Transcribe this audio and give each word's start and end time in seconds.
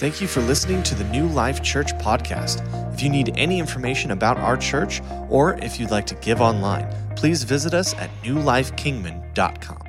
Thank 0.00 0.22
you 0.22 0.28
for 0.28 0.40
listening 0.40 0.82
to 0.84 0.94
the 0.94 1.04
New 1.04 1.26
Life 1.26 1.62
Church 1.62 1.92
podcast. 1.96 2.64
If 2.94 3.02
you 3.02 3.10
need 3.10 3.34
any 3.36 3.58
information 3.58 4.12
about 4.12 4.38
our 4.38 4.56
church 4.56 5.02
or 5.28 5.58
if 5.58 5.78
you'd 5.78 5.90
like 5.90 6.06
to 6.06 6.14
give 6.14 6.40
online, 6.40 6.90
please 7.16 7.42
visit 7.42 7.74
us 7.74 7.92
at 7.96 8.08
newlifekingman.com. 8.22 9.82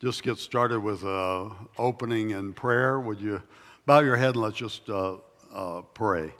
Just 0.00 0.22
get 0.22 0.38
started 0.38 0.80
with 0.80 1.04
uh, 1.04 1.50
opening 1.76 2.32
and 2.32 2.56
prayer. 2.56 2.98
Would 2.98 3.20
you 3.20 3.42
bow 3.84 4.00
your 4.00 4.16
head 4.16 4.30
and 4.30 4.42
let's 4.42 4.56
just 4.56 4.88
uh, 4.88 5.16
uh, 5.52 5.82
pray. 5.92 6.32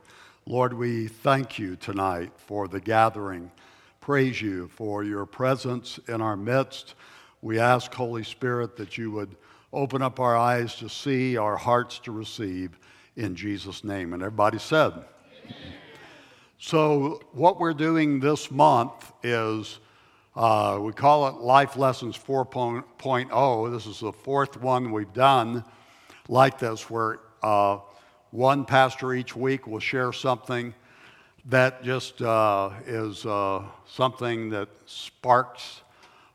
Lord, 0.47 0.73
we 0.73 1.09
thank 1.09 1.59
you 1.59 1.77
tonight 1.77 2.33
for 2.39 2.69
the 2.69 2.81
gathering. 2.81 3.51
Praise 4.01 4.41
you 4.41 4.69
for 4.69 5.05
your 5.05 5.27
presence 5.27 6.01
in 6.09 6.23
our 6.23 6.39
midst. 6.39 6.95
We 7.43 7.59
ask, 7.59 7.93
Holy 7.93 8.25
Spirit, 8.25 8.79
that 8.79 8.97
you 8.97 9.11
would 9.11 9.37
Open 9.75 10.03
up 10.03 10.21
our 10.21 10.37
eyes 10.37 10.75
to 10.77 10.89
see, 10.91 11.39
our 11.39 11.57
hearts 11.57 11.99
to 12.01 12.13
receive 12.13 12.79
in 13.17 13.35
Jesus' 13.35 13.85
name. 13.85 14.13
And 14.13 14.23
everybody 14.23 14.59
said, 14.59 14.93
Amen. 14.93 15.57
So, 16.59 17.23
what 17.33 17.59
we're 17.59 17.73
doing 17.73 18.21
this 18.21 18.51
month 18.51 19.13
is 19.23 19.79
uh, 20.37 20.79
we 20.81 20.93
call 20.93 21.27
it 21.29 21.37
Life 21.37 21.77
Lessons 21.77 22.19
4.0. 22.19 23.73
This 23.73 23.87
is 23.87 24.01
the 24.01 24.13
fourth 24.13 24.61
one 24.61 24.93
we've 24.93 25.13
done 25.15 25.65
like 26.29 26.59
this, 26.59 26.91
where 26.91 27.21
uh, 27.43 27.79
one 28.31 28.67
pastor 28.67 29.15
each 29.15 29.35
week 29.35 29.67
will 29.67 29.81
share 29.81 30.13
something 30.13 30.75
that 31.47 31.83
just 31.83 32.21
uh, 32.21 32.71
is 32.87 33.25
uh, 33.25 33.65
something 33.87 34.51
that 34.51 34.69
sparks 34.85 35.81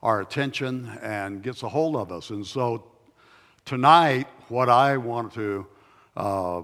our 0.01 0.21
attention 0.21 0.89
and 1.03 1.43
gets 1.43 1.61
a 1.61 1.69
hold 1.69 1.95
of 1.95 2.11
us. 2.11 2.31
And 2.31 2.45
so 2.45 2.83
Tonight, 3.67 4.27
what 4.47 4.69
I 4.69 4.95
want 4.95 5.33
to 5.33 5.67
uh, 6.15 6.61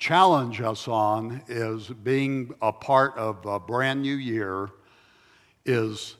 challenge 0.00 0.60
us 0.60 0.88
on 0.88 1.40
is 1.46 1.86
being 1.86 2.52
a 2.60 2.72
part 2.72 3.16
of 3.16 3.46
a 3.46 3.60
brand 3.60 4.02
new 4.02 4.16
year 4.16 4.68
is 5.64 6.16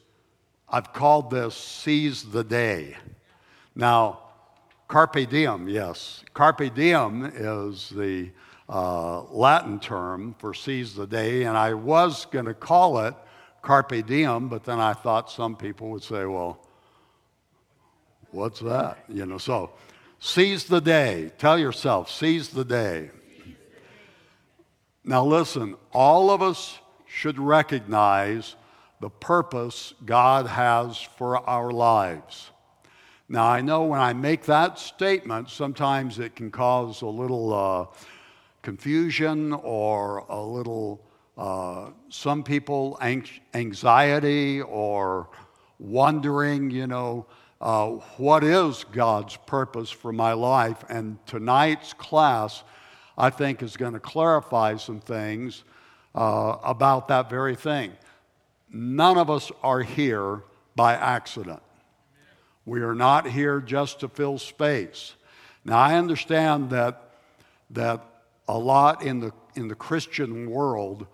I've 0.68 0.92
called 0.92 1.32
this 1.32 1.56
seize 1.56 2.22
the 2.22 2.44
day. 2.44 2.96
Now, 3.74 4.20
carpe 4.86 5.28
diem, 5.28 5.68
yes. 5.68 6.22
Carpe 6.32 6.72
diem 6.72 7.24
is 7.34 7.88
the 7.88 8.30
uh, 8.68 9.22
Latin 9.22 9.80
term 9.80 10.36
for 10.38 10.54
seize 10.54 10.94
the 10.94 11.08
day, 11.08 11.42
and 11.42 11.58
I 11.58 11.74
was 11.74 12.26
going 12.26 12.46
to 12.46 12.54
call 12.54 13.00
it 13.00 13.16
carpe 13.62 14.06
diem, 14.06 14.48
but 14.48 14.62
then 14.62 14.78
I 14.78 14.92
thought 14.92 15.28
some 15.28 15.56
people 15.56 15.90
would 15.90 16.04
say, 16.04 16.24
well, 16.24 16.64
what's 18.30 18.60
that? 18.60 18.98
You 19.08 19.26
know, 19.26 19.38
so 19.38 19.72
Seize 20.22 20.64
the 20.64 20.82
day. 20.82 21.32
Tell 21.38 21.58
yourself, 21.58 22.10
seize 22.10 22.50
the 22.50 22.64
day. 22.64 23.10
Now, 25.02 25.24
listen, 25.24 25.76
all 25.94 26.30
of 26.30 26.42
us 26.42 26.78
should 27.06 27.38
recognize 27.38 28.54
the 29.00 29.08
purpose 29.08 29.94
God 30.04 30.46
has 30.46 31.00
for 31.00 31.38
our 31.48 31.70
lives. 31.70 32.50
Now, 33.30 33.46
I 33.46 33.62
know 33.62 33.84
when 33.84 33.98
I 33.98 34.12
make 34.12 34.44
that 34.44 34.78
statement, 34.78 35.48
sometimes 35.48 36.18
it 36.18 36.36
can 36.36 36.50
cause 36.50 37.00
a 37.00 37.06
little 37.06 37.54
uh, 37.54 37.86
confusion 38.60 39.54
or 39.54 40.18
a 40.28 40.40
little, 40.42 41.00
uh, 41.38 41.92
some 42.10 42.42
people, 42.42 42.98
anxiety 43.54 44.60
or 44.60 45.30
wondering, 45.78 46.70
you 46.70 46.86
know, 46.86 47.24
uh, 47.60 47.88
what 48.16 48.42
is 48.42 48.84
God's 48.84 49.36
purpose 49.36 49.90
for 49.90 50.12
my 50.12 50.32
life. 50.32 50.82
And 50.88 51.24
tonight's 51.26 51.92
class, 51.92 52.62
I 53.18 53.30
think, 53.30 53.62
is 53.62 53.76
going 53.76 53.92
to 53.92 54.00
clarify 54.00 54.76
some 54.76 55.00
things 55.00 55.64
uh, 56.14 56.56
about 56.64 57.08
that 57.08 57.28
very 57.28 57.54
thing. 57.54 57.92
None 58.72 59.18
of 59.18 59.30
us 59.30 59.52
are 59.62 59.82
here 59.82 60.42
by 60.74 60.94
accident. 60.94 61.60
We 62.64 62.82
are 62.82 62.94
not 62.94 63.26
here 63.26 63.60
just 63.60 64.00
to 64.00 64.08
fill 64.08 64.38
space. 64.38 65.14
Now, 65.64 65.78
I 65.78 65.96
understand 65.96 66.70
that, 66.70 67.10
that 67.70 68.04
a 68.48 68.58
lot 68.58 69.02
in 69.02 69.20
the, 69.20 69.32
in 69.54 69.68
the 69.68 69.74
Christian 69.74 70.50
world, 70.50 71.06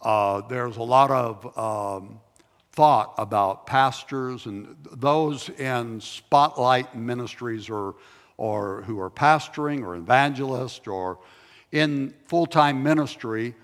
uh, 0.00 0.40
there's 0.48 0.76
a 0.78 0.82
lot 0.82 1.10
of 1.10 1.58
um, 1.58 2.20
thought 2.72 3.14
about 3.18 3.66
pastors 3.66 4.46
and 4.46 4.76
those 4.92 5.48
in 5.50 6.00
spotlight 6.00 6.96
ministries 6.96 7.68
or, 7.68 7.94
or 8.38 8.82
who 8.82 8.98
are 8.98 9.10
pastoring 9.10 9.82
or 9.82 9.94
evangelists 9.94 10.86
or 10.86 11.18
in 11.70 12.12
full-time 12.26 12.82
ministry 12.82 13.54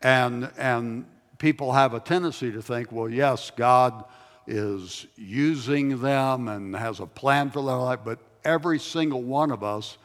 and, 0.00 0.50
and 0.56 1.04
people 1.38 1.72
have 1.72 1.94
a 1.94 2.00
tendency 2.00 2.52
to 2.52 2.62
think 2.62 2.90
well 2.92 3.08
yes 3.08 3.50
god 3.56 4.04
is 4.46 5.06
using 5.16 6.00
them 6.00 6.48
and 6.48 6.74
has 6.74 7.00
a 7.00 7.06
plan 7.06 7.50
for 7.50 7.64
their 7.64 7.76
life 7.76 8.00
but 8.04 8.18
every 8.44 8.78
single 8.78 9.22
one 9.22 9.50
of 9.50 9.62
us 9.62 9.98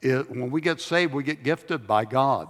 it, 0.00 0.30
when 0.30 0.50
we 0.50 0.60
get 0.60 0.80
saved 0.80 1.12
we 1.12 1.22
get 1.22 1.42
gifted 1.42 1.86
by 1.86 2.04
god. 2.04 2.48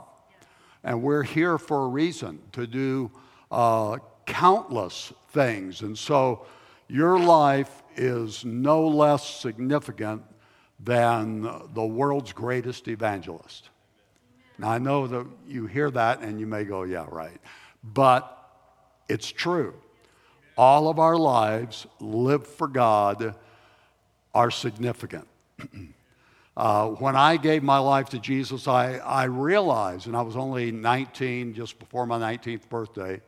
And 0.85 1.03
we're 1.03 1.23
here 1.23 1.59
for 1.59 1.85
a 1.85 1.89
reason 1.89 2.41
to 2.53 2.67
do 2.67 3.11
uh, 3.51 3.99
countless 4.29 5.13
things. 5.31 5.81
And 5.81 5.99
so 5.99 6.47
your 6.87 7.19
life 7.19 7.83
is 7.97 8.45
no 8.45 8.87
less 8.87 9.29
significant 9.41 10.23
than 10.79 11.43
the 11.75 11.85
world's 11.85 12.33
greatest 12.33 12.87
evangelist. 12.87 13.71
Now, 14.59 14.71
I 14.71 14.79
know 14.79 15.07
that 15.07 15.27
you 15.49 15.67
hear 15.67 15.91
that 15.91 16.21
and 16.21 16.39
you 16.39 16.47
may 16.47 16.65
go, 16.65 16.83
yeah, 16.83 17.07
right. 17.09 17.41
But 17.83 18.35
it's 19.09 19.31
true. 19.31 19.75
All 20.57 20.89
of 20.89 20.99
our 20.99 21.17
lives 21.17 21.87
lived 22.01 22.47
for 22.47 22.69
God 22.69 23.35
are 24.35 24.51
significant. 24.51 25.27
uh, 26.57 26.89
when 26.89 27.17
I 27.17 27.37
gave 27.37 27.63
my 27.63 27.79
life 27.79 28.11
to 28.11 28.19
Jesus, 28.19 28.69
I, 28.69 28.97
I 28.97 29.25
realized, 29.25 30.07
and 30.07 30.17
I 30.17 30.23
was 30.23 30.37
only 30.37 30.71
19, 30.71 31.55
just 31.55 31.79
before 31.79 32.07
my 32.07 32.19
19th 32.19 32.69
birthday, 32.69 33.21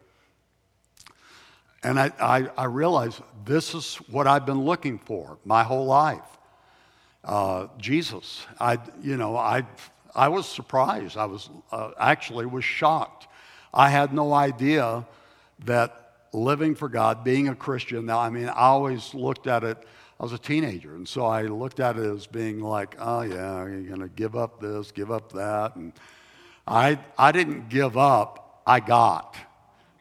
and 1.82 1.98
I, 1.98 2.12
I, 2.20 2.48
I 2.56 2.64
realized 2.64 3.22
this 3.44 3.74
is 3.74 3.96
what 4.10 4.26
I've 4.26 4.44
been 4.44 4.64
looking 4.64 4.98
for 4.98 5.38
my 5.44 5.62
whole 5.62 5.86
life. 5.86 6.20
Uh, 7.24 7.68
Jesus. 7.78 8.46
I, 8.58 8.78
you 9.02 9.16
know, 9.16 9.36
I, 9.36 9.66
I 10.14 10.28
was 10.28 10.46
surprised. 10.46 11.16
I 11.16 11.26
was 11.26 11.48
uh, 11.72 11.90
actually 11.98 12.46
was 12.46 12.64
shocked. 12.64 13.28
I 13.72 13.88
had 13.90 14.12
no 14.12 14.32
idea 14.32 15.06
that 15.64 16.00
living 16.32 16.74
for 16.74 16.88
God, 16.88 17.24
being 17.24 17.48
a 17.48 17.54
Christian. 17.54 18.06
Now, 18.06 18.20
I 18.20 18.30
mean, 18.30 18.48
I 18.48 18.52
always 18.52 19.14
looked 19.14 19.46
at 19.46 19.64
it. 19.64 19.78
I 20.18 20.22
was 20.22 20.32
a 20.32 20.38
teenager, 20.38 20.94
and 20.94 21.08
so 21.08 21.24
I 21.24 21.42
looked 21.42 21.80
at 21.80 21.96
it 21.96 22.04
as 22.04 22.26
being 22.26 22.60
like, 22.60 22.94
oh 22.98 23.22
yeah, 23.22 23.66
you're 23.66 23.82
going 23.82 24.00
to 24.00 24.08
give 24.08 24.36
up 24.36 24.60
this, 24.60 24.92
give 24.92 25.10
up 25.10 25.32
that, 25.32 25.76
and 25.76 25.94
I, 26.66 26.98
I 27.16 27.32
didn't 27.32 27.68
give 27.70 27.96
up. 27.96 28.62
I 28.66 28.80
got. 28.80 29.36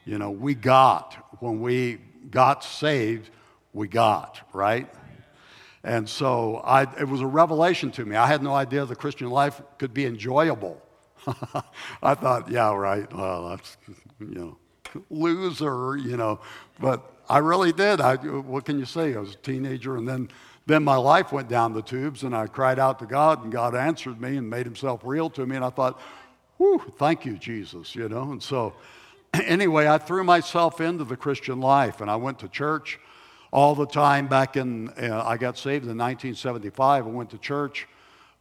You 0.06 0.18
know, 0.18 0.32
we 0.32 0.56
got 0.56 1.29
when 1.40 1.62
we 1.62 2.00
got 2.30 2.64
saved, 2.64 3.30
we 3.74 3.88
got, 3.88 4.40
right? 4.54 4.88
And 5.84 6.08
so 6.08 6.58
I, 6.58 6.84
it 7.00 7.08
was 7.08 7.22
a 7.22 7.28
revelation 7.28 7.92
to 7.92 8.06
me. 8.06 8.16
I 8.16 8.28
had 8.28 8.44
no 8.44 8.54
idea 8.54 8.86
the 8.86 8.96
Christian 8.96 9.30
life 9.30 9.62
could 9.78 9.94
be 9.94 10.06
enjoyable. 10.06 10.82
I 12.04 12.16
thought, 12.16 12.50
yeah, 12.50 12.74
right, 12.74 13.12
well, 13.14 13.50
that's, 13.50 13.78
you 14.20 14.28
know, 14.28 14.58
loser, 15.10 15.98
you 15.98 16.18
know. 16.18 16.40
But 16.80 17.10
I 17.30 17.38
really 17.38 17.72
did. 17.72 18.02
I, 18.02 18.16
what 18.16 18.66
can 18.66 18.80
you 18.80 18.86
say? 18.86 19.16
I 19.16 19.20
was 19.20 19.34
a 19.34 19.38
teenager, 19.38 19.98
and 19.98 20.08
then, 20.08 20.30
then 20.66 20.84
my 20.84 20.96
life 20.96 21.32
went 21.32 21.48
down 21.48 21.74
the 21.74 21.82
tubes, 21.82 22.24
and 22.24 22.36
I 22.36 22.48
cried 22.48 22.80
out 22.80 23.00
to 23.00 23.06
God, 23.06 23.44
and 23.44 23.52
God 23.52 23.76
answered 23.76 24.20
me 24.20 24.38
and 24.38 24.50
made 24.50 24.66
himself 24.66 25.02
real 25.04 25.30
to 25.32 25.46
me. 25.46 25.56
And 25.56 25.64
I 25.64 25.70
thought, 25.70 26.00
whew, 26.58 26.82
thank 26.98 27.26
you, 27.26 27.38
Jesus, 27.38 27.96
you 27.96 28.10
know. 28.10 28.32
And 28.32 28.42
so 28.42 28.74
anyway, 29.46 29.88
I 29.88 29.98
threw 29.98 30.24
myself 30.24 30.82
into 30.82 31.04
the 31.04 31.18
Christian 31.18 31.60
life 31.60 32.02
and 32.02 32.10
I 32.10 32.16
went 32.16 32.40
to 32.40 32.48
church 32.48 33.00
all 33.52 33.76
the 33.76 33.86
time 33.86 34.28
back 34.28 34.58
in, 34.58 34.90
uh, 34.90 35.24
I 35.26 35.38
got 35.38 35.58
saved 35.58 35.86
in 35.86 35.98
1975. 35.98 37.06
I 37.06 37.10
went 37.10 37.32
to 37.32 37.38
church. 37.38 37.88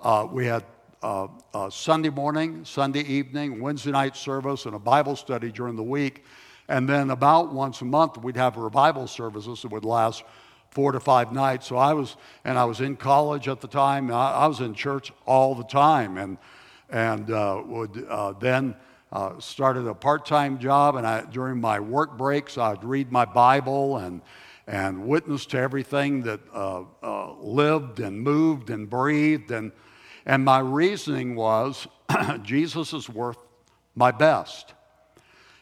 Uh, 0.00 0.26
we 0.30 0.46
had 0.46 0.64
uh, 1.02 1.28
Sunday 1.70 2.10
morning, 2.10 2.64
Sunday 2.64 3.02
evening, 3.02 3.60
Wednesday 3.60 3.90
night 3.90 4.16
service, 4.16 4.66
and 4.66 4.74
a 4.74 4.78
Bible 4.78 5.16
study 5.16 5.50
during 5.50 5.76
the 5.76 5.82
week. 5.82 6.24
And 6.68 6.88
then 6.88 7.10
about 7.10 7.52
once 7.52 7.80
a 7.80 7.84
month, 7.84 8.18
we'd 8.18 8.36
have 8.36 8.56
revival 8.56 9.06
services 9.06 9.62
that 9.62 9.70
would 9.70 9.84
last 9.84 10.22
four 10.70 10.92
to 10.92 11.00
five 11.00 11.32
nights. 11.32 11.66
So 11.66 11.76
I 11.76 11.94
was, 11.94 12.16
and 12.44 12.58
I 12.58 12.64
was 12.64 12.80
in 12.80 12.96
college 12.96 13.48
at 13.48 13.60
the 13.60 13.68
time. 13.68 14.10
I, 14.12 14.32
I 14.32 14.46
was 14.46 14.60
in 14.60 14.74
church 14.74 15.12
all 15.26 15.54
the 15.54 15.64
time, 15.64 16.18
and 16.18 16.36
and 16.90 17.30
uh, 17.30 17.62
would 17.66 18.06
uh, 18.08 18.32
then 18.32 18.74
uh, 19.12 19.38
started 19.40 19.86
a 19.86 19.94
part-time 19.94 20.58
job, 20.58 20.96
and 20.96 21.06
I, 21.06 21.22
during 21.22 21.60
my 21.60 21.80
work 21.80 22.18
breaks, 22.18 22.58
I'd 22.58 22.84
read 22.84 23.10
my 23.10 23.24
Bible 23.24 23.96
and 23.96 24.22
and 24.68 25.06
witness 25.06 25.46
to 25.46 25.58
everything 25.58 26.20
that 26.22 26.40
uh, 26.52 26.82
uh, 27.02 27.32
lived 27.40 28.00
and 28.00 28.20
moved 28.20 28.68
and 28.68 28.88
breathed. 28.88 29.50
And 29.50 29.72
And 30.26 30.44
my 30.44 30.58
reasoning 30.58 31.36
was 31.36 31.88
Jesus 32.42 32.92
is 32.92 33.08
worth 33.08 33.38
my 33.94 34.10
best. 34.10 34.74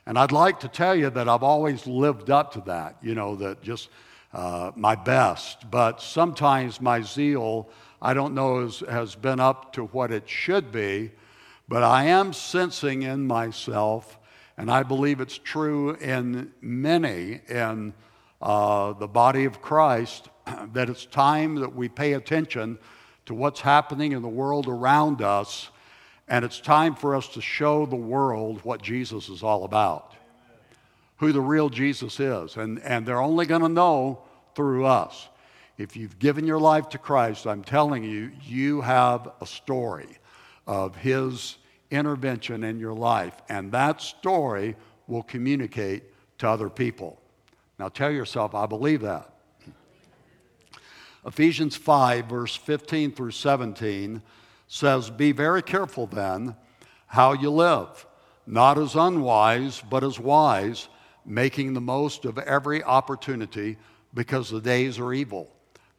And 0.07 0.19
I'd 0.19 0.33
like 0.33 0.61
to 0.61 0.69
tell 0.69 0.95
you 0.95 1.09
that 1.11 1.29
I've 1.29 1.45
always 1.45 1.87
lived 1.87 2.31
up 2.31 2.53
to 2.55 2.61
that, 2.63 2.97
you 3.01 3.15
know, 3.15 3.37
that 3.37 3.63
just 3.63 3.91
uh, 4.33 4.73
my 4.75 4.97
best. 4.97 5.71
But 5.71 6.03
sometimes 6.03 6.81
my 6.81 7.01
zeal, 7.01 7.69
I 8.03 8.13
don't 8.13 8.35
know, 8.35 8.63
has, 8.63 8.81
has 8.89 9.15
been 9.15 9.39
up 9.39 9.73
to 9.75 9.85
what 9.87 10.11
it 10.11 10.29
should 10.29 10.73
be. 10.73 11.13
But 11.69 11.83
I 11.83 12.05
am 12.05 12.33
sensing 12.33 13.03
in 13.03 13.27
myself, 13.27 14.19
and 14.57 14.71
I 14.71 14.85
believe 14.85 15.21
it's 15.21 15.39
true 15.39 15.95
in 15.97 16.53
many 16.61 17.41
in 17.49 17.93
uh, 18.41 18.93
the 18.93 19.09
body 19.09 19.47
of 19.47 19.61
Christ, 19.61 20.29
that 20.75 20.89
it's 20.89 21.07
time 21.07 21.57
that 21.57 21.75
we 21.75 21.89
pay 21.89 22.13
attention 22.13 22.79
to 23.27 23.35
what's 23.35 23.61
happening 23.61 24.13
in 24.13 24.23
the 24.23 24.29
world 24.29 24.69
around 24.69 25.23
us, 25.23 25.71
and 26.29 26.45
it's 26.45 26.61
time 26.61 26.95
for 26.95 27.17
us 27.17 27.27
to 27.29 27.41
show 27.41 27.85
the 27.85 27.97
world 27.97 28.61
what 28.63 28.81
Jesus 28.81 29.29
is 29.29 29.43
all 29.43 29.65
about, 29.65 30.15
who 31.17 31.33
the 31.33 31.41
real 31.41 31.69
Jesus 31.69 32.21
is. 32.21 32.57
And, 32.57 32.79
and 32.81 33.05
they're 33.05 33.21
only 33.21 33.47
going 33.47 33.63
to 33.63 33.69
know 33.69 34.21
through 34.55 34.87
us. 34.87 35.29
If 35.79 35.97
you've 35.97 36.19
given 36.21 36.47
your 36.47 36.61
life 36.61 36.89
to 36.91 36.99
Christ, 36.99 37.47
I'm 37.47 37.65
telling 37.65 38.05
you, 38.05 38.31
you 38.45 38.83
have 38.83 39.33
a 39.41 39.47
story 39.47 40.19
of 40.67 40.97
His 40.97 41.57
intervention 41.91 42.65
in 42.65 42.79
your 42.79 42.95
life, 42.95 43.35
and 43.49 43.71
that 43.73 44.01
story 44.01 44.77
will 45.07 45.23
communicate 45.23 46.05
to 46.39 46.49
other 46.49 46.69
people. 46.69 47.21
Now 47.79 47.89
tell 47.89 48.11
yourself, 48.11 48.55
I 48.55 48.67
believe 48.67 49.03
that. 49.03 49.33
Ephesians 51.25 51.77
5, 51.77 52.27
verse 52.27 52.55
15 52.55 53.13
through 53.13 53.33
17 53.33 54.23
says, 54.69 55.11
Be 55.11 55.33
very 55.33 55.63
careful 55.63 56.07
then 56.07 56.55
how 57.07 57.33
you 57.33 57.51
live, 57.51 58.07
not 58.47 58.79
as 58.79 58.95
unwise, 58.95 59.83
but 59.91 60.05
as 60.05 60.19
wise, 60.21 60.89
making 61.25 61.75
the 61.75 61.81
most 61.81 62.25
of 62.25 62.39
every 62.39 62.83
opportunity 62.83 63.77
because 64.15 64.51
the 64.51 64.61
days 64.61 64.99
are 64.99 65.13
evil. 65.13 65.56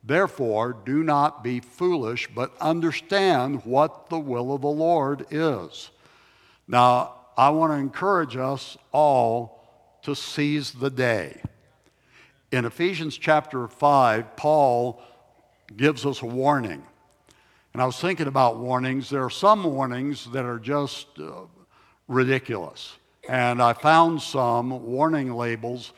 Therefore, 0.08 0.78
do 0.86 1.04
not 1.04 1.44
be 1.44 1.60
foolish, 1.60 2.30
but 2.34 2.56
understand 2.62 3.66
what 3.66 4.10
the 4.10 4.18
will 4.18 4.54
of 4.54 4.62
the 4.62 4.68
Lord 4.68 5.26
is. 5.30 5.90
Now, 6.66 7.16
I 7.36 7.50
want 7.50 7.74
to 7.74 7.78
encourage 7.78 8.38
us 8.38 8.78
all 8.94 10.00
to 10.04 10.16
seize 10.16 10.72
the 10.72 10.90
day. 10.90 11.42
In 12.54 12.64
Ephesians 12.64 13.18
chapter 13.18 13.68
5, 13.68 14.38
Paul 14.38 15.02
gives 15.76 16.06
us 16.06 16.22
a 16.22 16.26
warning. 16.26 16.84
And 17.74 17.82
I 17.82 17.86
was 17.86 18.00
thinking 18.00 18.28
about 18.28 18.60
warnings. 18.60 19.10
There 19.10 19.26
are 19.26 19.30
some 19.30 19.66
warnings 19.66 20.32
that 20.32 20.46
are 20.46 20.58
just 20.58 21.08
uh, 21.20 21.42
ridiculous. 22.08 22.96
And 23.28 23.62
I 23.62 23.74
found 23.74 24.22
some 24.22 24.86
warning 24.86 25.34
labels 25.34 25.92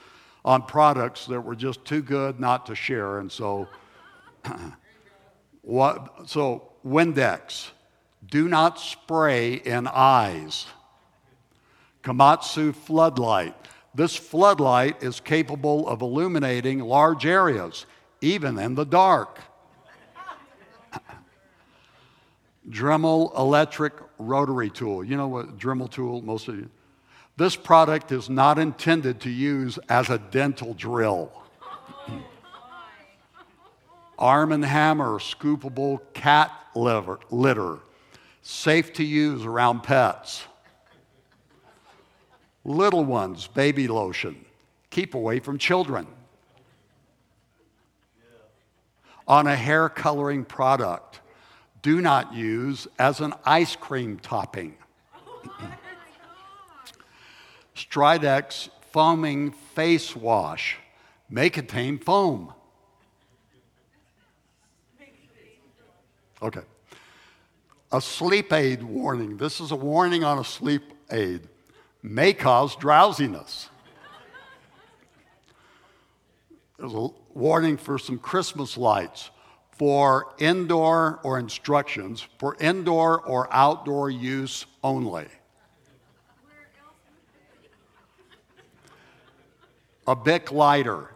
on 0.44 0.64
products 0.64 1.28
that 1.28 1.42
were 1.42 1.56
just 1.56 1.86
too 1.86 2.02
good 2.02 2.40
not 2.40 2.66
to 2.66 2.74
share. 2.74 3.20
And 3.20 3.32
so, 3.32 3.68
what, 5.62 6.30
so 6.30 6.72
Windex, 6.86 7.70
do 8.26 8.48
not 8.48 8.80
spray 8.80 9.54
in 9.54 9.88
eyes. 9.88 10.66
Komatsu 12.04 12.74
floodlight. 12.74 13.56
This 13.96 14.16
floodlight 14.16 15.04
is 15.04 15.20
capable 15.20 15.88
of 15.88 16.02
illuminating 16.02 16.80
large 16.80 17.26
areas, 17.26 17.86
even 18.22 18.58
in 18.58 18.76
the 18.76 18.86
dark. 18.86 19.40
Dremel 22.70 23.38
electric 23.38 23.94
rotary 24.18 24.70
tool. 24.70 25.04
You 25.04 25.18
know 25.18 25.28
what 25.28 25.58
Dremel 25.58 25.90
tool, 25.90 26.22
most 26.22 26.48
of 26.48 26.56
you. 26.56 26.70
This 27.38 27.56
product 27.56 28.12
is 28.12 28.30
not 28.30 28.60
intended 28.60 29.22
to 29.22 29.30
use 29.30 29.80
as 29.88 30.10
a 30.10 30.18
dental 30.18 30.74
drill. 30.74 31.32
Arm 34.20 34.52
and 34.52 34.66
Hammer 34.66 35.18
scoopable 35.18 36.02
cat 36.14 36.52
liver, 36.76 37.20
litter, 37.32 37.80
safe 38.42 38.92
to 38.94 39.04
use 39.04 39.46
around 39.46 39.82
pets. 39.82 40.44
Little 42.66 43.06
ones, 43.06 43.48
baby 43.48 43.88
lotion, 43.88 44.44
keep 44.90 45.16
away 45.16 45.40
from 45.40 45.58
children. 45.58 46.06
On 49.26 49.48
a 49.48 49.56
hair 49.56 49.88
coloring 49.88 50.44
product, 50.44 51.22
do 51.82 52.02
not 52.02 52.34
use 52.34 52.88
as 52.98 53.22
an 53.22 53.34
ice 53.46 53.78
cream 53.78 54.20
topping. 54.20 54.76
Stridex 57.74 58.70
foaming 58.92 59.52
face 59.52 60.14
wash 60.14 60.78
may 61.30 61.50
contain 61.50 61.98
foam. 61.98 62.54
Okay. 66.42 66.62
A 67.92 68.00
sleep 68.00 68.54
aid 68.54 68.84
warning. 68.84 69.38
This 69.38 69.60
is 69.60 69.72
a 69.72 69.76
warning 69.76 70.24
on 70.24 70.40
a 70.40 70.44
sleep 70.44 70.84
aid. 71.12 71.48
May 72.02 72.34
cause 72.34 72.76
drowsiness. 72.76 73.70
There's 76.78 76.94
a 76.94 77.10
warning 77.34 77.76
for 77.76 77.98
some 77.98 78.18
Christmas 78.18 78.78
lights 78.78 79.32
for 79.72 80.34
indoor 80.40 81.20
or 81.24 81.40
instructions 81.40 82.26
for 82.38 82.56
indoor 82.60 83.22
or 83.22 83.48
outdoor 83.52 84.10
use 84.10 84.66
only. 84.84 85.26
A 90.08 90.16
Bic 90.16 90.52
lighter, 90.52 91.14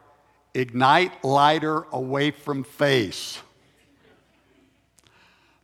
ignite 0.54 1.24
lighter 1.24 1.86
away 1.92 2.32
from 2.32 2.64
face. 2.64 3.40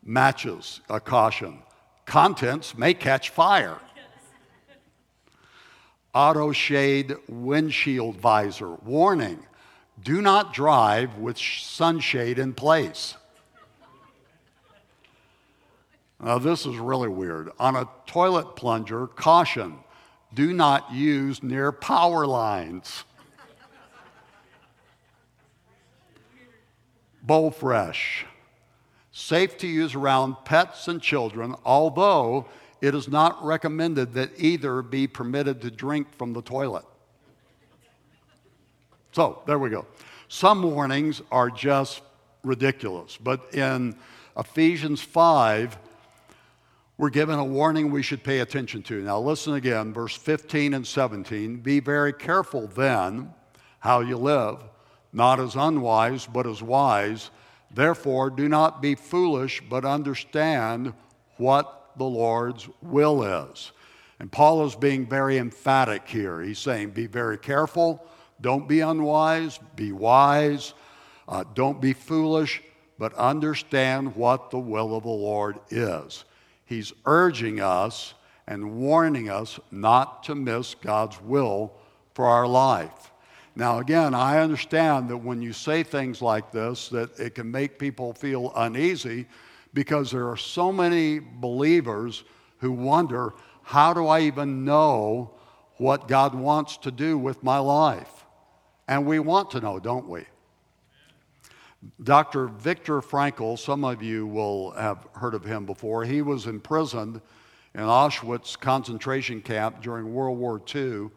Matches, 0.10 0.82
a 0.90 1.00
caution. 1.00 1.60
Contents 2.08 2.76
may 2.76 2.96
catch 2.96 3.30
fire. 3.30 3.78
Auto 6.16 6.52
shade 6.52 7.14
windshield 7.28 8.16
visor, 8.16 8.74
warning 8.84 9.46
do 10.02 10.20
not 10.20 10.52
drive 10.52 11.16
with 11.20 11.38
sunshade 11.38 12.40
in 12.40 12.56
place. 12.56 13.18
Now, 16.20 16.40
this 16.40 16.66
is 16.66 16.76
really 16.78 17.08
weird. 17.08 17.52
On 17.60 17.76
a 17.76 17.88
toilet 18.08 18.56
plunger, 18.56 19.06
caution 19.06 19.78
do 20.34 20.54
not 20.54 20.92
use 20.92 21.44
near 21.44 21.72
power 21.72 22.26
lines. 22.26 23.04
Bowl 27.22 27.52
fresh, 27.52 28.26
safe 29.20 29.58
to 29.58 29.68
use 29.68 29.96
around 29.96 30.36
pets 30.46 30.88
and 30.88 31.02
children, 31.02 31.54
although 31.66 32.46
it 32.82 32.96
is 32.96 33.10
not 33.10 33.44
recommended 33.44 34.14
that 34.14 34.32
either 34.38 34.82
be 34.82 35.08
permitted 35.08 35.62
to 35.62 35.70
drink 35.70 36.12
from 36.14 36.34
the 36.34 36.42
toilet. 36.42 36.86
So 39.12 39.42
there 39.46 39.60
we 39.60 39.70
go. 39.70 39.86
Some 40.30 40.64
warnings 40.64 41.22
are 41.32 41.50
just 41.50 42.02
ridiculous, 42.44 43.18
but 43.18 43.54
in 43.54 43.96
Ephesians 44.38 45.02
5, 45.02 45.78
we're 46.98 47.10
given 47.10 47.40
a 47.40 47.44
warning 47.44 47.92
we 47.92 48.04
should 48.04 48.24
pay 48.24 48.40
attention 48.40 48.84
to. 48.84 49.02
Now, 49.02 49.20
listen 49.20 49.56
again, 49.56 49.94
verse 49.94 50.16
15 50.16 50.74
and 50.74 50.88
17. 50.88 51.58
Be 51.58 51.80
very 51.80 52.14
careful 52.14 52.68
then 52.68 53.34
how 53.80 54.00
you 54.00 54.18
live, 54.18 54.60
not 55.12 55.40
as 55.40 55.56
unwise, 55.56 56.26
but 56.26 56.46
as 56.48 56.62
wise. 56.62 57.32
Therefore, 57.72 58.30
do 58.30 58.50
not 58.50 58.82
be 58.82 58.96
foolish, 58.96 59.62
but 59.70 59.86
understand 59.86 60.94
what 61.38 61.92
the 61.98 62.06
Lord's 62.06 62.68
will 62.82 63.52
is. 63.52 63.72
And 64.20 64.32
Paul 64.32 64.66
is 64.66 64.76
being 64.76 65.06
very 65.06 65.38
emphatic 65.38 66.08
here. 66.08 66.42
He's 66.42 66.60
saying, 66.60 66.92
Be 66.92 67.08
very 67.08 67.38
careful 67.38 68.06
don't 68.42 68.68
be 68.68 68.80
unwise, 68.80 69.60
be 69.76 69.92
wise. 69.92 70.74
Uh, 71.28 71.44
don't 71.54 71.82
be 71.82 71.94
foolish, 71.94 72.62
but 72.98 73.14
understand 73.14 74.16
what 74.16 74.50
the 74.50 74.60
will 74.60 74.96
of 74.96 75.04
the 75.04 75.10
Lord 75.10 75.60
is. 75.70 76.24
He's 76.66 76.94
urging 77.06 77.60
us 77.60 78.14
and 78.48 78.78
warning 78.78 79.30
us 79.30 79.60
not 79.72 80.24
to 80.24 80.36
miss 80.36 80.74
God's 80.76 81.22
will 81.22 81.74
for 82.14 82.26
our 82.26 82.48
life. 82.48 83.09
Now, 83.60 83.80
again, 83.80 84.14
I 84.14 84.40
understand 84.40 85.10
that 85.10 85.18
when 85.18 85.42
you 85.42 85.52
say 85.52 85.84
things 85.84 86.22
like 86.22 86.50
this, 86.50 86.88
that 86.90 87.20
it 87.20 87.36
can 87.36 87.52
make 87.52 87.78
people 87.78 88.14
feel 88.14 88.54
uneasy 88.56 89.26
because 89.74 90.12
there 90.12 90.30
are 90.30 90.38
so 90.38 90.72
many 90.72 91.20
believers 91.20 92.24
who 92.60 92.72
wonder, 92.72 93.34
how 93.64 93.94
do 93.94 94.08
I 94.08 94.22
even 94.22 94.64
know 94.64 95.34
what 95.76 96.08
God 96.08 96.34
wants 96.34 96.78
to 96.78 96.90
do 96.90 97.18
with 97.18 97.44
my 97.44 97.58
life? 97.58 98.24
And 98.88 99.06
we 99.06 99.20
want 99.20 99.52
to 99.52 99.60
know, 99.60 99.78
don't 99.78 100.08
we? 100.08 100.24
Dr. 102.02 102.48
Viktor 102.48 103.02
Frankl, 103.02 103.60
some 103.60 103.84
of 103.84 104.02
you 104.02 104.26
will 104.26 104.72
have 104.72 105.06
heard 105.16 105.34
of 105.34 105.44
him 105.44 105.66
before, 105.66 106.06
he 106.06 106.22
was 106.22 106.48
imprisoned 106.48 107.20
in 107.76 107.82
Auschwitz 107.82 108.58
concentration 108.58 109.42
camp 109.42 109.82
during 109.82 110.14
World 110.14 110.38
War 110.38 110.62
II, 110.74 111.10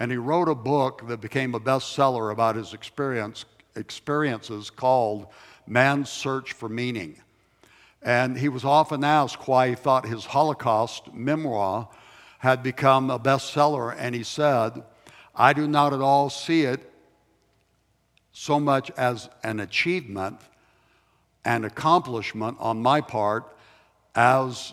and 0.00 0.10
he 0.10 0.16
wrote 0.16 0.48
a 0.48 0.54
book 0.54 1.06
that 1.08 1.20
became 1.20 1.54
a 1.54 1.60
bestseller 1.60 2.32
about 2.32 2.56
his 2.56 2.72
experience, 2.72 3.44
experiences 3.76 4.70
called 4.70 5.26
Man's 5.66 6.08
Search 6.08 6.54
for 6.54 6.70
Meaning. 6.70 7.20
And 8.00 8.38
he 8.38 8.48
was 8.48 8.64
often 8.64 9.04
asked 9.04 9.46
why 9.46 9.68
he 9.68 9.74
thought 9.74 10.06
his 10.06 10.24
Holocaust 10.24 11.12
memoir 11.12 11.86
had 12.38 12.62
become 12.62 13.10
a 13.10 13.18
bestseller, 13.18 13.94
and 13.98 14.14
he 14.14 14.22
said, 14.22 14.82
I 15.36 15.52
do 15.52 15.68
not 15.68 15.92
at 15.92 16.00
all 16.00 16.30
see 16.30 16.62
it 16.62 16.90
so 18.32 18.58
much 18.58 18.90
as 18.92 19.28
an 19.44 19.60
achievement 19.60 20.40
and 21.44 21.66
accomplishment 21.66 22.56
on 22.58 22.80
my 22.80 23.02
part 23.02 23.54
as 24.14 24.72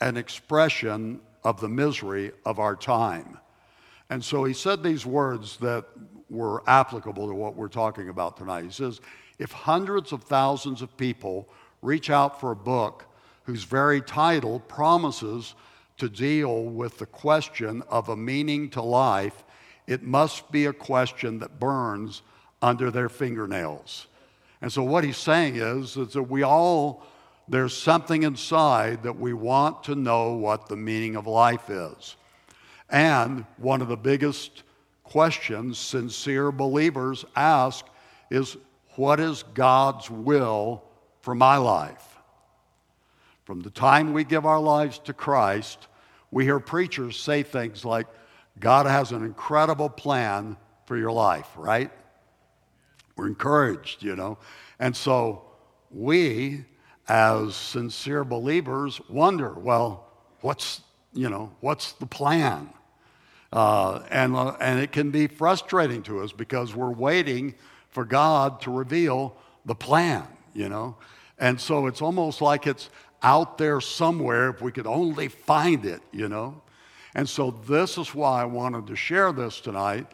an 0.00 0.16
expression 0.16 1.20
of 1.42 1.60
the 1.60 1.68
misery 1.68 2.30
of 2.46 2.60
our 2.60 2.76
time. 2.76 3.40
And 4.10 4.24
so 4.24 4.42
he 4.44 4.52
said 4.52 4.82
these 4.82 5.06
words 5.06 5.56
that 5.58 5.86
were 6.28 6.62
applicable 6.68 7.28
to 7.28 7.34
what 7.34 7.54
we're 7.54 7.68
talking 7.68 8.08
about 8.08 8.36
tonight. 8.36 8.64
He 8.64 8.70
says, 8.70 9.00
If 9.38 9.52
hundreds 9.52 10.12
of 10.12 10.24
thousands 10.24 10.82
of 10.82 10.96
people 10.96 11.48
reach 11.80 12.10
out 12.10 12.40
for 12.40 12.50
a 12.50 12.56
book 12.56 13.06
whose 13.44 13.62
very 13.64 14.02
title 14.02 14.60
promises 14.60 15.54
to 15.98 16.08
deal 16.08 16.64
with 16.64 16.98
the 16.98 17.06
question 17.06 17.82
of 17.88 18.08
a 18.08 18.16
meaning 18.16 18.68
to 18.70 18.82
life, 18.82 19.44
it 19.86 20.02
must 20.02 20.50
be 20.50 20.66
a 20.66 20.72
question 20.72 21.38
that 21.38 21.60
burns 21.60 22.22
under 22.62 22.90
their 22.90 23.08
fingernails. 23.08 24.08
And 24.60 24.72
so, 24.72 24.82
what 24.82 25.04
he's 25.04 25.16
saying 25.16 25.56
is, 25.56 25.96
is 25.96 26.12
that 26.12 26.24
we 26.24 26.42
all, 26.42 27.04
there's 27.48 27.76
something 27.76 28.24
inside 28.24 29.04
that 29.04 29.18
we 29.18 29.32
want 29.32 29.84
to 29.84 29.94
know 29.94 30.34
what 30.34 30.68
the 30.68 30.76
meaning 30.76 31.16
of 31.16 31.26
life 31.26 31.70
is. 31.70 32.16
And 32.90 33.44
one 33.56 33.82
of 33.82 33.88
the 33.88 33.96
biggest 33.96 34.64
questions 35.04 35.78
sincere 35.78 36.52
believers 36.52 37.24
ask 37.36 37.86
is, 38.30 38.56
What 38.96 39.20
is 39.20 39.44
God's 39.54 40.10
will 40.10 40.82
for 41.22 41.34
my 41.34 41.56
life? 41.56 42.18
From 43.44 43.60
the 43.60 43.70
time 43.70 44.12
we 44.12 44.24
give 44.24 44.46
our 44.46 44.60
lives 44.60 44.98
to 45.00 45.12
Christ, 45.12 45.88
we 46.30 46.44
hear 46.44 46.60
preachers 46.60 47.18
say 47.18 47.42
things 47.42 47.84
like, 47.84 48.06
God 48.58 48.86
has 48.86 49.12
an 49.12 49.24
incredible 49.24 49.88
plan 49.88 50.56
for 50.84 50.96
your 50.96 51.12
life, 51.12 51.48
right? 51.56 51.90
We're 53.16 53.26
encouraged, 53.26 54.02
you 54.02 54.16
know. 54.16 54.38
And 54.78 54.96
so 54.96 55.44
we, 55.90 56.64
as 57.08 57.56
sincere 57.56 58.24
believers, 58.24 59.00
wonder, 59.08 59.52
well, 59.52 60.08
what's, 60.40 60.82
you 61.12 61.28
know, 61.28 61.52
what's 61.60 61.92
the 61.92 62.06
plan? 62.06 62.70
Uh, 63.52 64.02
and, 64.10 64.36
uh, 64.36 64.56
and 64.60 64.78
it 64.78 64.92
can 64.92 65.10
be 65.10 65.26
frustrating 65.26 66.02
to 66.04 66.20
us 66.20 66.32
because 66.32 66.74
we're 66.74 66.92
waiting 66.92 67.54
for 67.88 68.04
God 68.04 68.60
to 68.62 68.70
reveal 68.70 69.36
the 69.64 69.74
plan, 69.74 70.24
you 70.54 70.68
know. 70.68 70.96
And 71.38 71.60
so 71.60 71.86
it's 71.86 72.00
almost 72.00 72.40
like 72.40 72.66
it's 72.66 72.90
out 73.22 73.58
there 73.58 73.80
somewhere 73.80 74.50
if 74.50 74.62
we 74.62 74.72
could 74.72 74.86
only 74.86 75.28
find 75.28 75.84
it, 75.84 76.00
you 76.12 76.28
know. 76.28 76.62
And 77.14 77.28
so 77.28 77.50
this 77.66 77.98
is 77.98 78.14
why 78.14 78.42
I 78.42 78.44
wanted 78.44 78.86
to 78.86 78.96
share 78.96 79.32
this 79.32 79.60
tonight 79.60 80.06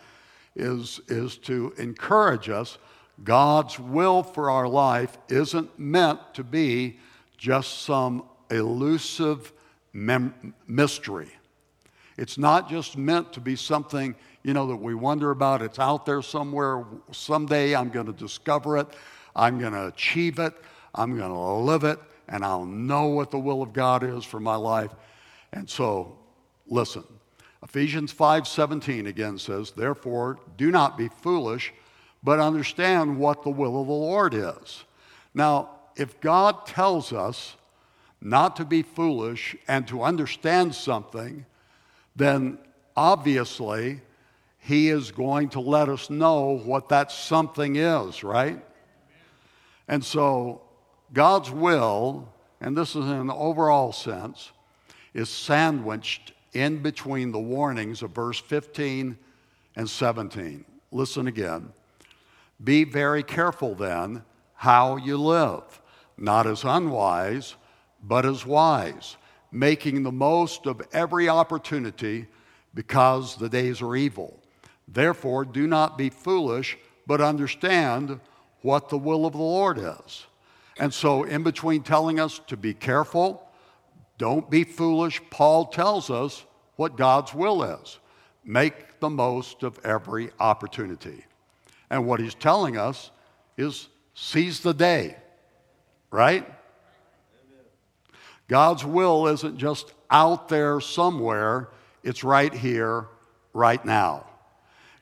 is, 0.55 1.00
is 1.09 1.37
to 1.38 1.75
encourage 1.76 2.49
us 2.49 2.78
God's 3.23 3.78
will 3.78 4.23
for 4.23 4.50
our 4.50 4.69
life 4.69 5.16
isn't 5.28 5.78
meant 5.78 6.21
to 6.35 6.45
be 6.45 6.99
just 7.37 7.83
some 7.83 8.25
elusive 8.50 9.52
mem- 9.93 10.55
mystery. 10.66 11.31
It's 12.17 12.39
not 12.39 12.69
just 12.69 12.97
meant 12.97 13.33
to 13.35 13.41
be 13.41 13.57
something, 13.57 14.15
you 14.43 14.55
know, 14.55 14.67
that 14.69 14.77
we 14.77 14.95
wonder 14.95 15.31
about. 15.31 15.63
It's 15.63 15.79
out 15.79 16.07
there 16.07 16.23
somewhere. 16.23 16.85
Someday 17.13 17.75
I'm 17.75 17.91
going 17.91 18.07
to 18.07 18.13
discover 18.13 18.79
it. 18.79 18.89
I'm 19.35 19.59
going 19.59 19.73
to 19.73 19.89
achieve 19.89 20.39
it. 20.39 20.55
I'm 20.95 21.17
going 21.17 21.31
to 21.31 21.39
live 21.39 21.85
it. 21.85 21.99
And 22.29 22.45
I'll 22.45 22.65
know 22.65 23.07
what 23.07 23.31
the 23.31 23.39
will 23.39 23.63
of 23.63 23.73
God 23.73 24.03
is 24.03 24.25
for 24.25 24.41
my 24.41 24.57
life. 24.57 24.91
And 25.53 25.69
so, 25.69 26.19
listen. 26.67 27.05
Ephesians 27.63 28.13
5:17 28.13 29.07
again 29.07 29.39
says, 29.39 29.73
"Therefore, 29.73 30.39
do 30.57 30.71
not 30.71 30.97
be 30.97 31.09
foolish, 31.09 31.73
but 32.23 32.41
understand 32.41 33.19
what 33.19 33.45
the 33.45 33.51
will 33.51 33.81
of 33.81 33.87
the 33.87 33.93
Lord 33.93 34.35
is. 34.35 34.85
Now, 35.33 35.71
if 35.95 36.21
God 36.21 36.67
tells 36.67 37.13
us 37.13 37.57
not 38.21 38.57
to 38.57 38.65
be 38.65 38.83
foolish 38.83 39.57
and 39.69 39.87
to 39.89 40.03
understand 40.03 40.75
something, 40.75 41.47
then 42.17 42.59
obviously 42.97 44.01
He 44.59 44.89
is 44.89 45.13
going 45.13 45.51
to 45.51 45.61
let 45.61 45.89
us 45.89 46.11
know 46.11 46.59
what 46.59 46.89
that 46.89 47.13
something 47.13 47.77
is, 47.77 48.25
right? 48.25 48.65
And 49.87 50.05
so, 50.05 50.63
God's 51.13 51.51
will, 51.51 52.29
and 52.61 52.77
this 52.77 52.91
is 52.91 53.05
in 53.05 53.13
an 53.13 53.31
overall 53.31 53.93
sense, 53.93 54.51
is 55.15 55.29
sandwiched 55.29 56.33
in 56.53 56.83
between 56.83 57.31
the 57.31 57.39
warnings 57.39 58.03
of 58.03 58.11
verse 58.11 58.41
15 58.41 59.17
and 59.77 59.89
17. 59.89 60.65
Listen 60.91 61.27
again. 61.27 61.73
Be 62.63 62.85
very 62.85 63.23
careful 63.23 63.75
then 63.75 64.25
how 64.55 64.97
you 64.97 65.19
live, 65.19 65.81
not 66.17 66.47
as 66.47 66.65
unwise, 66.65 67.55
but 68.03 68.25
as 68.25 68.47
wise, 68.47 69.17
making 69.59 70.03
the 70.03 70.13
most 70.13 70.67
of 70.67 70.83
every 70.93 71.29
opportunity 71.29 72.27
because 72.75 73.37
the 73.37 73.49
days 73.49 73.81
are 73.81 73.97
evil. 73.97 74.39
Therefore, 74.87 75.45
do 75.45 75.67
not 75.67 75.97
be 75.97 76.11
foolish, 76.11 76.77
but 77.07 77.21
understand 77.21 78.21
what 78.61 78.89
the 78.89 78.99
will 78.99 79.25
of 79.25 79.33
the 79.33 79.39
Lord 79.39 79.79
is. 79.79 80.27
And 80.79 80.93
so, 80.93 81.25
in 81.25 81.43
between 81.43 81.83
telling 81.83 82.21
us 82.21 82.39
to 82.49 82.57
be 82.57 82.75
careful, 82.75 83.49
don't 84.19 84.51
be 84.51 84.63
foolish, 84.63 85.23
Paul 85.31 85.67
tells 85.67 86.11
us 86.11 86.45
what 86.77 86.97
God's 86.99 87.33
will 87.33 87.63
is. 87.63 87.99
Make 88.45 89.01
the 89.01 89.11
most 89.11 89.63
of 89.63 89.79
every 89.85 90.31
opportunity. 90.39 91.25
And 91.91 92.07
what 92.07 92.21
he's 92.21 92.35
telling 92.35 92.77
us 92.77 93.11
is 93.57 93.89
seize 94.15 94.61
the 94.61 94.75
day, 94.75 95.17
right? 96.11 96.47
God's 98.49 98.85
will 98.85 99.26
isn't 99.26 99.59
just 99.59 99.93
out 100.11 100.49
there 100.49 100.81
somewhere, 100.81 101.69
it's 102.03 102.23
right 102.23 102.53
here, 102.53 103.07
right 103.53 103.85
now. 103.85 104.26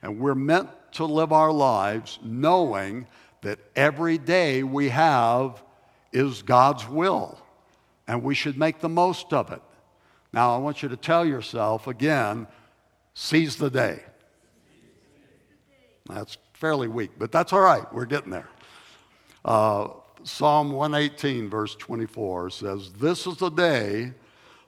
And 0.01 0.19
we're 0.19 0.35
meant 0.35 0.69
to 0.93 1.05
live 1.05 1.31
our 1.31 1.51
lives 1.51 2.19
knowing 2.23 3.07
that 3.41 3.59
every 3.75 4.17
day 4.17 4.63
we 4.63 4.89
have 4.89 5.61
is 6.11 6.41
God's 6.41 6.87
will, 6.87 7.39
and 8.07 8.23
we 8.23 8.33
should 8.33 8.57
make 8.57 8.79
the 8.79 8.89
most 8.89 9.33
of 9.33 9.51
it. 9.51 9.61
Now, 10.33 10.55
I 10.55 10.57
want 10.57 10.81
you 10.81 10.89
to 10.89 10.97
tell 10.97 11.25
yourself 11.25 11.87
again 11.87 12.47
seize 13.13 13.55
the 13.55 13.69
day. 13.69 14.03
That's 16.07 16.37
fairly 16.53 16.87
weak, 16.87 17.11
but 17.17 17.31
that's 17.31 17.53
all 17.53 17.61
right. 17.61 17.91
We're 17.93 18.05
getting 18.05 18.31
there. 18.31 18.49
Uh, 19.43 19.87
Psalm 20.25 20.71
118, 20.71 21.51
verse 21.51 21.75
24 21.75 22.49
says, 22.49 22.91
This 22.93 23.27
is 23.27 23.37
the 23.37 23.51
day 23.51 24.11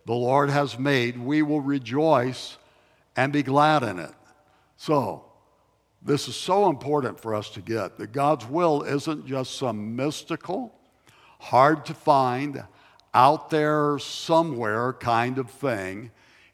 the 0.05 0.13
Lord 0.13 0.51
has 0.51 0.77
made. 0.77 1.17
We 1.17 1.41
will 1.41 1.61
rejoice 1.61 2.59
and 3.15 3.33
be 3.33 3.41
glad 3.41 3.81
in 3.81 3.97
it. 3.97 4.13
So, 4.77 5.25
this 6.03 6.27
is 6.27 6.35
so 6.35 6.69
important 6.69 7.19
for 7.19 7.33
us 7.33 7.49
to 7.49 7.61
get 7.61 7.97
that 7.97 8.11
God's 8.11 8.45
will 8.45 8.83
isn't 8.83 9.25
just 9.25 9.57
some 9.57 9.95
mystical, 9.95 10.75
hard 11.39 11.85
to 11.85 11.95
find, 11.95 12.63
out 13.15 13.49
there 13.49 13.97
somewhere 13.97 14.93
kind 14.93 15.39
of 15.39 15.49
thing. 15.49 16.11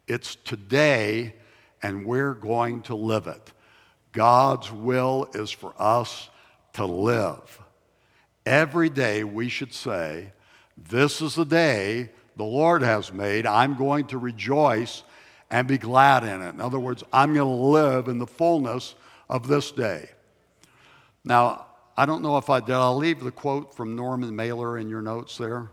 It's 0.07 0.35
today, 0.35 1.35
and 1.81 2.05
we're 2.05 2.35
going 2.35 2.83
to 2.83 2.95
live 2.95 3.27
it. 3.27 3.51
God's 4.13 4.71
will 4.71 5.29
is 5.33 5.51
for 5.51 5.73
us 5.77 6.29
to 6.73 6.85
live. 6.85 7.62
Every 8.45 8.89
day 8.89 9.23
we 9.23 9.49
should 9.49 9.73
say, 9.73 10.33
This 10.77 11.21
is 11.21 11.35
the 11.35 11.45
day 11.45 12.09
the 12.35 12.43
Lord 12.43 12.81
has 12.81 13.13
made. 13.13 13.45
I'm 13.45 13.75
going 13.75 14.07
to 14.07 14.17
rejoice 14.17 15.03
and 15.49 15.67
be 15.67 15.77
glad 15.77 16.23
in 16.23 16.41
it. 16.41 16.49
In 16.49 16.61
other 16.61 16.79
words, 16.79 17.03
I'm 17.13 17.33
going 17.33 17.47
to 17.47 17.63
live 17.63 18.07
in 18.07 18.17
the 18.17 18.27
fullness 18.27 18.95
of 19.29 19.47
this 19.47 19.71
day. 19.71 20.09
Now, 21.23 21.67
I 21.95 22.05
don't 22.05 22.23
know 22.23 22.37
if 22.37 22.49
I 22.49 22.59
did. 22.59 22.73
I'll 22.73 22.97
leave 22.97 23.23
the 23.23 23.31
quote 23.31 23.75
from 23.75 23.95
Norman 23.95 24.35
Mailer 24.35 24.77
in 24.77 24.89
your 24.89 25.01
notes 25.01 25.37
there. 25.37 25.69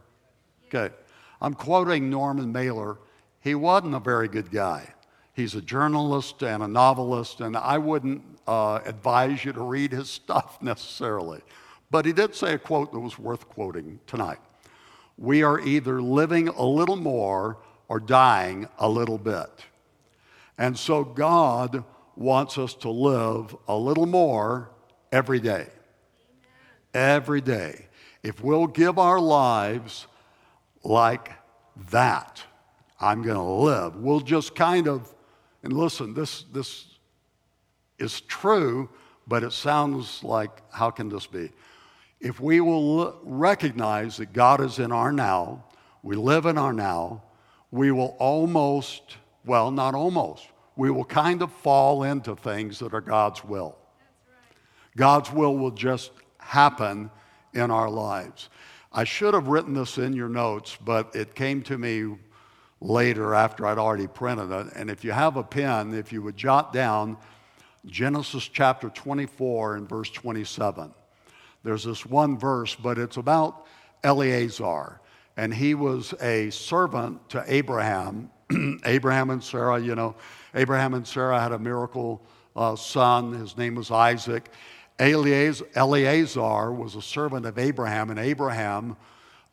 Okay. 0.67 0.95
I'm 1.41 1.55
quoting 1.55 2.11
Norman 2.11 2.53
Mailer. 2.53 2.99
He 3.41 3.55
wasn't 3.55 3.95
a 3.95 4.00
very 4.00 4.29
good 4.29 4.50
guy. 4.50 4.87
He's 5.33 5.55
a 5.55 5.62
journalist 5.62 6.43
and 6.43 6.62
a 6.62 6.69
novelist, 6.69 7.41
and 7.41 7.57
I 7.57 7.79
wouldn't 7.79 8.23
uh, 8.47 8.81
advise 8.85 9.45
you 9.45 9.53
to 9.55 9.62
read 9.62 9.93
his 9.93 10.11
stuff 10.21 10.61
necessarily. 10.61 11.41
But 11.90 12.04
he 12.04 12.12
did 12.12 12.35
say 12.35 12.54
a 12.54 12.59
quote 12.59 12.92
that 12.92 13.00
was 13.00 13.18
worth 13.18 13.49
quoting 13.49 14.00
tonight. 14.06 14.38
We 15.18 15.42
are 15.42 15.61
either 15.61 16.00
living 16.00 16.49
a 16.49 16.64
little 16.64 16.97
more 16.97 17.59
or 17.88 17.99
dying 17.99 18.68
a 18.78 18.88
little 18.88 19.18
bit. 19.18 19.50
And 20.56 20.78
so 20.78 21.04
God 21.04 21.85
wants 22.16 22.59
us 22.59 22.75
to 22.75 22.90
live 22.90 23.56
a 23.66 23.76
little 23.76 24.06
more 24.06 24.70
every 25.11 25.40
day. 25.40 25.66
Every 26.94 27.40
day. 27.40 27.88
If 28.23 28.42
we'll 28.42 28.66
give 28.66 28.99
our 28.99 29.18
lives 29.18 30.06
like 30.85 31.32
that, 31.90 32.42
I'm 33.00 33.23
going 33.23 33.37
to 33.37 33.42
live. 33.42 33.97
We'll 33.97 34.20
just 34.20 34.54
kind 34.54 34.87
of, 34.87 35.12
and 35.62 35.73
listen, 35.73 36.14
this, 36.14 36.44
this 36.52 36.87
is 37.99 38.20
true, 38.23 38.90
but 39.26 39.42
it 39.42 39.52
sounds 39.52 40.23
like, 40.23 40.50
how 40.70 40.90
can 40.90 41.09
this 41.09 41.26
be? 41.26 41.50
If 42.21 42.39
we 42.39 42.61
will 42.61 43.19
recognize 43.23 44.19
that 44.19 44.33
God 44.33 44.61
is 44.61 44.79
in 44.79 44.93
our 44.93 45.11
now, 45.11 45.65
we 46.03 46.17
live 46.17 46.47
in 46.47 46.59
our 46.59 46.73
now, 46.73 47.23
we 47.71 47.93
will 47.93 48.17
almost, 48.19 49.17
well, 49.45 49.71
not 49.71 49.95
almost, 49.95 50.47
we 50.77 50.91
will 50.91 51.05
kind 51.05 51.43
of 51.43 51.53
fall 51.53 52.03
into 52.03 52.37
things 52.37 52.79
that 52.81 52.93
are 52.93 53.00
God's 53.00 53.45
will. 53.45 53.77
God's 54.97 55.33
will 55.33 55.57
will 55.57 55.71
just 55.71 56.11
happen 56.39 57.11
in 57.55 57.71
our 57.71 57.89
lives. 57.89 58.49
I 58.93 59.05
should 59.05 59.35
have 59.35 59.47
written 59.49 59.75
this 59.75 59.99
in 59.99 60.12
your 60.12 60.29
notes, 60.29 60.77
but 60.85 61.15
it 61.15 61.35
came 61.35 61.62
to 61.62 61.79
me 61.79 62.17
later 62.81 63.35
after 63.35 63.67
I'd 63.67 63.79
already 63.79 64.09
printed 64.09 64.50
it. 64.50 64.73
And 64.75 64.91
if 64.91 65.05
you 65.05 65.12
have 65.12 65.37
a 65.37 65.45
pen, 65.45 65.95
if 65.95 66.12
you 66.12 66.23
would 66.23 66.37
jot 66.37 66.73
down 66.73 67.17
Genesis 67.87 68.47
chapter 68.49 68.91
24 68.91 69.77
and 69.77 69.89
verse 69.89 70.11
27. 70.11 70.93
There's 71.62 71.85
this 71.85 72.07
one 72.07 72.38
verse, 72.38 72.75
but 72.75 72.99
it's 72.99 73.17
about 73.17 73.67
Eleazar 74.02 75.00
and 75.40 75.55
he 75.55 75.75
was 75.75 76.12
a 76.21 76.50
servant 76.50 77.31
to 77.31 77.43
Abraham. 77.47 78.31
Abraham 78.85 79.31
and 79.31 79.43
Sarah, 79.43 79.81
you 79.81 79.95
know, 79.95 80.14
Abraham 80.55 80.93
and 80.93 81.07
Sarah 81.07 81.40
had 81.40 81.52
a 81.52 81.59
miracle 81.59 82.23
uh, 82.55 82.76
son. 82.76 83.33
His 83.33 83.57
name 83.57 83.76
was 83.76 83.90
Isaac. 83.90 84.50
Eleazar 84.99 86.73
was 86.73 86.95
a 86.95 87.00
servant 87.00 87.47
of 87.47 87.59
Abraham, 87.59 88.11
and 88.11 88.19
Abraham 88.19 88.99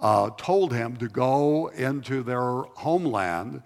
uh, 0.02 0.30
told 0.38 0.74
him 0.74 0.98
to 0.98 1.08
go 1.08 1.68
into 1.68 2.22
their 2.22 2.64
homeland 2.76 3.64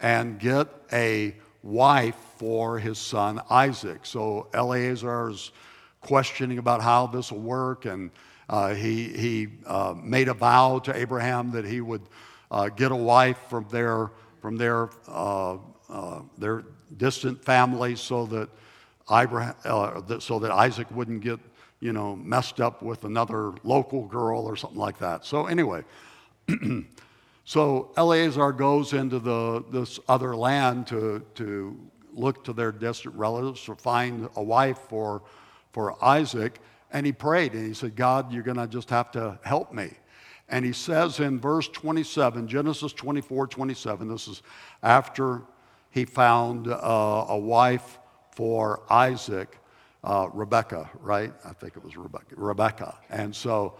and 0.00 0.38
get 0.38 0.68
a 0.92 1.34
wife 1.64 2.14
for 2.36 2.78
his 2.78 2.98
son 2.98 3.40
Isaac. 3.50 4.06
So 4.06 4.46
Eleazar's 4.54 5.50
questioning 6.06 6.58
about 6.58 6.80
how 6.80 7.06
this 7.06 7.32
will 7.32 7.40
work, 7.40 7.84
and 7.84 8.10
uh, 8.48 8.74
he 8.74 9.08
he 9.08 9.48
uh, 9.66 9.94
made 9.96 10.28
a 10.28 10.34
vow 10.34 10.78
to 10.78 10.96
Abraham 10.96 11.50
that 11.52 11.64
he 11.64 11.80
would 11.80 12.02
uh, 12.50 12.68
get 12.68 12.92
a 12.92 12.96
wife 12.96 13.38
from 13.48 13.66
their, 13.70 14.10
from 14.40 14.56
their, 14.56 14.90
uh, 15.08 15.56
uh, 15.88 16.20
their 16.38 16.64
distant 16.96 17.44
family 17.44 17.96
so 17.96 18.26
that, 18.26 18.48
Abraham, 19.10 19.54
uh, 19.64 20.18
so 20.18 20.38
that 20.38 20.50
Isaac 20.50 20.90
wouldn't 20.90 21.22
get 21.22 21.40
you 21.80 21.92
know, 21.92 22.16
messed 22.16 22.60
up 22.60 22.82
with 22.82 23.04
another 23.04 23.52
local 23.62 24.06
girl 24.06 24.46
or 24.46 24.56
something 24.56 24.78
like 24.78 24.98
that. 24.98 25.24
So, 25.24 25.46
anyway, 25.46 25.84
so 27.44 27.92
Eleazar 27.96 28.52
goes 28.52 28.92
into 28.92 29.18
the, 29.18 29.64
this 29.70 30.00
other 30.08 30.34
land 30.34 30.86
to, 30.88 31.24
to 31.34 31.78
look 32.14 32.44
to 32.44 32.52
their 32.54 32.72
distant 32.72 33.14
relatives 33.14 33.62
to 33.64 33.74
find 33.74 34.28
a 34.36 34.42
wife 34.42 34.78
for, 34.88 35.22
for 35.76 36.02
Isaac. 36.02 36.58
And 36.90 37.04
he 37.04 37.12
prayed 37.12 37.52
and 37.52 37.66
he 37.66 37.74
said, 37.74 37.96
God, 37.96 38.32
you're 38.32 38.42
going 38.42 38.56
to 38.56 38.66
just 38.66 38.88
have 38.88 39.10
to 39.10 39.38
help 39.42 39.74
me. 39.74 39.90
And 40.48 40.64
he 40.64 40.72
says 40.72 41.20
in 41.20 41.38
verse 41.38 41.68
27, 41.68 42.48
Genesis 42.48 42.94
24 42.94 43.46
27, 43.46 44.08
this 44.08 44.26
is 44.26 44.40
after 44.82 45.42
he 45.90 46.06
found 46.06 46.68
uh, 46.68 47.26
a 47.28 47.38
wife 47.38 47.98
for 48.30 48.84
Isaac, 48.88 49.58
uh, 50.02 50.28
Rebecca, 50.32 50.88
right? 50.98 51.34
I 51.44 51.52
think 51.52 51.76
it 51.76 51.84
was 51.84 51.94
Rebecca. 51.98 52.36
Rebecca. 52.36 52.96
And 53.10 53.36
so 53.36 53.74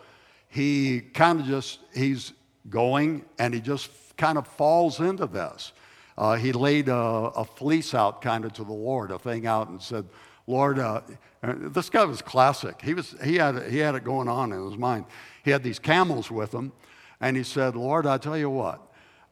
he 0.49 1.01
kind 1.01 1.41
of 1.41 1.47
just, 1.47 1.79
he's 1.95 2.35
going 2.69 3.25
and 3.39 3.55
he 3.55 3.61
just 3.63 3.91
kind 4.19 4.37
of 4.37 4.47
falls 4.47 5.01
into 5.01 5.27
this. 5.27 5.73
Uh, 6.19 6.37
he 6.37 6.53
laid 6.53 6.91
a, 6.91 6.95
a, 6.95 7.45
fleece 7.45 7.95
out 7.95 8.21
kind 8.21 8.45
of 8.45 8.53
to 8.55 8.65
the 8.65 8.73
Lord, 8.73 9.11
a 9.11 9.19
thing 9.19 9.47
out, 9.47 9.69
and 9.69 9.81
said, 9.81 10.07
Lord, 10.47 10.79
uh, 10.79 11.01
this 11.43 11.91
guy 11.91 12.05
was 12.05 12.23
classic. 12.23 12.81
He, 12.83 12.95
was, 12.95 13.15
he, 13.23 13.37
had, 13.37 13.71
he 13.71 13.79
had 13.79 13.95
it 13.95 14.05
going 14.05 14.29
on 14.29 14.53
in 14.53 14.65
his 14.65 14.79
mind. 14.79 15.07
He 15.45 15.51
had 15.51 15.63
these 15.63 15.79
camels 15.79 16.31
with 16.31 16.53
him, 16.53 16.73
and 17.21 17.37
he 17.37 17.43
said, 17.43 17.75
Lord, 17.75 18.07
I 18.07 18.19
tell 18.19 18.37
you 18.37 18.51
what, 18.51 18.81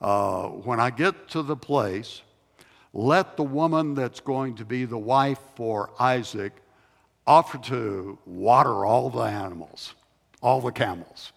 uh, 0.00 0.48
when 0.48 0.80
I 0.80 0.90
get 0.90 1.28
to 1.30 1.42
the 1.42 1.56
place, 1.56 2.22
let 2.92 3.36
the 3.36 3.42
woman 3.42 3.94
that's 3.94 4.20
going 4.20 4.56
to 4.56 4.64
be 4.64 4.84
the 4.84 4.98
wife 4.98 5.38
for 5.56 5.90
Isaac 5.98 6.52
offer 7.26 7.58
to 7.58 8.18
water 8.26 8.84
all 8.84 9.10
the 9.10 9.22
animals, 9.22 9.94
all 10.42 10.60
the 10.60 10.72
camels, 10.72 11.32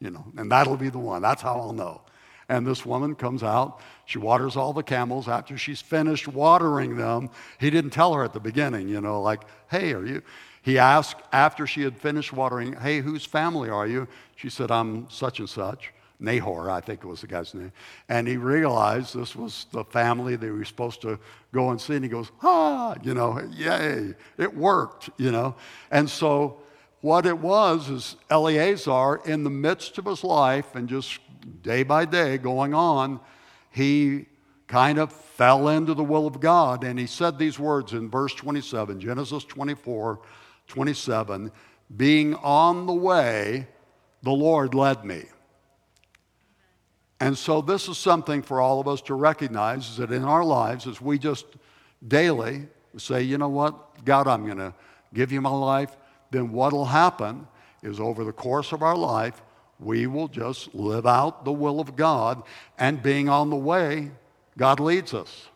you 0.00 0.10
know, 0.10 0.24
and 0.36 0.50
that'll 0.50 0.76
be 0.76 0.88
the 0.88 0.98
one. 0.98 1.22
That's 1.22 1.42
how 1.42 1.60
I'll 1.60 1.72
know. 1.72 2.00
And 2.48 2.66
this 2.66 2.86
woman 2.86 3.14
comes 3.14 3.42
out. 3.42 3.80
She 4.06 4.18
waters 4.18 4.56
all 4.56 4.72
the 4.72 4.82
camels. 4.82 5.28
After 5.28 5.58
she's 5.58 5.82
finished 5.82 6.26
watering 6.26 6.96
them, 6.96 7.30
he 7.58 7.68
didn't 7.68 7.90
tell 7.90 8.14
her 8.14 8.24
at 8.24 8.32
the 8.32 8.40
beginning, 8.40 8.88
you 8.88 9.00
know, 9.00 9.20
like, 9.20 9.42
hey, 9.70 9.92
are 9.92 10.06
you? 10.06 10.22
He 10.62 10.78
asked 10.78 11.16
after 11.32 11.66
she 11.66 11.82
had 11.82 11.98
finished 11.98 12.32
watering, 12.32 12.74
hey, 12.74 13.00
whose 13.00 13.24
family 13.24 13.68
are 13.68 13.86
you? 13.86 14.08
She 14.36 14.50
said, 14.50 14.70
I'm 14.70 15.08
such 15.10 15.40
and 15.40 15.48
such. 15.48 15.92
Nahor, 16.20 16.70
I 16.70 16.80
think 16.80 17.04
it 17.04 17.06
was 17.06 17.20
the 17.20 17.26
guy's 17.26 17.54
name. 17.54 17.72
And 18.08 18.26
he 18.26 18.36
realized 18.36 19.14
this 19.14 19.36
was 19.36 19.66
the 19.70 19.84
family 19.84 20.34
they 20.34 20.50
were 20.50 20.64
supposed 20.64 21.00
to 21.02 21.18
go 21.52 21.70
and 21.70 21.80
see. 21.80 21.94
And 21.94 22.04
he 22.04 22.10
goes, 22.10 22.30
ah, 22.42 22.96
you 23.02 23.14
know, 23.14 23.40
yay, 23.52 24.14
it 24.36 24.56
worked, 24.56 25.10
you 25.16 25.30
know. 25.30 25.54
And 25.90 26.10
so 26.10 26.58
what 27.02 27.24
it 27.24 27.38
was 27.38 27.88
is 27.88 28.16
Eleazar, 28.30 29.20
in 29.24 29.44
the 29.44 29.50
midst 29.50 29.98
of 29.98 30.06
his 30.06 30.24
life 30.24 30.74
and 30.74 30.88
just 30.88 31.20
day 31.62 31.82
by 31.82 32.04
day 32.04 32.38
going 32.38 32.74
on, 32.74 33.20
he 33.70 34.26
kind 34.66 34.98
of 34.98 35.12
fell 35.12 35.68
into 35.68 35.94
the 35.94 36.04
will 36.04 36.26
of 36.26 36.40
God. 36.40 36.84
And 36.84 36.98
he 36.98 37.06
said 37.06 37.38
these 37.38 37.58
words 37.58 37.92
in 37.92 38.10
verse 38.10 38.34
27, 38.34 39.00
Genesis 39.00 39.44
24, 39.44 40.20
27, 40.66 41.50
being 41.96 42.34
on 42.36 42.86
the 42.86 42.92
way, 42.92 43.66
the 44.22 44.30
Lord 44.30 44.74
led 44.74 45.04
me. 45.04 45.24
And 47.20 47.36
so 47.36 47.60
this 47.60 47.88
is 47.88 47.98
something 47.98 48.42
for 48.42 48.60
all 48.60 48.80
of 48.80 48.86
us 48.86 49.02
to 49.02 49.14
recognize 49.14 49.88
is 49.88 49.96
that 49.96 50.12
in 50.12 50.22
our 50.22 50.44
lives, 50.44 50.86
as 50.86 51.00
we 51.00 51.18
just 51.18 51.46
daily 52.06 52.68
say, 52.96 53.22
you 53.22 53.38
know 53.38 53.48
what, 53.48 54.04
God, 54.04 54.28
I'm 54.28 54.44
going 54.44 54.58
to 54.58 54.74
give 55.14 55.32
you 55.32 55.40
my 55.40 55.50
life, 55.50 55.96
then 56.30 56.52
what 56.52 56.72
will 56.72 56.84
happen 56.84 57.46
is 57.82 57.98
over 57.98 58.24
the 58.24 58.32
course 58.32 58.72
of 58.72 58.82
our 58.82 58.96
life, 58.96 59.42
we 59.80 60.06
will 60.06 60.28
just 60.28 60.74
live 60.74 61.06
out 61.06 61.44
the 61.44 61.52
will 61.52 61.80
of 61.80 61.96
God, 61.96 62.42
and 62.78 63.02
being 63.02 63.28
on 63.28 63.50
the 63.50 63.56
way, 63.56 64.10
God 64.56 64.80
leads 64.80 65.14
us. 65.14 65.48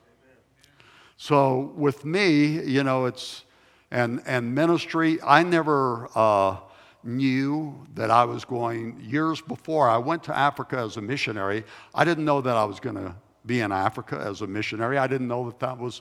So 1.17 1.73
with 1.77 2.05
me, 2.05 2.63
you 2.63 2.83
know, 2.83 3.07
it's, 3.07 3.45
and, 3.91 4.23
and 4.27 4.55
ministry, 4.55 5.21
I 5.23 5.43
never 5.43 6.09
uh, 6.15 6.57
knew 7.05 7.87
that 7.95 8.11
I 8.11 8.25
was 8.25 8.45
going, 8.45 9.01
years 9.01 9.41
before 9.41 9.89
I 9.89 9.99
went 9.99 10.25
to 10.25 10.37
Africa 10.37 10.79
as 10.79 10.97
a 10.97 11.01
missionary, 11.01 11.65
I 11.95 12.05
didn't 12.05 12.25
know 12.25 12.41
that 12.41 12.57
I 12.57 12.65
was 12.65 12.81
going 12.81 12.97
to 12.97 13.15
be 13.45 13.61
in 13.61 13.73
Africa 13.73 14.23
as 14.25 14.41
a 14.41 14.47
missionary. 14.47 14.99
I 14.99 15.07
didn't 15.07 15.29
know 15.29 15.47
that 15.47 15.59
that 15.61 15.79
was 15.79 16.01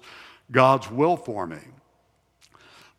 God's 0.51 0.89
will 0.91 1.17
for 1.17 1.47
me. 1.47 1.59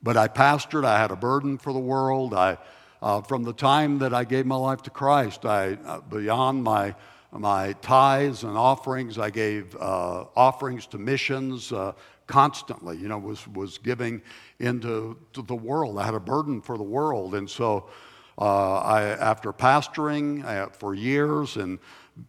But 0.02 0.16
I 0.16 0.26
pastored, 0.26 0.84
I 0.84 0.98
had 0.98 1.12
a 1.12 1.16
burden 1.16 1.58
for 1.58 1.72
the 1.72 1.78
world. 1.78 2.34
I, 2.34 2.58
uh, 3.02 3.20
from 3.20 3.42
the 3.42 3.52
time 3.52 3.98
that 3.98 4.14
I 4.14 4.22
gave 4.22 4.46
my 4.46 4.56
life 4.56 4.82
to 4.82 4.90
Christ, 4.90 5.44
I, 5.44 5.72
uh, 5.72 6.00
beyond 6.02 6.62
my, 6.62 6.94
my 7.32 7.72
tithes 7.74 8.44
and 8.44 8.56
offerings, 8.56 9.18
I 9.18 9.28
gave 9.30 9.74
uh, 9.76 10.26
offerings 10.36 10.86
to 10.88 10.98
missions 10.98 11.72
uh, 11.72 11.92
constantly, 12.28 12.96
you 12.96 13.08
know, 13.08 13.18
was, 13.18 13.46
was 13.48 13.78
giving 13.78 14.22
into 14.60 15.18
the 15.34 15.54
world. 15.54 15.98
I 15.98 16.04
had 16.04 16.14
a 16.14 16.20
burden 16.20 16.62
for 16.62 16.78
the 16.78 16.84
world. 16.84 17.34
And 17.34 17.50
so 17.50 17.90
uh, 18.38 18.78
I, 18.78 19.02
after 19.02 19.52
pastoring 19.52 20.44
uh, 20.44 20.68
for 20.68 20.94
years, 20.94 21.56
and 21.56 21.80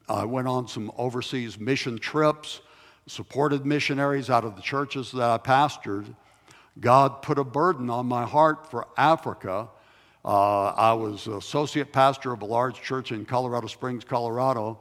I 0.10 0.26
went 0.26 0.48
on 0.48 0.68
some 0.68 0.92
overseas 0.98 1.60
mission 1.60 2.00
trips, 2.00 2.62
supported 3.06 3.64
missionaries 3.64 4.32
out 4.32 4.44
of 4.44 4.56
the 4.56 4.62
churches 4.62 5.12
that 5.12 5.30
I 5.30 5.38
pastored, 5.38 6.16
God 6.80 7.22
put 7.22 7.38
a 7.38 7.44
burden 7.44 7.92
on 7.92 8.08
my 8.08 8.26
heart 8.26 8.72
for 8.72 8.88
Africa. 8.98 9.70
Uh, 10.26 10.68
I 10.68 10.94
was 10.94 11.28
associate 11.28 11.92
pastor 11.92 12.32
of 12.32 12.42
a 12.42 12.46
large 12.46 12.82
church 12.82 13.12
in 13.12 13.26
Colorado 13.26 13.68
Springs, 13.68 14.06
Colorado, 14.06 14.80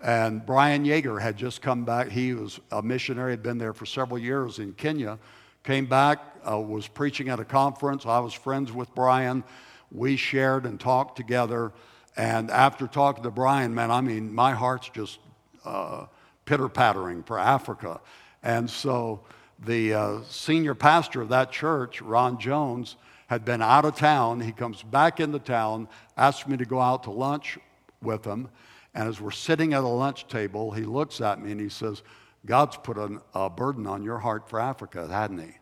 and 0.00 0.44
Brian 0.44 0.84
Yeager 0.84 1.20
had 1.20 1.36
just 1.36 1.62
come 1.62 1.84
back. 1.84 2.08
He 2.08 2.34
was 2.34 2.58
a 2.72 2.82
missionary, 2.82 3.32
had 3.32 3.42
been 3.42 3.58
there 3.58 3.72
for 3.72 3.86
several 3.86 4.18
years 4.18 4.58
in 4.58 4.72
Kenya. 4.72 5.18
Came 5.62 5.86
back, 5.86 6.18
uh, 6.50 6.58
was 6.58 6.88
preaching 6.88 7.28
at 7.28 7.38
a 7.38 7.44
conference. 7.44 8.04
I 8.04 8.18
was 8.18 8.32
friends 8.32 8.72
with 8.72 8.92
Brian. 8.94 9.44
we 9.92 10.16
shared 10.16 10.66
and 10.66 10.80
talked 10.80 11.16
together. 11.16 11.72
And 12.16 12.50
after 12.50 12.86
talking 12.86 13.22
to 13.22 13.30
Brian, 13.30 13.74
man, 13.74 13.90
I 13.90 14.00
mean, 14.00 14.34
my 14.34 14.52
heart's 14.52 14.88
just 14.88 15.18
uh, 15.64 16.06
pitter 16.44 16.68
pattering 16.68 17.22
for 17.22 17.38
Africa. 17.38 18.00
And 18.42 18.68
so 18.68 19.20
the 19.64 19.94
uh, 19.94 20.18
senior 20.28 20.74
pastor 20.74 21.20
of 21.20 21.28
that 21.28 21.52
church, 21.52 22.00
Ron 22.02 22.38
Jones, 22.38 22.96
had 23.30 23.44
been 23.44 23.62
out 23.62 23.84
of 23.84 23.94
town. 23.94 24.40
He 24.40 24.50
comes 24.50 24.82
back 24.82 25.20
into 25.20 25.38
town, 25.38 25.86
asks 26.16 26.48
me 26.48 26.56
to 26.56 26.64
go 26.64 26.80
out 26.80 27.04
to 27.04 27.12
lunch 27.12 27.58
with 28.02 28.24
him. 28.24 28.48
And 28.92 29.08
as 29.08 29.20
we're 29.20 29.30
sitting 29.30 29.72
at 29.72 29.84
a 29.84 29.86
lunch 29.86 30.26
table, 30.26 30.72
he 30.72 30.82
looks 30.82 31.20
at 31.20 31.40
me 31.40 31.52
and 31.52 31.60
he 31.60 31.68
says, 31.68 32.02
God's 32.44 32.76
put 32.76 32.98
an, 32.98 33.20
a 33.32 33.48
burden 33.48 33.86
on 33.86 34.02
your 34.02 34.18
heart 34.18 34.48
for 34.48 34.58
Africa, 34.58 35.06
hadn't 35.06 35.38
he? 35.38 35.52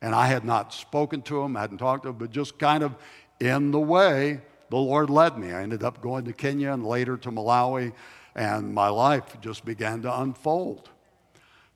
And 0.00 0.14
I 0.14 0.28
had 0.28 0.44
not 0.44 0.72
spoken 0.72 1.20
to 1.22 1.42
him, 1.42 1.56
hadn't 1.56 1.78
talked 1.78 2.04
to 2.04 2.10
him, 2.10 2.18
but 2.18 2.30
just 2.30 2.56
kind 2.56 2.84
of 2.84 2.94
in 3.40 3.72
the 3.72 3.80
way 3.80 4.40
the 4.70 4.76
Lord 4.76 5.10
led 5.10 5.36
me. 5.36 5.50
I 5.50 5.62
ended 5.62 5.82
up 5.82 6.00
going 6.00 6.24
to 6.26 6.32
Kenya 6.32 6.72
and 6.72 6.86
later 6.86 7.16
to 7.16 7.32
Malawi, 7.32 7.94
and 8.36 8.72
my 8.72 8.90
life 8.90 9.40
just 9.40 9.64
began 9.64 10.02
to 10.02 10.20
unfold. 10.20 10.88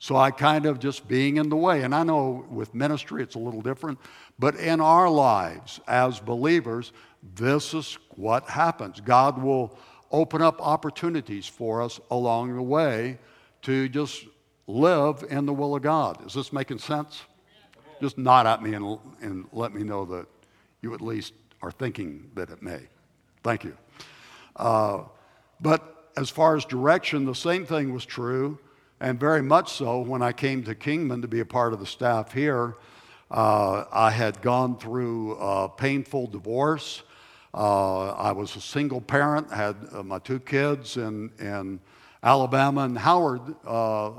So 0.02 0.16
I 0.16 0.32
kind 0.32 0.66
of 0.66 0.80
just 0.80 1.06
being 1.06 1.36
in 1.36 1.48
the 1.48 1.54
way. 1.54 1.82
And 1.82 1.94
I 1.94 2.02
know 2.02 2.44
with 2.50 2.74
ministry 2.74 3.22
it's 3.22 3.36
a 3.36 3.38
little 3.38 3.62
different, 3.62 4.00
but 4.36 4.56
in 4.56 4.80
our 4.80 5.08
lives 5.08 5.78
as 5.86 6.18
believers, 6.18 6.92
this 7.36 7.72
is 7.72 7.96
what 8.16 8.48
happens. 8.48 9.00
God 9.00 9.40
will 9.40 9.78
open 10.10 10.42
up 10.42 10.60
opportunities 10.60 11.46
for 11.46 11.80
us 11.80 12.00
along 12.10 12.56
the 12.56 12.62
way 12.62 13.16
to 13.62 13.88
just 13.88 14.26
live 14.66 15.24
in 15.30 15.46
the 15.46 15.52
will 15.52 15.76
of 15.76 15.82
God. 15.82 16.26
Is 16.26 16.34
this 16.34 16.52
making 16.52 16.80
sense? 16.80 17.22
Just 18.00 18.18
nod 18.18 18.44
at 18.44 18.60
me 18.60 18.74
and, 18.74 18.98
and 19.20 19.46
let 19.52 19.72
me 19.72 19.84
know 19.84 20.04
that 20.06 20.26
you 20.80 20.94
at 20.94 21.00
least 21.00 21.32
are 21.62 21.70
thinking 21.70 22.28
that 22.34 22.50
it 22.50 22.60
may. 22.60 22.80
Thank 23.44 23.62
you. 23.62 23.76
Uh, 24.56 25.04
but 25.60 26.10
as 26.16 26.28
far 26.28 26.56
as 26.56 26.64
direction, 26.64 27.24
the 27.24 27.36
same 27.36 27.64
thing 27.64 27.94
was 27.94 28.04
true, 28.04 28.58
and 29.02 29.18
very 29.18 29.42
much 29.42 29.72
so 29.72 30.00
when 30.00 30.22
I 30.22 30.30
came 30.30 30.62
to 30.62 30.76
Kingman 30.76 31.22
to 31.22 31.28
be 31.28 31.40
a 31.40 31.44
part 31.44 31.72
of 31.72 31.80
the 31.80 31.86
staff 31.86 32.32
here. 32.32 32.76
Uh, 33.32 33.84
I 33.90 34.12
had 34.12 34.40
gone 34.42 34.78
through 34.78 35.34
a 35.38 35.68
painful 35.68 36.28
divorce. 36.28 37.02
Uh, 37.52 38.10
I 38.12 38.30
was 38.30 38.54
a 38.54 38.60
single 38.60 39.00
parent, 39.00 39.50
had 39.50 39.74
uh, 39.92 40.04
my 40.04 40.20
two 40.20 40.38
kids 40.38 40.96
in, 40.96 41.32
in 41.40 41.80
Alabama, 42.22 42.82
and 42.82 42.96
Howard, 42.96 43.42
uh, 43.66 44.12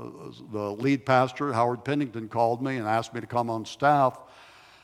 the 0.52 0.76
lead 0.78 1.06
pastor, 1.06 1.54
Howard 1.54 1.82
Pennington, 1.82 2.28
called 2.28 2.62
me 2.62 2.76
and 2.76 2.86
asked 2.86 3.14
me 3.14 3.22
to 3.22 3.26
come 3.26 3.48
on 3.48 3.64
staff. 3.64 4.20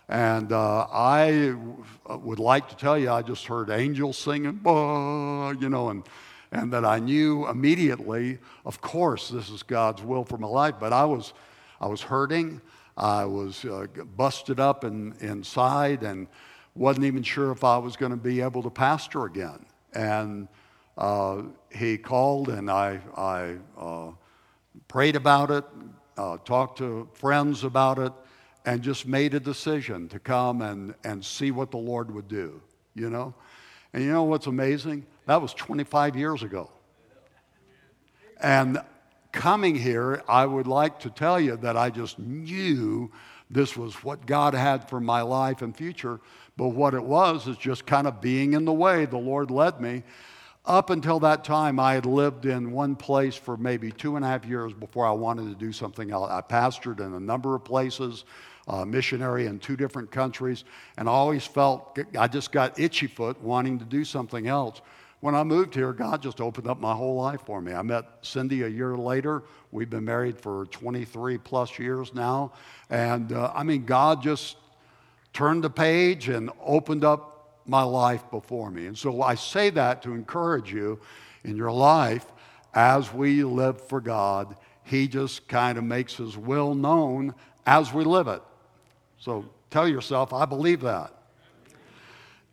And 0.09 0.51
uh, 0.51 0.87
I 0.91 1.55
would 2.09 2.39
like 2.39 2.71
to 2.71 2.77
tell 2.77 2.99
you, 2.99 3.11
I 3.11 3.21
just 3.21 3.45
heard 3.47 3.69
angels 3.69 4.17
singing, 4.17 4.61
you 4.65 5.69
know, 5.69 5.91
and, 5.91 6.05
and 6.53 6.73
that 6.73 6.85
I 6.85 6.99
knew 6.99 7.47
immediately, 7.49 8.39
of 8.65 8.81
course, 8.81 9.29
this 9.29 9.51
is 9.51 9.63
God's 9.63 10.03
will 10.03 10.25
for 10.25 10.39
my 10.39 10.49
life. 10.49 10.75
But 10.81 10.93
I 10.93 11.05
was, 11.05 11.33
I 11.81 11.87
was 11.87 12.03
hurting. 12.03 12.61
I 12.97 13.25
was 13.25 13.65
uh, 13.65 13.87
busted 14.17 14.61
up 14.61 14.85
in, 14.85 15.15
inside 15.21 16.03
and 16.03 16.27
wasn't 16.75 17.07
even 17.07 17.23
sure 17.23 17.51
if 17.51 17.65
I 17.65 17.79
was 17.79 17.97
going 17.97 18.11
to 18.11 18.17
be 18.17 18.41
able 18.41 18.63
to 18.63 18.71
pastor 18.71 19.25
again. 19.25 19.65
And 19.95 20.49
uh, 20.99 21.43
he 21.71 21.97
called, 21.99 22.49
and 22.49 22.71
I, 22.71 23.01
I 23.17 23.57
uh, 23.79 24.11
prayed 24.89 25.17
about 25.17 25.51
it, 25.51 25.65
uh, 26.17 26.37
talked 26.39 26.79
to 26.79 27.09
friends 27.15 27.65
about 27.65 27.99
it 27.99 28.13
and 28.67 28.83
just 28.83 29.07
made 29.07 29.35
a 29.35 29.41
decision 29.41 30.09
to 30.09 30.19
come 30.19 30.63
and, 30.63 30.95
and 31.05 31.25
see 31.25 31.51
what 31.51 31.71
the 31.71 31.79
Lord 31.79 32.13
would 32.13 32.29
do, 32.29 32.61
you 32.95 33.09
know? 33.09 33.35
And 33.93 34.05
you 34.05 34.13
know 34.13 34.25
what's 34.25 34.47
amazing? 34.47 35.07
That 35.26 35.40
was 35.40 35.54
25 35.54 36.16
years 36.16 36.42
ago. 36.42 36.70
And 38.40 38.78
coming 39.33 39.74
here, 39.74 40.22
I 40.28 40.46
would 40.46 40.66
like 40.66 41.00
to 41.00 41.11
tell 41.11 41.40
you 41.40 41.56
that 41.59 41.76
I 41.76 41.90
just 41.90 42.18
knew 42.18 43.11
this 43.50 43.76
was 43.76 43.94
what 44.04 44.26
God 44.26 44.54
had 44.54 44.88
for 44.88 45.00
my 45.00 45.22
life 45.22 45.62
and 45.62 45.76
future. 45.76 46.20
But 46.56 46.68
what 46.68 46.94
it 46.94 47.02
was 47.02 47.46
is 47.46 47.56
just 47.56 47.87
kind 47.87 48.06
of 48.06 48.20
being 48.20 48.54
in 48.54 48.64
the 48.64 48.72
way. 48.72 49.04
The 49.06 49.18
Lord 49.18 49.50
led 49.50 49.80
me. 49.80 50.02
Up 50.66 50.90
until 50.90 51.20
that 51.20 51.42
time, 51.42 51.80
I 51.80 51.94
had 51.94 52.06
lived 52.06 52.44
in 52.44 52.70
one 52.70 52.94
place 52.94 53.35
for 53.35 53.56
maybe 53.56 53.90
two 53.90 54.16
and 54.16 54.24
a 54.24 54.28
half 54.28 54.44
years 54.44 54.72
before 54.72 55.06
I 55.06 55.12
wanted 55.12 55.48
to 55.48 55.54
do 55.54 55.72
something 55.72 56.11
else. 56.11 56.30
I 56.30 56.42
pastored 56.42 57.00
in 57.00 57.14
a 57.14 57.20
number 57.20 57.54
of 57.54 57.64
places 57.64 58.24
uh, 58.68 58.85
missionary 58.85 59.46
in 59.46 59.59
two 59.59 59.76
different 59.76 60.11
countries, 60.11 60.64
and 60.96 61.09
I 61.09 61.12
always 61.12 61.46
felt 61.46 61.98
I 62.16 62.28
just 62.28 62.52
got 62.52 62.78
itchy 62.78 63.06
foot 63.06 63.40
wanting 63.40 63.78
to 63.78 63.85
do 63.85 64.04
something 64.04 64.46
else. 64.46 64.80
When 65.20 65.35
I 65.35 65.44
moved 65.44 65.74
here, 65.74 65.92
God 65.92 66.22
just 66.22 66.40
opened 66.40 66.66
up 66.66 66.80
my 66.80 66.94
whole 66.94 67.14
life 67.14 67.42
for 67.44 67.61
me. 67.61 67.74
I 67.74 67.83
met 67.83 68.06
Cindy 68.22 68.62
a 68.62 68.68
year 68.68 68.96
later. 68.96 69.42
We've 69.70 69.90
been 69.90 70.06
married 70.06 70.38
for 70.38 70.64
23 70.66 71.37
plus 71.38 71.78
years 71.78 72.14
now. 72.14 72.52
And 72.88 73.33
uh, 73.33 73.52
I 73.54 73.62
mean, 73.62 73.85
God 73.85 74.22
just 74.22 74.56
turned 75.35 75.62
the 75.62 75.70
page 75.70 76.30
and 76.30 76.50
opened 76.62 77.04
up 77.04 77.61
my 77.66 77.83
life 77.83 78.22
before 78.30 78.70
me. 78.70 78.87
And 78.87 78.96
so 78.96 79.20
I 79.20 79.35
say 79.35 79.68
that 79.70 80.02
to 80.02 80.14
encourage 80.14 80.72
you 80.72 80.98
in 81.44 81.54
your 81.54 81.70
life 81.70 82.24
as 82.72 83.12
we 83.12 83.44
live 83.44 83.78
for 83.88 84.00
God. 84.00 84.56
He 84.85 85.06
just 85.06 85.46
kind 85.48 85.76
of 85.76 85.85
makes 85.85 86.16
his 86.16 86.38
will 86.38 86.74
known 86.74 87.35
as 87.66 87.92
we 87.92 88.04
live 88.04 88.26
it. 88.26 88.42
So 89.18 89.44
tell 89.68 89.87
yourself, 89.87 90.33
I 90.33 90.46
believe 90.46 90.80
that. 90.80 91.12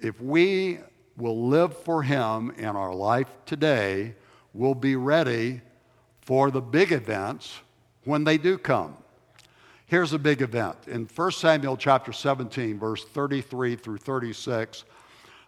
If 0.02 0.22
we 0.22 0.80
will 1.18 1.48
live 1.48 1.76
for 1.76 2.04
Him 2.04 2.52
in 2.58 2.76
our 2.76 2.94
life 2.94 3.28
today, 3.46 4.16
we'll 4.54 4.76
be 4.76 4.96
ready 4.96 5.62
for 6.22 6.52
the 6.52 6.62
big 6.62 6.92
events 6.92 7.60
when 8.04 8.24
they 8.24 8.38
do 8.38 8.58
come. 8.58 8.96
Here's 9.88 10.14
a 10.14 10.20
big 10.20 10.42
event. 10.42 10.76
In 10.88 11.06
1 11.06 11.32
Samuel 11.32 11.78
chapter 11.78 12.12
17, 12.12 12.78
verse 12.78 13.06
33 13.06 13.76
through 13.78 13.98
36, 13.98 14.84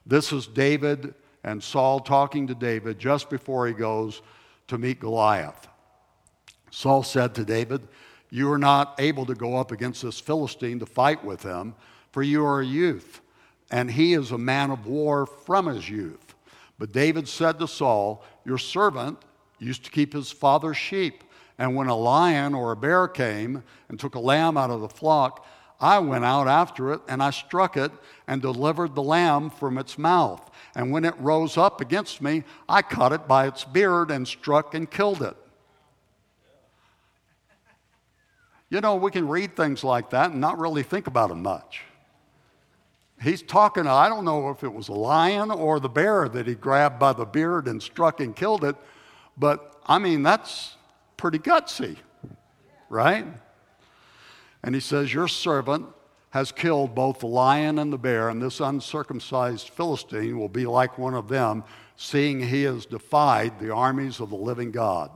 this 0.05 0.31
is 0.31 0.47
David 0.47 1.13
and 1.43 1.61
Saul 1.61 1.99
talking 1.99 2.47
to 2.47 2.55
David 2.55 2.99
just 2.99 3.29
before 3.29 3.67
he 3.67 3.73
goes 3.73 4.21
to 4.67 4.77
meet 4.77 4.99
Goliath. 4.99 5.67
Saul 6.71 7.03
said 7.03 7.35
to 7.35 7.45
David, 7.45 7.87
you 8.29 8.51
are 8.51 8.57
not 8.57 8.95
able 8.99 9.25
to 9.25 9.35
go 9.35 9.57
up 9.57 9.71
against 9.71 10.03
this 10.03 10.19
Philistine 10.19 10.79
to 10.79 10.85
fight 10.85 11.23
with 11.23 11.43
him, 11.43 11.73
for 12.11 12.21
you 12.21 12.45
are 12.45 12.61
a 12.61 12.65
youth, 12.65 13.21
and 13.71 13.91
he 13.91 14.13
is 14.13 14.31
a 14.31 14.37
man 14.37 14.71
of 14.71 14.87
war 14.87 15.25
from 15.25 15.67
his 15.67 15.89
youth. 15.89 16.35
But 16.77 16.91
David 16.91 17.27
said 17.27 17.59
to 17.59 17.67
Saul, 17.67 18.23
Your 18.45 18.57
servant 18.57 19.19
used 19.59 19.83
to 19.85 19.91
keep 19.91 20.13
his 20.13 20.31
father's 20.31 20.77
sheep, 20.77 21.23
and 21.57 21.75
when 21.75 21.87
a 21.87 21.95
lion 21.95 22.53
or 22.53 22.71
a 22.71 22.77
bear 22.77 23.07
came 23.07 23.63
and 23.89 23.99
took 23.99 24.15
a 24.15 24.19
lamb 24.19 24.55
out 24.57 24.69
of 24.69 24.81
the 24.81 24.89
flock, 24.89 25.45
I 25.81 25.99
went 25.99 26.25
out 26.25 26.47
after 26.47 26.93
it 26.93 27.01
and 27.07 27.23
I 27.23 27.29
struck 27.29 27.77
it 27.77 27.91
and 28.27 28.41
delivered 28.41 28.95
the 28.95 29.03
lamb 29.03 29.49
from 29.49 29.77
its 29.77 29.97
mouth. 29.97 30.49
And 30.75 30.91
when 30.91 31.05
it 31.05 31.15
rose 31.19 31.57
up 31.57 31.79
against 31.79 32.21
me, 32.21 32.43
I 32.67 32.81
caught 32.81 33.13
it 33.13 33.27
by 33.27 33.47
its 33.47 33.63
beard 33.63 34.11
and 34.11 34.27
struck 34.27 34.73
and 34.73 34.89
killed 34.89 35.21
it. 35.21 35.37
You 38.69 38.81
know, 38.81 38.95
we 38.95 39.09
can 39.09 39.27
read 39.27 39.55
things 39.55 39.83
like 39.83 40.11
that 40.11 40.31
and 40.31 40.41
not 40.41 40.59
really 40.59 40.83
think 40.83 41.07
about 41.07 41.29
them 41.29 41.41
much. 41.41 41.81
He's 43.21 43.41
talking, 43.41 43.85
I 43.85 44.07
don't 44.07 44.25
know 44.25 44.49
if 44.49 44.63
it 44.63 44.73
was 44.73 44.87
a 44.87 44.93
lion 44.93 45.51
or 45.51 45.79
the 45.79 45.89
bear 45.89 46.29
that 46.29 46.47
he 46.47 46.55
grabbed 46.55 46.99
by 46.99 47.13
the 47.13 47.25
beard 47.25 47.67
and 47.67 47.83
struck 47.83 48.19
and 48.21 48.35
killed 48.35 48.63
it, 48.63 48.75
but 49.37 49.81
I 49.85 49.99
mean, 49.99 50.23
that's 50.23 50.75
pretty 51.17 51.39
gutsy, 51.39 51.97
right? 52.87 53.25
And 54.63 54.73
he 54.73 54.81
says, 54.81 55.13
Your 55.13 55.27
servant 55.27 55.87
has 56.29 56.51
killed 56.51 56.95
both 56.95 57.19
the 57.19 57.27
lion 57.27 57.79
and 57.79 57.91
the 57.91 57.97
bear, 57.97 58.29
and 58.29 58.41
this 58.41 58.59
uncircumcised 58.59 59.69
Philistine 59.69 60.39
will 60.39 60.49
be 60.49 60.65
like 60.65 60.97
one 60.97 61.15
of 61.15 61.27
them, 61.27 61.63
seeing 61.97 62.39
he 62.39 62.63
has 62.63 62.85
defied 62.85 63.59
the 63.59 63.73
armies 63.73 64.19
of 64.19 64.29
the 64.29 64.35
living 64.35 64.71
God. 64.71 65.11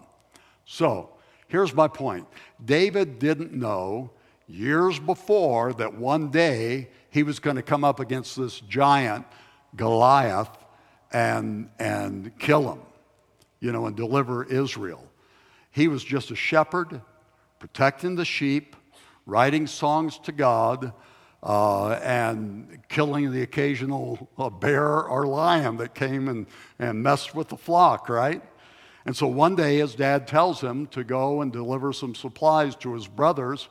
So, 0.65 1.13
Here's 1.53 1.75
my 1.75 1.87
point 1.87 2.25
David 2.65 3.19
didn't 3.19 3.53
know 3.53 4.09
years 4.47 4.97
before 4.97 5.71
that 5.73 5.93
one 5.93 6.31
day 6.31 6.89
he 7.13 7.21
was 7.21 7.37
going 7.39 7.57
to 7.57 7.61
come 7.61 7.83
up 7.83 7.99
against 7.99 8.35
this 8.35 8.59
giant, 8.59 9.27
Goliath, 9.75 10.49
and, 11.11 11.69
and 11.77 12.37
kill 12.39 12.71
him, 12.71 12.79
you 13.59 13.71
know, 13.71 13.85
and 13.85 13.95
deliver 13.95 14.43
Israel. 14.43 15.07
He 15.69 15.87
was 15.87 16.03
just 16.03 16.31
a 16.31 16.35
shepherd, 16.35 17.01
protecting 17.59 18.15
the 18.15 18.25
sheep, 18.25 18.75
writing 19.27 19.67
songs 19.67 20.17
to 20.23 20.31
God, 20.31 20.91
uh, 21.43 21.91
and 22.01 22.79
killing 22.89 23.31
the 23.31 23.43
occasional 23.43 24.27
uh, 24.39 24.49
bear 24.49 25.03
or 25.03 25.27
lion 25.27 25.77
that 25.77 25.93
came 25.93 26.27
and, 26.27 26.47
and 26.79 27.03
messed 27.03 27.35
with 27.35 27.49
the 27.49 27.57
flock, 27.57 28.09
right? 28.09 28.41
And 29.05 29.15
so 29.15 29.27
one 29.27 29.55
day 29.55 29.77
his 29.77 29.93
dad 29.93 30.27
tells 30.27 30.61
him 30.61 30.87
to 30.87 31.03
go 31.03 31.41
and 31.41 31.53
deliver 31.53 31.93
some 31.93 32.15
supplies 32.15 32.75
to 32.77 32.95
his 32.95 33.05
brothers 33.05 33.69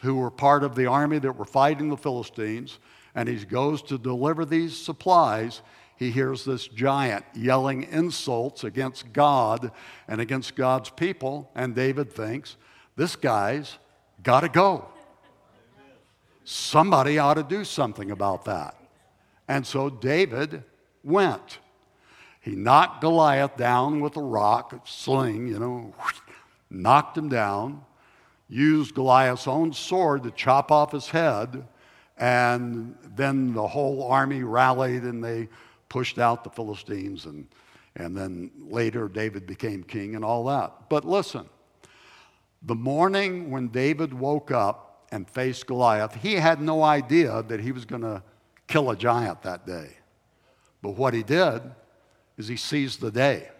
who 0.00 0.16
were 0.16 0.30
part 0.30 0.64
of 0.64 0.74
the 0.74 0.86
army 0.86 1.18
that 1.18 1.36
were 1.36 1.44
fighting 1.44 1.88
the 1.88 1.96
Philistines. 1.96 2.78
and 3.14 3.28
he 3.28 3.44
goes 3.44 3.82
to 3.82 3.98
deliver 3.98 4.44
these 4.44 4.76
supplies, 4.76 5.62
he 5.96 6.10
hears 6.10 6.44
this 6.44 6.68
giant 6.68 7.24
yelling 7.34 7.82
insults 7.82 8.64
against 8.64 9.12
God 9.12 9.72
and 10.08 10.20
against 10.20 10.54
God's 10.54 10.90
people, 10.90 11.50
and 11.54 11.74
David 11.74 12.12
thinks, 12.12 12.56
this 12.96 13.16
guy's 13.16 13.78
got 14.22 14.40
to 14.40 14.48
go. 14.48 14.86
Somebody 16.44 17.18
ought 17.18 17.34
to 17.34 17.42
do 17.42 17.64
something 17.64 18.10
about 18.10 18.44
that. 18.44 18.76
And 19.46 19.66
so 19.66 19.90
David 19.90 20.62
went. 21.04 21.58
He 22.40 22.52
knocked 22.52 23.00
Goliath 23.02 23.56
down 23.56 24.00
with 24.00 24.16
a 24.16 24.22
rock, 24.22 24.72
a 24.72 24.80
sling, 24.84 25.48
you 25.48 25.58
know, 25.58 25.94
knocked 26.70 27.18
him 27.18 27.28
down, 27.28 27.84
used 28.50 28.94
Goliath's 28.94 29.46
own 29.46 29.72
sword 29.72 30.24
to 30.24 30.30
chop 30.32 30.70
off 30.70 30.92
his 30.92 31.08
head, 31.08 31.66
and 32.18 32.96
then 33.14 33.54
the 33.54 33.66
whole 33.66 34.10
army 34.10 34.42
rallied 34.42 35.04
and 35.04 35.22
they 35.24 35.48
pushed 35.88 36.18
out 36.18 36.44
the 36.44 36.50
Philistines, 36.50 37.26
and, 37.26 37.46
and 37.96 38.16
then 38.16 38.50
later 38.58 39.08
David 39.08 39.46
became 39.46 39.82
king 39.82 40.16
and 40.16 40.24
all 40.24 40.44
that. 40.44 40.88
But 40.88 41.04
listen, 41.04 41.48
the 42.62 42.74
morning 42.74 43.50
when 43.50 43.68
David 43.68 44.12
woke 44.12 44.50
up 44.50 45.06
and 45.12 45.28
faced 45.28 45.66
Goliath, 45.66 46.14
he 46.14 46.34
had 46.34 46.60
no 46.60 46.82
idea 46.82 47.42
that 47.48 47.60
he 47.60 47.72
was 47.72 47.84
going 47.84 48.02
to 48.02 48.22
kill 48.66 48.90
a 48.90 48.96
giant 48.96 49.42
that 49.42 49.66
day. 49.66 49.96
But 50.82 50.90
what 50.90 51.14
he 51.14 51.22
did 51.22 51.62
is 52.36 52.48
he 52.48 52.56
seized 52.56 53.00
the 53.00 53.10
day. 53.10 53.50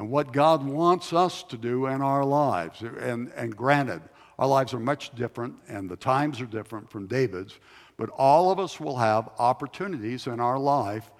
And 0.00 0.08
what 0.08 0.32
God 0.32 0.64
wants 0.64 1.12
us 1.12 1.42
to 1.42 1.58
do 1.58 1.84
in 1.84 2.00
our 2.00 2.24
lives, 2.24 2.80
and, 2.80 3.30
and 3.36 3.54
granted, 3.54 4.00
our 4.38 4.48
lives 4.48 4.72
are 4.72 4.80
much 4.80 5.14
different 5.14 5.56
and 5.68 5.90
the 5.90 5.96
times 5.96 6.40
are 6.40 6.46
different 6.46 6.90
from 6.90 7.06
David's, 7.06 7.58
but 7.98 8.08
all 8.08 8.50
of 8.50 8.58
us 8.58 8.80
will 8.80 8.96
have 8.96 9.28
opportunities 9.38 10.26
in 10.26 10.40
our 10.40 10.58
life 10.58 11.10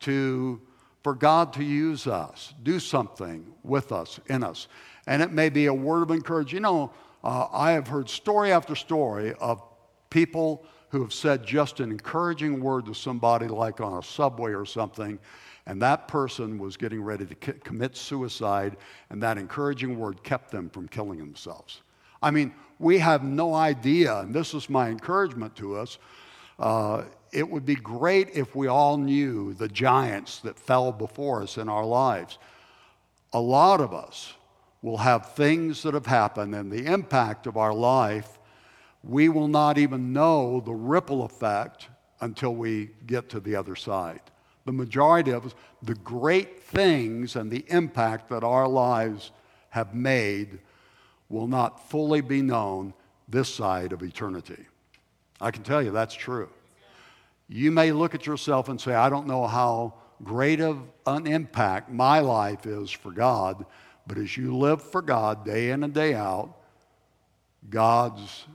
to, 0.00 0.58
for 1.02 1.14
God 1.14 1.52
to 1.52 1.62
use 1.62 2.06
us, 2.06 2.54
do 2.62 2.80
something 2.80 3.44
with 3.62 3.92
us, 3.92 4.18
in 4.28 4.42
us. 4.42 4.68
And 5.06 5.20
it 5.20 5.32
may 5.32 5.50
be 5.50 5.66
a 5.66 5.74
word 5.74 6.00
of 6.00 6.10
encouragement. 6.10 6.54
You 6.54 6.60
know, 6.60 6.92
uh, 7.22 7.46
I 7.52 7.72
have 7.72 7.88
heard 7.88 8.08
story 8.08 8.52
after 8.52 8.74
story 8.74 9.34
of 9.34 9.62
people 10.08 10.64
who 10.88 11.02
have 11.02 11.12
said 11.12 11.44
just 11.44 11.78
an 11.80 11.90
encouraging 11.90 12.62
word 12.62 12.86
to 12.86 12.94
somebody, 12.94 13.48
like 13.48 13.82
on 13.82 13.98
a 13.98 14.02
subway 14.02 14.54
or 14.54 14.64
something, 14.64 15.18
and 15.70 15.80
that 15.80 16.08
person 16.08 16.58
was 16.58 16.76
getting 16.76 17.00
ready 17.00 17.24
to 17.24 17.34
commit 17.36 17.96
suicide, 17.96 18.76
and 19.08 19.22
that 19.22 19.38
encouraging 19.38 19.96
word 19.96 20.20
kept 20.24 20.50
them 20.50 20.68
from 20.68 20.88
killing 20.88 21.20
themselves. 21.20 21.82
I 22.20 22.32
mean, 22.32 22.52
we 22.80 22.98
have 22.98 23.22
no 23.22 23.54
idea, 23.54 24.18
and 24.18 24.34
this 24.34 24.52
is 24.52 24.68
my 24.68 24.88
encouragement 24.88 25.54
to 25.58 25.76
us. 25.76 25.98
Uh, 26.58 27.04
it 27.30 27.48
would 27.48 27.64
be 27.64 27.76
great 27.76 28.30
if 28.34 28.56
we 28.56 28.66
all 28.66 28.96
knew 28.96 29.54
the 29.54 29.68
giants 29.68 30.40
that 30.40 30.58
fell 30.58 30.90
before 30.90 31.40
us 31.40 31.56
in 31.56 31.68
our 31.68 31.84
lives. 31.84 32.38
A 33.32 33.40
lot 33.40 33.80
of 33.80 33.94
us 33.94 34.34
will 34.82 34.96
have 34.96 35.34
things 35.34 35.84
that 35.84 35.94
have 35.94 36.06
happened, 36.06 36.52
and 36.52 36.72
the 36.72 36.92
impact 36.92 37.46
of 37.46 37.56
our 37.56 37.72
life, 37.72 38.40
we 39.04 39.28
will 39.28 39.46
not 39.46 39.78
even 39.78 40.12
know 40.12 40.60
the 40.60 40.74
ripple 40.74 41.22
effect 41.22 41.90
until 42.20 42.56
we 42.56 42.90
get 43.06 43.28
to 43.28 43.38
the 43.38 43.54
other 43.54 43.76
side. 43.76 44.20
The 44.64 44.72
majority 44.72 45.30
of 45.30 45.46
us, 45.46 45.54
the 45.82 45.94
great 45.94 46.62
things 46.62 47.36
and 47.36 47.50
the 47.50 47.64
impact 47.68 48.28
that 48.28 48.44
our 48.44 48.68
lives 48.68 49.32
have 49.70 49.94
made 49.94 50.58
will 51.28 51.46
not 51.46 51.88
fully 51.88 52.20
be 52.20 52.42
known 52.42 52.92
this 53.28 53.52
side 53.52 53.92
of 53.92 54.02
eternity. 54.02 54.66
I 55.40 55.50
can 55.50 55.62
tell 55.62 55.82
you 55.82 55.90
that's 55.90 56.14
true. 56.14 56.50
You 57.48 57.70
may 57.70 57.92
look 57.92 58.14
at 58.14 58.26
yourself 58.26 58.68
and 58.68 58.80
say, 58.80 58.94
I 58.94 59.08
don't 59.08 59.26
know 59.26 59.46
how 59.46 59.94
great 60.22 60.60
of 60.60 60.82
an 61.06 61.26
impact 61.26 61.90
my 61.90 62.20
life 62.20 62.66
is 62.66 62.90
for 62.90 63.10
God, 63.10 63.64
but 64.06 64.18
as 64.18 64.36
you 64.36 64.56
live 64.56 64.82
for 64.82 65.02
God 65.02 65.44
day 65.44 65.70
in 65.70 65.82
and 65.82 65.94
day 65.94 66.14
out, 66.14 66.54
God's 67.68 68.46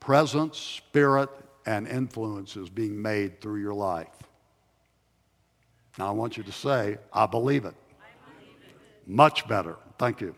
presence, 0.00 0.58
spirit, 0.58 1.30
and 1.66 1.86
influence 1.86 2.56
is 2.56 2.70
being 2.70 3.00
made 3.00 3.40
through 3.40 3.60
your 3.60 3.74
life. 3.74 4.08
Now 5.98 6.08
I 6.08 6.12
want 6.12 6.36
you 6.36 6.44
to 6.44 6.52
say, 6.52 6.98
I 7.12 7.26
believe 7.26 7.64
it. 7.64 7.74
Much 9.06 9.48
better. 9.48 9.76
Thank 9.98 10.20
you. 10.20 10.34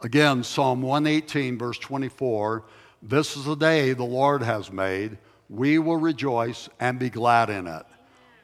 Again, 0.00 0.44
Psalm 0.44 0.82
118, 0.82 1.58
verse 1.58 1.78
24 1.78 2.64
This 3.02 3.36
is 3.36 3.44
the 3.44 3.56
day 3.56 3.92
the 3.94 4.04
Lord 4.04 4.42
has 4.42 4.70
made. 4.70 5.18
We 5.48 5.78
will 5.78 5.96
rejoice 5.96 6.68
and 6.78 6.98
be 6.98 7.10
glad 7.10 7.50
in 7.50 7.66
it. 7.66 7.84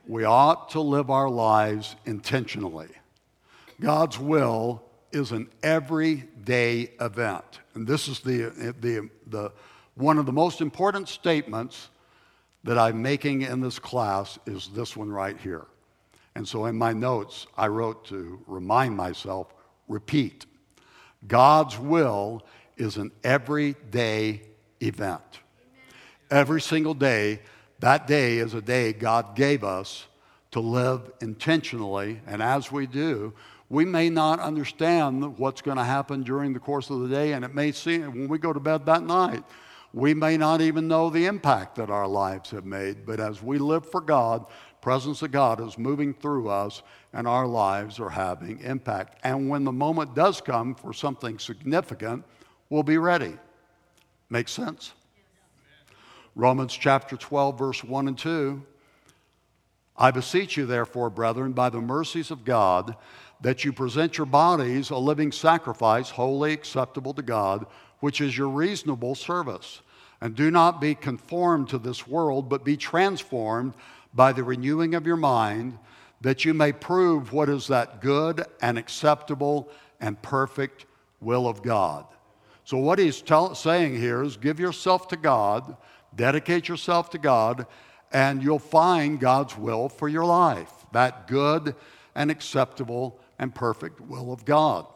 We 0.07 0.25
ought 0.25 0.71
to 0.71 0.81
live 0.81 1.11
our 1.11 1.29
lives 1.29 1.95
intentionally. 2.05 2.89
God's 3.81 4.19
will 4.19 4.83
is 5.13 5.31
an 5.31 5.49
everyday 5.63 6.93
event. 7.01 7.61
And 7.75 7.87
this 7.87 8.09
is 8.09 8.21
the, 8.21 8.75
the, 8.81 9.09
the, 9.27 9.53
one 9.95 10.19
of 10.19 10.27
the 10.27 10.33
most 10.33 10.61
important 10.61 11.09
statements 11.09 11.89
that 12.65 12.79
I'm 12.79 13.03
making 13.03 13.43
in 13.43 13.61
this 13.61 13.79
class 13.79 14.39
is 14.47 14.71
this 14.75 14.97
one 14.97 15.11
right 15.11 15.39
here. 15.39 15.67
And 16.35 16.47
so 16.47 16.67
in 16.67 16.77
my 16.77 16.93
notes, 16.93 17.47
I 17.57 17.69
wrote 17.69 18.07
to 18.07 18.41
remind 18.47 18.97
myself 18.97 19.53
repeat. 19.89 20.47
God's 21.27 21.79
will 21.79 22.43
is 22.77 22.97
an 22.97 23.11
everyday 23.23 24.43
event. 24.81 25.41
Every 26.31 26.61
single 26.61 26.95
day, 26.95 27.41
that 27.81 28.07
day 28.07 28.39
is 28.39 28.55
a 28.55 28.63
day 28.63 28.93
God 28.93 29.37
gave 29.37 29.65
us 29.65 30.07
to 30.53 30.61
live 30.61 31.13
intentionally. 31.21 32.21
And 32.27 32.43
as 32.43 32.71
we 32.71 32.87
do, 32.87 33.35
we 33.69 33.85
may 33.85 34.11
not 34.11 34.39
understand 34.39 35.39
what's 35.39 35.63
going 35.63 35.79
to 35.79 35.85
happen 35.85 36.23
during 36.23 36.53
the 36.53 36.59
course 36.59 36.91
of 36.91 37.01
the 37.01 37.09
day, 37.09 37.33
and 37.33 37.45
it 37.45 37.55
may 37.55 37.73
seem 37.73 38.03
when 38.13 38.29
we 38.29 38.39
go 38.39 38.53
to 38.53 38.61
bed 38.61 38.85
that 38.87 39.03
night, 39.03 39.43
we 39.93 40.15
may 40.15 40.37
not 40.37 40.61
even 40.61 40.89
know 40.89 41.11
the 41.11 41.27
impact 41.27 41.77
that 41.77 41.91
our 41.91 42.07
lives 42.07 42.51
have 42.51 42.65
made. 42.65 43.05
But 43.05 43.21
as 43.21 43.43
we 43.43 43.59
live 43.59 43.91
for 43.91 44.01
God, 44.01 44.47
presence 44.81 45.23
of 45.23 45.33
God 45.33 45.61
is 45.61 45.77
moving 45.77 46.15
through 46.15 46.49
us 46.49 46.83
and 47.13 47.27
our 47.27 47.47
lives 47.47 48.01
are 48.01 48.11
having 48.11 48.61
impact. 48.61 49.19
And 49.23 49.49
when 49.49 49.65
the 49.65 49.73
moment 49.73 50.15
does 50.15 50.41
come 50.41 50.75
for 50.75 50.93
something 50.93 51.39
significant, 51.39 52.25
we'll 52.71 52.83
be 52.83 52.99
ready. 52.99 53.35
Make 54.31 54.49
sense? 54.49 54.93
Romans 56.35 56.73
chapter 56.73 57.17
12, 57.17 57.59
verse 57.59 57.85
1 57.85 58.09
and 58.09 58.17
2. 58.17 58.63
I 59.95 60.11
beseech 60.11 60.57
you, 60.57 60.65
therefore, 60.65 61.11
brethren, 61.11 61.53
by 61.53 61.69
the 61.69 61.83
mercies 61.83 62.31
of 62.31 62.47
God, 62.47 62.97
that 63.43 63.65
you 63.65 63.73
present 63.73 64.17
your 64.17 64.27
bodies 64.27 64.89
a 64.89 64.97
living 64.97 65.33
sacrifice, 65.33 66.09
holy, 66.09 66.55
acceptable 66.55 67.13
to 67.13 67.23
God, 67.23 67.67
which 68.03 68.21
is 68.21 68.37
your 68.37 68.49
reasonable 68.49 69.15
service. 69.15 69.81
And 70.21 70.35
do 70.35 70.51
not 70.51 70.81
be 70.81 70.97
conformed 70.97 71.69
to 71.69 71.79
this 71.79 72.05
world, 72.05 72.49
but 72.49 72.65
be 72.65 72.77
transformed 72.77 73.75
by 74.13 74.33
the 74.33 74.43
renewing 74.43 74.97
of 74.97 75.07
your 75.07 75.17
mind, 75.17 75.79
that 76.21 76.45
you 76.45 76.53
may 76.53 76.73
prove 76.73 77.33
what 77.33 77.49
is 77.49 77.69
that 77.69 78.01
good 78.01 78.45
and 78.61 78.77
acceptable 78.77 79.69
and 80.01 80.21
perfect 80.21 80.85
will 81.21 81.47
of 81.47 81.63
God. 81.63 82.05
So, 82.65 82.77
what 82.77 82.99
he's 82.99 83.23
tell, 83.23 83.55
saying 83.55 83.97
here 83.97 84.25
is 84.25 84.37
give 84.37 84.59
yourself 84.59 85.07
to 85.09 85.17
God, 85.17 85.77
dedicate 86.13 86.69
yourself 86.69 87.09
to 87.11 87.19
God, 87.19 87.67
and 88.13 88.43
you'll 88.43 88.59
find 88.59 89.21
God's 89.21 89.57
will 89.57 89.89
for 89.89 90.09
your 90.09 90.25
life 90.25 90.73
that 90.91 91.29
good 91.29 91.77
and 92.17 92.33
acceptable 92.33 93.21
and 93.39 93.55
perfect 93.55 94.01
will 94.01 94.33
of 94.33 94.45
God. 94.45 94.87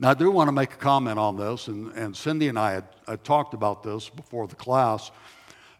Now, 0.00 0.10
I 0.10 0.14
do 0.14 0.30
want 0.30 0.48
to 0.48 0.52
make 0.52 0.72
a 0.72 0.76
comment 0.76 1.20
on 1.20 1.36
this, 1.36 1.68
and, 1.68 1.92
and 1.92 2.16
Cindy 2.16 2.48
and 2.48 2.58
I 2.58 2.72
had, 2.72 2.84
had 3.06 3.22
talked 3.22 3.54
about 3.54 3.84
this 3.84 4.08
before 4.08 4.48
the 4.48 4.56
class. 4.56 5.12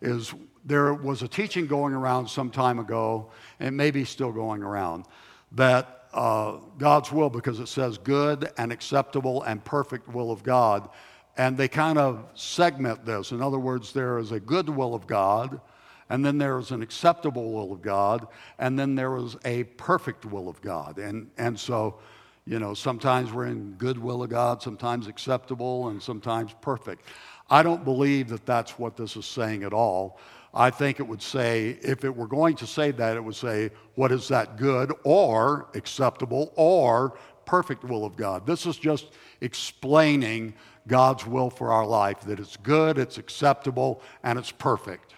Is 0.00 0.32
there 0.64 0.94
was 0.94 1.22
a 1.22 1.28
teaching 1.28 1.66
going 1.66 1.92
around 1.92 2.28
some 2.28 2.50
time 2.50 2.78
ago, 2.78 3.30
and 3.58 3.76
maybe 3.76 4.04
still 4.04 4.30
going 4.30 4.62
around, 4.62 5.06
that 5.52 6.06
uh, 6.12 6.58
God's 6.78 7.10
will, 7.10 7.28
because 7.28 7.58
it 7.58 7.66
says 7.66 7.98
good 7.98 8.52
and 8.56 8.70
acceptable 8.70 9.42
and 9.42 9.64
perfect 9.64 10.06
will 10.06 10.30
of 10.30 10.44
God, 10.44 10.88
and 11.36 11.56
they 11.56 11.66
kind 11.66 11.98
of 11.98 12.24
segment 12.34 13.04
this. 13.04 13.32
In 13.32 13.42
other 13.42 13.58
words, 13.58 13.92
there 13.92 14.18
is 14.18 14.30
a 14.30 14.38
good 14.38 14.68
will 14.68 14.94
of 14.94 15.08
God, 15.08 15.60
and 16.08 16.24
then 16.24 16.38
there 16.38 16.58
is 16.58 16.70
an 16.70 16.82
acceptable 16.82 17.52
will 17.52 17.72
of 17.72 17.82
God, 17.82 18.28
and 18.60 18.78
then 18.78 18.94
there 18.94 19.16
is 19.16 19.36
a 19.44 19.64
perfect 19.64 20.24
will 20.24 20.48
of 20.48 20.60
God. 20.60 20.98
And, 20.98 21.30
and 21.36 21.58
so, 21.58 21.98
you 22.46 22.58
know, 22.58 22.74
sometimes 22.74 23.32
we're 23.32 23.46
in 23.46 23.72
good 23.72 23.98
will 23.98 24.22
of 24.22 24.30
God, 24.30 24.62
sometimes 24.62 25.06
acceptable, 25.06 25.88
and 25.88 26.02
sometimes 26.02 26.54
perfect. 26.60 27.06
I 27.50 27.62
don't 27.62 27.84
believe 27.84 28.28
that 28.28 28.46
that's 28.46 28.78
what 28.78 28.96
this 28.96 29.16
is 29.16 29.26
saying 29.26 29.62
at 29.62 29.72
all. 29.72 30.18
I 30.52 30.70
think 30.70 31.00
it 31.00 31.02
would 31.02 31.22
say, 31.22 31.78
if 31.82 32.04
it 32.04 32.14
were 32.14 32.28
going 32.28 32.56
to 32.56 32.66
say 32.66 32.90
that, 32.92 33.16
it 33.16 33.24
would 33.24 33.34
say, 33.34 33.70
what 33.96 34.12
is 34.12 34.28
that 34.28 34.56
good 34.56 34.92
or 35.02 35.68
acceptable 35.74 36.52
or 36.54 37.16
perfect 37.44 37.84
will 37.84 38.04
of 38.04 38.16
God. 38.16 38.46
This 38.46 38.66
is 38.66 38.76
just 38.76 39.08
explaining 39.40 40.54
God's 40.86 41.26
will 41.26 41.50
for 41.50 41.72
our 41.72 41.86
life 41.86 42.20
that 42.22 42.40
it's 42.40 42.56
good, 42.56 42.98
it's 42.98 43.18
acceptable, 43.18 44.02
and 44.22 44.38
it's 44.38 44.50
perfect. 44.50 45.14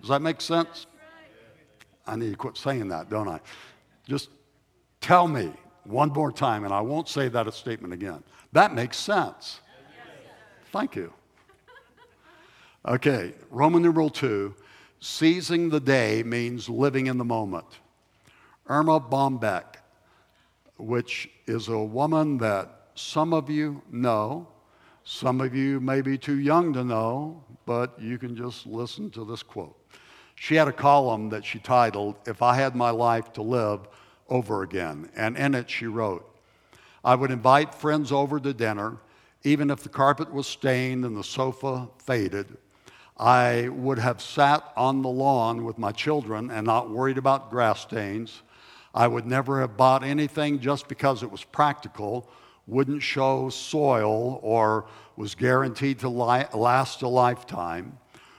Does 0.00 0.10
that 0.10 0.22
make 0.22 0.40
sense? 0.40 0.86
I 2.06 2.16
need 2.16 2.30
to 2.30 2.36
quit 2.36 2.56
saying 2.56 2.88
that, 2.88 3.10
don't 3.10 3.28
I? 3.28 3.40
Just 4.08 4.30
tell 5.00 5.28
me 5.28 5.52
one 5.88 6.10
more 6.10 6.30
time, 6.30 6.64
and 6.64 6.72
I 6.72 6.80
won't 6.80 7.08
say 7.08 7.28
that 7.28 7.52
statement 7.54 7.94
again. 7.94 8.22
That 8.52 8.74
makes 8.74 8.96
sense. 8.96 9.60
Thank 10.70 10.96
you. 10.96 11.12
Okay, 12.86 13.34
Roman 13.50 13.82
numeral 13.82 14.10
two, 14.10 14.54
seizing 15.00 15.70
the 15.70 15.80
day 15.80 16.22
means 16.22 16.68
living 16.68 17.06
in 17.06 17.18
the 17.18 17.24
moment. 17.24 17.66
Erma 18.68 19.00
Bombeck, 19.00 19.76
which 20.76 21.28
is 21.46 21.68
a 21.68 21.78
woman 21.78 22.38
that 22.38 22.90
some 22.94 23.32
of 23.32 23.48
you 23.48 23.82
know, 23.90 24.46
some 25.04 25.40
of 25.40 25.54
you 25.54 25.80
may 25.80 26.02
be 26.02 26.18
too 26.18 26.38
young 26.38 26.72
to 26.74 26.84
know, 26.84 27.42
but 27.64 27.98
you 28.00 28.18
can 28.18 28.36
just 28.36 28.66
listen 28.66 29.10
to 29.10 29.24
this 29.24 29.42
quote. 29.42 29.76
She 30.34 30.54
had 30.54 30.68
a 30.68 30.72
column 30.72 31.30
that 31.30 31.44
she 31.44 31.58
titled, 31.58 32.16
If 32.26 32.42
I 32.42 32.54
Had 32.54 32.76
My 32.76 32.90
Life 32.90 33.32
to 33.32 33.42
Live 33.42 33.88
Over 34.28 34.62
Again. 34.62 35.10
And 35.16 35.36
in 35.36 35.54
it, 35.54 35.70
she 35.70 35.86
wrote, 35.86 36.24
I 37.04 37.14
would 37.14 37.30
invite 37.30 37.74
friends 37.74 38.12
over 38.12 38.38
to 38.40 38.52
dinner, 38.52 38.98
even 39.44 39.70
if 39.70 39.82
the 39.82 39.88
carpet 39.88 40.32
was 40.32 40.46
stained 40.46 41.04
and 41.04 41.16
the 41.16 41.24
sofa 41.24 41.88
faded. 41.98 42.56
I 43.16 43.68
would 43.68 43.98
have 43.98 44.20
sat 44.20 44.72
on 44.76 45.02
the 45.02 45.08
lawn 45.08 45.64
with 45.64 45.78
my 45.78 45.92
children 45.92 46.50
and 46.50 46.66
not 46.66 46.90
worried 46.90 47.18
about 47.18 47.50
grass 47.50 47.80
stains. 47.80 48.42
I 48.94 49.08
would 49.08 49.26
never 49.26 49.60
have 49.60 49.76
bought 49.76 50.04
anything 50.04 50.60
just 50.60 50.88
because 50.88 51.22
it 51.22 51.30
was 51.30 51.44
practical, 51.44 52.28
wouldn't 52.66 53.02
show 53.02 53.48
soil, 53.48 54.38
or 54.42 54.86
was 55.16 55.34
guaranteed 55.34 55.98
to 56.00 56.08
li- 56.08 56.46
last 56.54 57.02
a 57.02 57.08
lifetime. 57.08 57.98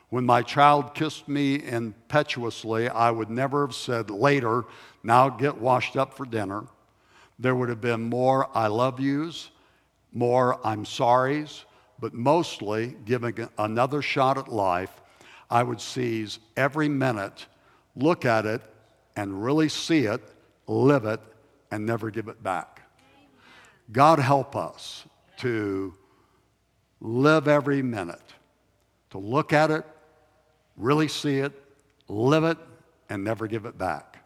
When 0.09 0.25
my 0.25 0.41
child 0.41 0.95
kissed 0.95 1.27
me 1.27 1.63
impetuously, 1.63 2.89
I 2.89 3.11
would 3.11 3.29
never 3.29 3.65
have 3.65 3.75
said 3.75 4.09
later, 4.09 4.65
now 5.03 5.29
get 5.29 5.57
washed 5.57 5.95
up 5.95 6.13
for 6.13 6.25
dinner. 6.25 6.65
There 7.37 7.55
would 7.55 7.69
have 7.69 7.81
been 7.81 8.01
more 8.01 8.49
I 8.55 8.67
love 8.67 8.99
yous, 8.99 9.49
more 10.11 10.59
I'm 10.65 10.83
sorries, 10.83 11.63
but 11.99 12.13
mostly 12.13 12.95
giving 13.05 13.47
another 13.57 14.01
shot 14.01 14.37
at 14.37 14.47
life. 14.47 14.91
I 15.49 15.63
would 15.63 15.81
seize 15.81 16.39
every 16.55 16.89
minute, 16.89 17.45
look 17.95 18.25
at 18.25 18.45
it, 18.45 18.61
and 19.15 19.43
really 19.43 19.69
see 19.69 20.05
it, 20.05 20.21
live 20.67 21.05
it, 21.05 21.19
and 21.71 21.85
never 21.85 22.09
give 22.11 22.27
it 22.27 22.41
back. 22.43 22.81
God 23.91 24.19
help 24.19 24.55
us 24.55 25.05
to 25.37 25.93
live 27.01 27.47
every 27.47 27.81
minute, 27.81 28.21
to 29.09 29.17
look 29.17 29.53
at 29.53 29.71
it, 29.71 29.85
really 30.77 31.07
see 31.07 31.39
it, 31.39 31.53
live 32.07 32.43
it, 32.43 32.57
and 33.09 33.23
never 33.23 33.47
give 33.47 33.65
it 33.65 33.77
back. 33.77 34.18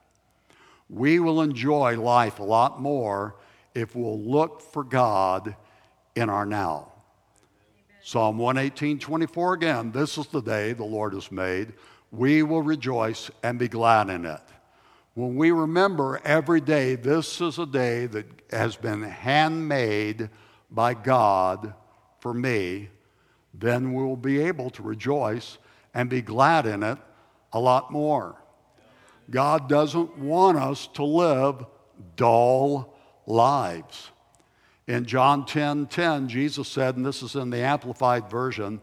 We 0.93 1.19
will 1.19 1.41
enjoy 1.41 1.99
life 1.99 2.37
a 2.37 2.43
lot 2.43 2.79
more 2.79 3.35
if 3.73 3.95
we'll 3.95 4.21
look 4.21 4.61
for 4.61 4.83
God 4.83 5.55
in 6.15 6.29
our 6.29 6.45
now. 6.45 6.91
Psalm 8.03 8.37
118, 8.37 8.99
24 8.99 9.53
again, 9.53 9.91
this 9.91 10.19
is 10.19 10.27
the 10.27 10.41
day 10.41 10.73
the 10.73 10.83
Lord 10.83 11.13
has 11.13 11.31
made. 11.31 11.73
We 12.11 12.43
will 12.43 12.61
rejoice 12.61 13.31
and 13.41 13.57
be 13.57 13.67
glad 13.67 14.11
in 14.11 14.23
it. 14.25 14.41
When 15.15 15.35
we 15.35 15.49
remember 15.49 16.21
every 16.23 16.61
day, 16.61 16.93
this 16.93 17.41
is 17.41 17.57
a 17.57 17.65
day 17.65 18.05
that 18.05 18.27
has 18.51 18.75
been 18.75 19.01
handmade 19.01 20.29
by 20.69 20.93
God 20.93 21.73
for 22.19 22.35
me, 22.35 22.89
then 23.51 23.93
we'll 23.93 24.15
be 24.15 24.41
able 24.41 24.69
to 24.71 24.83
rejoice 24.83 25.57
and 25.95 26.07
be 26.07 26.21
glad 26.21 26.67
in 26.67 26.83
it 26.83 26.99
a 27.51 27.59
lot 27.59 27.91
more. 27.91 28.42
God 29.29 29.69
doesn't 29.69 30.17
want 30.17 30.57
us 30.57 30.87
to 30.93 31.03
live 31.03 31.65
dull 32.15 32.93
lives. 33.25 34.11
In 34.87 35.05
John 35.05 35.45
10 35.45 35.87
10, 35.87 36.27
Jesus 36.27 36.67
said, 36.67 36.97
and 36.97 37.05
this 37.05 37.23
is 37.23 37.35
in 37.35 37.49
the 37.49 37.59
Amplified 37.59 38.29
Version, 38.29 38.81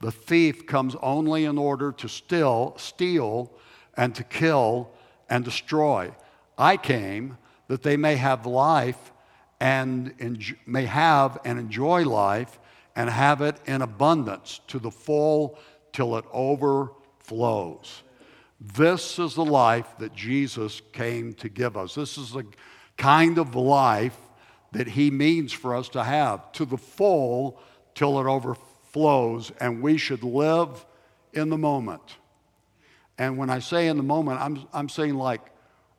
the 0.00 0.12
thief 0.12 0.66
comes 0.66 0.96
only 1.02 1.44
in 1.44 1.56
order 1.56 1.92
to 1.92 2.08
still, 2.08 2.74
steal 2.76 3.52
and 3.96 4.14
to 4.14 4.24
kill 4.24 4.90
and 5.30 5.44
destroy. 5.44 6.12
I 6.58 6.76
came 6.76 7.38
that 7.68 7.82
they 7.82 7.96
may 7.96 8.16
have 8.16 8.46
life 8.46 9.12
and 9.60 10.54
may 10.66 10.84
have 10.84 11.38
and 11.44 11.58
enjoy 11.58 12.04
life 12.04 12.58
and 12.94 13.08
have 13.08 13.40
it 13.40 13.56
in 13.66 13.82
abundance 13.82 14.60
to 14.68 14.78
the 14.78 14.90
full 14.90 15.58
till 15.92 16.16
it 16.16 16.24
overflows. 16.32 18.02
This 18.60 19.18
is 19.18 19.34
the 19.34 19.44
life 19.44 19.86
that 19.98 20.14
Jesus 20.14 20.80
came 20.92 21.34
to 21.34 21.48
give 21.48 21.76
us. 21.76 21.94
This 21.94 22.16
is 22.16 22.32
the 22.32 22.44
kind 22.96 23.38
of 23.38 23.54
life 23.54 24.16
that 24.72 24.88
He 24.88 25.10
means 25.10 25.52
for 25.52 25.74
us 25.74 25.88
to 25.90 26.02
have 26.02 26.52
to 26.52 26.64
the 26.64 26.78
full 26.78 27.60
till 27.94 28.18
it 28.20 28.26
overflows, 28.26 29.52
and 29.60 29.82
we 29.82 29.96
should 29.98 30.22
live 30.22 30.84
in 31.32 31.50
the 31.50 31.58
moment. 31.58 32.16
And 33.18 33.38
when 33.38 33.50
I 33.50 33.58
say 33.58 33.88
in 33.88 33.96
the 33.96 34.02
moment, 34.02 34.40
I'm, 34.40 34.66
I'm 34.72 34.88
saying 34.88 35.14
like 35.14 35.40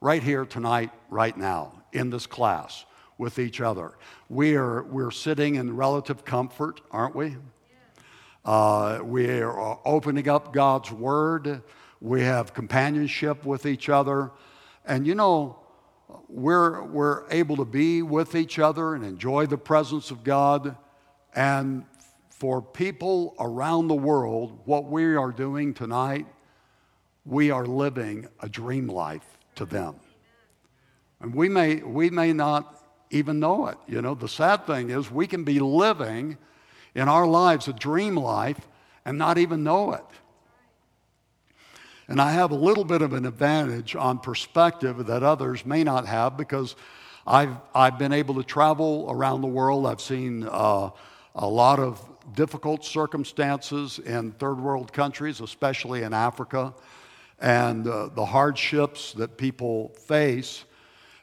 right 0.01 0.21
here 0.21 0.45
tonight, 0.45 0.91
right 1.09 1.35
now, 1.35 1.83
in 1.93 2.09
this 2.09 2.27
class 2.27 2.85
with 3.17 3.39
each 3.39 3.61
other. 3.61 3.93
We 4.29 4.55
are, 4.55 4.83
we're 4.83 5.11
sitting 5.11 5.55
in 5.55 5.75
relative 5.75 6.23
comfort, 6.23 6.81
aren't 6.91 7.15
we? 7.15 7.35
Uh, 8.45 8.99
we 9.03 9.27
are 9.39 9.79
opening 9.85 10.29
up 10.29 10.53
God's 10.53 10.91
Word. 10.91 11.63
We 12.01 12.21
have 12.21 12.53
companionship 12.53 13.45
with 13.45 13.65
each 13.65 13.89
other. 13.89 14.31
And 14.85 15.05
you 15.07 15.15
know, 15.15 15.59
we're, 16.29 16.83
we're 16.83 17.29
able 17.29 17.57
to 17.57 17.65
be 17.65 18.01
with 18.01 18.35
each 18.35 18.59
other 18.59 18.95
and 18.95 19.03
enjoy 19.03 19.45
the 19.45 19.57
presence 19.57 20.11
of 20.11 20.23
God. 20.23 20.75
And 21.35 21.85
for 22.29 22.61
people 22.61 23.35
around 23.39 23.87
the 23.87 23.95
world, 23.95 24.59
what 24.65 24.85
we 24.85 25.15
are 25.15 25.31
doing 25.31 25.73
tonight, 25.73 26.27
we 27.25 27.51
are 27.51 27.65
living 27.65 28.27
a 28.39 28.47
dream 28.47 28.87
life 28.87 29.25
to 29.55 29.65
them. 29.65 29.95
And 31.19 31.33
we 31.33 31.49
may, 31.49 31.77
we 31.77 32.09
may 32.09 32.31
not 32.31 32.83
even 33.09 33.39
know 33.39 33.67
it. 33.67 33.77
You 33.87 34.01
know, 34.01 34.13
the 34.13 34.27
sad 34.27 34.67
thing 34.67 34.89
is 34.89 35.09
we 35.09 35.27
can 35.27 35.43
be 35.43 35.59
living 35.59 36.37
in 36.93 37.07
our 37.07 37.27
lives 37.27 37.67
a 37.67 37.73
dream 37.73 38.15
life 38.15 38.67
and 39.03 39.17
not 39.17 39.37
even 39.37 39.63
know 39.63 39.93
it. 39.93 40.05
And 42.07 42.21
I 42.21 42.31
have 42.31 42.51
a 42.51 42.55
little 42.55 42.85
bit 42.85 43.01
of 43.01 43.13
an 43.13 43.25
advantage 43.25 43.95
on 43.95 44.19
perspective 44.19 45.07
that 45.07 45.23
others 45.23 45.65
may 45.65 45.83
not 45.83 46.05
have 46.05 46.37
because 46.37 46.75
I've, 47.25 47.55
I've 47.75 47.99
been 47.99 48.13
able 48.13 48.35
to 48.35 48.43
travel 48.43 49.07
around 49.09 49.41
the 49.41 49.47
world. 49.47 49.85
I've 49.85 50.01
seen 50.01 50.47
uh, 50.49 50.91
a 51.35 51.47
lot 51.47 51.79
of 51.79 52.01
difficult 52.33 52.85
circumstances 52.85 53.99
in 53.99 54.31
third 54.33 54.59
world 54.59 54.93
countries, 54.93 55.41
especially 55.41 56.03
in 56.03 56.13
Africa, 56.13 56.73
and 57.39 57.85
uh, 57.87 58.07
the 58.07 58.25
hardships 58.25 59.13
that 59.13 59.37
people 59.37 59.89
face. 59.89 60.63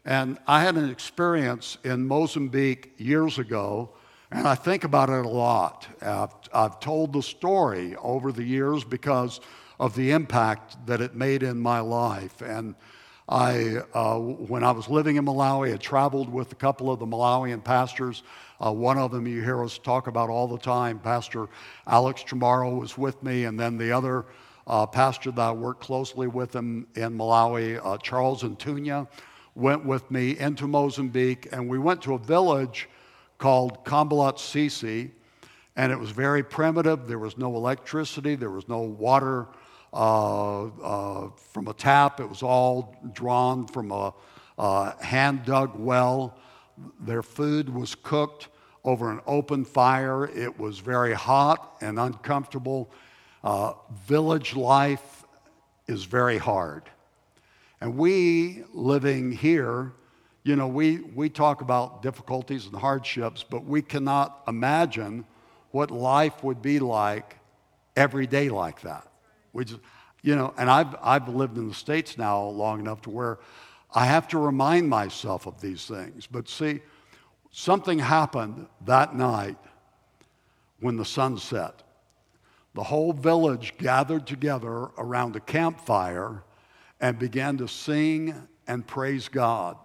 And 0.05 0.39
I 0.47 0.63
had 0.63 0.77
an 0.77 0.91
experience 0.91 1.79
in 1.83 2.07
Mozambique 2.07 2.93
years 2.99 3.39
ago 3.39 3.91
and 4.35 4.49
I 4.49 4.57
think 4.57 4.83
about 4.83 5.11
it 5.11 5.25
a 5.25 5.29
lot. 5.29 5.87
I've, 6.03 6.35
I've 6.53 6.81
told 6.81 7.13
the 7.13 7.23
story 7.23 7.95
over 7.97 8.33
the 8.33 8.43
years 8.43 8.83
because 8.83 9.41
of 9.79 9.95
the 9.95 10.13
impact 10.13 10.87
that 10.87 11.01
it 11.01 11.15
made 11.15 11.43
in 11.43 11.59
my 11.59 11.81
life. 11.81 12.41
And 12.41 12.75
I, 13.29 13.79
uh, 13.95 14.19
when 14.19 14.63
I 14.63 14.71
was 14.71 14.89
living 14.89 15.17
in 15.17 15.25
Malawi, 15.25 15.73
I 15.73 15.77
traveled 15.79 16.29
with 16.29 16.53
a 16.53 16.57
couple 16.57 16.91
of 16.91 16.99
the 16.99 17.07
Malawian 17.07 17.65
pastors. 17.65 18.23
Uh, 18.65 18.73
one 18.73 18.99
of 18.99 19.11
them 19.11 19.27
you 19.27 19.43
hear 19.43 19.65
us 19.65 19.79
talk 19.79 20.07
about 20.07 20.29
all 20.29 20.47
the 20.47 20.59
time, 20.59 20.99
Pastor 20.99 21.49
Alex 21.87 22.23
Chamorro 22.23 22.79
was 22.79 22.99
with 22.99 23.23
me, 23.23 23.45
and 23.45 23.59
then 23.59 23.79
the 23.79 23.91
other 23.91 24.27
uh, 24.67 24.87
pastor 24.87 25.31
that 25.31 25.41
I 25.41 25.53
worked 25.53 25.83
closely 25.83 26.27
with 26.27 26.55
him 26.55 26.87
in 26.95 27.17
Malawi, 27.17 27.81
uh, 27.83 27.99
Charles 27.99 28.43
Antunya, 28.43 29.09
went 29.55 29.85
with 29.85 30.11
me 30.11 30.39
into 30.39 30.67
Mozambique, 30.67 31.49
and 31.53 31.69
we 31.69 31.79
went 31.79 32.03
to 32.03 32.15
a 32.15 32.19
village 32.19 32.89
called 33.39 33.85
Kambalat 33.85 34.37
Sisi, 34.37 35.11
and 35.77 35.91
it 35.91 35.99
was 35.99 36.11
very 36.11 36.43
primitive. 36.43 37.07
There 37.09 37.19
was 37.19 37.39
no 37.39 37.57
electricity, 37.57 38.35
there 38.35 38.51
was 38.51 38.69
no 38.69 38.81
water 38.81 39.49
uh, 39.95 40.65
uh, 40.65 41.31
from 41.53 41.69
a 41.69 41.73
tap, 41.73 42.21
it 42.21 42.29
was 42.29 42.43
all 42.43 42.97
drawn 43.13 43.67
from 43.67 43.93
a, 43.93 44.13
a 44.59 45.05
hand 45.05 45.45
dug 45.45 45.79
well. 45.79 46.37
Their 47.01 47.23
food 47.23 47.69
was 47.69 47.95
cooked 47.95 48.49
over 48.85 49.11
an 49.11 49.21
open 49.27 49.65
fire. 49.65 50.27
It 50.27 50.59
was 50.59 50.81
very 50.81 51.15
hot 51.15 51.77
and 51.81 51.99
uncomfortable. 51.99 52.91
Uh, 53.43 53.75
village 54.07 54.57
life 54.57 55.25
is 55.87 56.05
very 56.05 56.39
hard. 56.39 56.83
And 57.81 57.97
we 57.97 58.65
living 58.73 59.33
here 59.33 59.93
you 60.45 60.57
know, 60.57 60.69
we, 60.69 60.99
we 60.99 61.31
talk 61.31 61.63
about 61.63 62.03
difficulties 62.03 62.67
and 62.67 62.77
hardships, 62.77 63.43
but 63.43 63.65
we 63.65 63.81
cannot 63.81 64.43
imagine 64.47 65.25
what 65.71 65.91
life 65.91 66.45
would 66.45 66.61
be 66.61 66.79
like 66.79 67.39
every 67.97 68.27
day 68.27 68.51
like 68.51 68.83
that. 68.83 69.09
We 69.55 69.65
just, 69.65 69.81
you 70.23 70.37
know, 70.37 70.53
and 70.59 70.69
I've, 70.69 70.95
I've 71.01 71.29
lived 71.29 71.57
in 71.57 71.69
the 71.69 71.75
States 71.75 72.19
now 72.19 72.43
long 72.43 72.81
enough 72.81 73.01
to 73.03 73.11
where 73.11 73.39
I 73.95 74.05
have 74.05 74.29
to 74.29 74.39
remind 74.39 74.91
myself 74.91 75.47
of 75.47 75.61
these 75.61 75.87
things. 75.87 76.27
But 76.27 76.49
see, 76.49 76.81
something 77.53 78.01
happened 78.01 78.67
that 78.85 79.15
night 79.15 79.57
when 80.81 80.97
the 80.97 81.05
sun 81.05 81.39
set. 81.39 81.83
The 82.75 82.83
whole 82.83 83.13
village 83.13 83.75
gathered 83.79 84.27
together 84.27 84.91
around 84.99 85.37
a 85.37 85.41
campfire 85.41 86.43
and 87.01 87.19
began 87.19 87.57
to 87.59 87.69
sing 87.69 88.35
and 88.67 88.85
praise 88.85 89.29
God. 89.29 89.77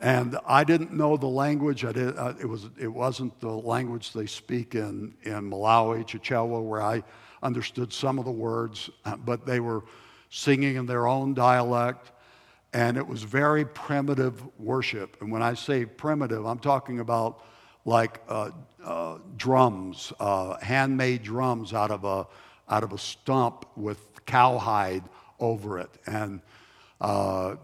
And 0.00 0.38
I 0.46 0.64
didn't 0.64 0.92
know 0.92 1.16
the 1.16 1.26
language. 1.26 1.84
I 1.84 1.92
did, 1.92 2.16
uh, 2.18 2.34
it, 2.40 2.46
was, 2.46 2.68
it 2.78 2.88
wasn't 2.88 3.38
the 3.40 3.50
language 3.50 4.12
they 4.12 4.26
speak 4.26 4.74
in, 4.74 5.14
in 5.22 5.50
Malawi, 5.50 6.06
Chichewa, 6.06 6.62
where 6.62 6.82
I 6.82 7.02
understood 7.42 7.92
some 7.92 8.18
of 8.18 8.24
the 8.24 8.30
words, 8.30 8.90
uh, 9.04 9.16
but 9.16 9.46
they 9.46 9.60
were 9.60 9.84
singing 10.28 10.76
in 10.76 10.86
their 10.86 11.06
own 11.06 11.32
dialect. 11.32 12.12
And 12.72 12.98
it 12.98 13.06
was 13.06 13.22
very 13.22 13.64
primitive 13.64 14.42
worship. 14.58 15.16
And 15.22 15.32
when 15.32 15.42
I 15.42 15.54
say 15.54 15.86
primitive, 15.86 16.44
I'm 16.44 16.58
talking 16.58 17.00
about 17.00 17.42
like 17.86 18.20
uh, 18.28 18.50
uh, 18.84 19.18
drums, 19.36 20.12
uh, 20.20 20.58
handmade 20.58 21.22
drums 21.22 21.72
out 21.72 21.90
of 21.90 22.04
a 22.04 22.26
out 22.68 22.82
of 22.82 22.92
a 22.92 22.98
stump 22.98 23.64
with 23.76 24.24
cowhide 24.26 25.04
over 25.38 25.78
it, 25.78 25.90
and 26.06 26.40
uh, 27.00 27.54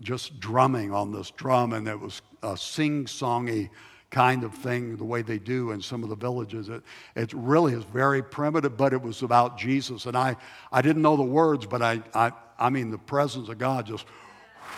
just 0.00 0.40
drumming 0.40 0.92
on 0.92 1.12
this 1.12 1.30
drum, 1.30 1.72
and 1.72 1.86
it 1.88 1.98
was 1.98 2.22
a 2.42 2.56
sing-songy 2.56 3.70
kind 4.10 4.44
of 4.44 4.54
thing, 4.54 4.96
the 4.96 5.04
way 5.04 5.22
they 5.22 5.38
do 5.38 5.70
in 5.72 5.80
some 5.80 6.02
of 6.02 6.10
the 6.10 6.16
villages. 6.16 6.68
It, 6.68 6.82
it 7.16 7.32
really 7.32 7.72
is 7.72 7.82
very 7.84 8.22
primitive, 8.22 8.76
but 8.76 8.92
it 8.92 9.00
was 9.00 9.22
about 9.22 9.58
Jesus. 9.58 10.06
And 10.06 10.16
I, 10.16 10.36
I 10.70 10.82
didn't 10.82 11.02
know 11.02 11.16
the 11.16 11.22
words, 11.22 11.66
but 11.66 11.82
I, 11.82 12.02
I, 12.14 12.32
I 12.58 12.70
mean, 12.70 12.90
the 12.90 12.98
presence 12.98 13.48
of 13.48 13.58
God 13.58 13.86
just 13.86 14.04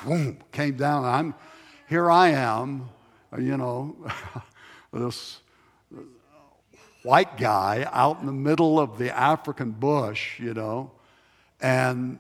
whoom, 0.03 0.39
came 0.53 0.77
down. 0.77 1.05
I'm, 1.05 1.35
here 1.89 2.11
I 2.11 2.29
am, 2.31 2.89
you 3.37 3.57
know, 3.57 3.97
this 4.93 5.41
white 7.03 7.37
guy 7.37 7.87
out 7.93 8.21
in 8.21 8.27
the 8.27 8.33
middle 8.33 8.79
of 8.79 8.99
the 8.99 9.15
African 9.17 9.73
bush, 9.73 10.39
you 10.41 10.55
know, 10.55 10.93
and 11.61 12.19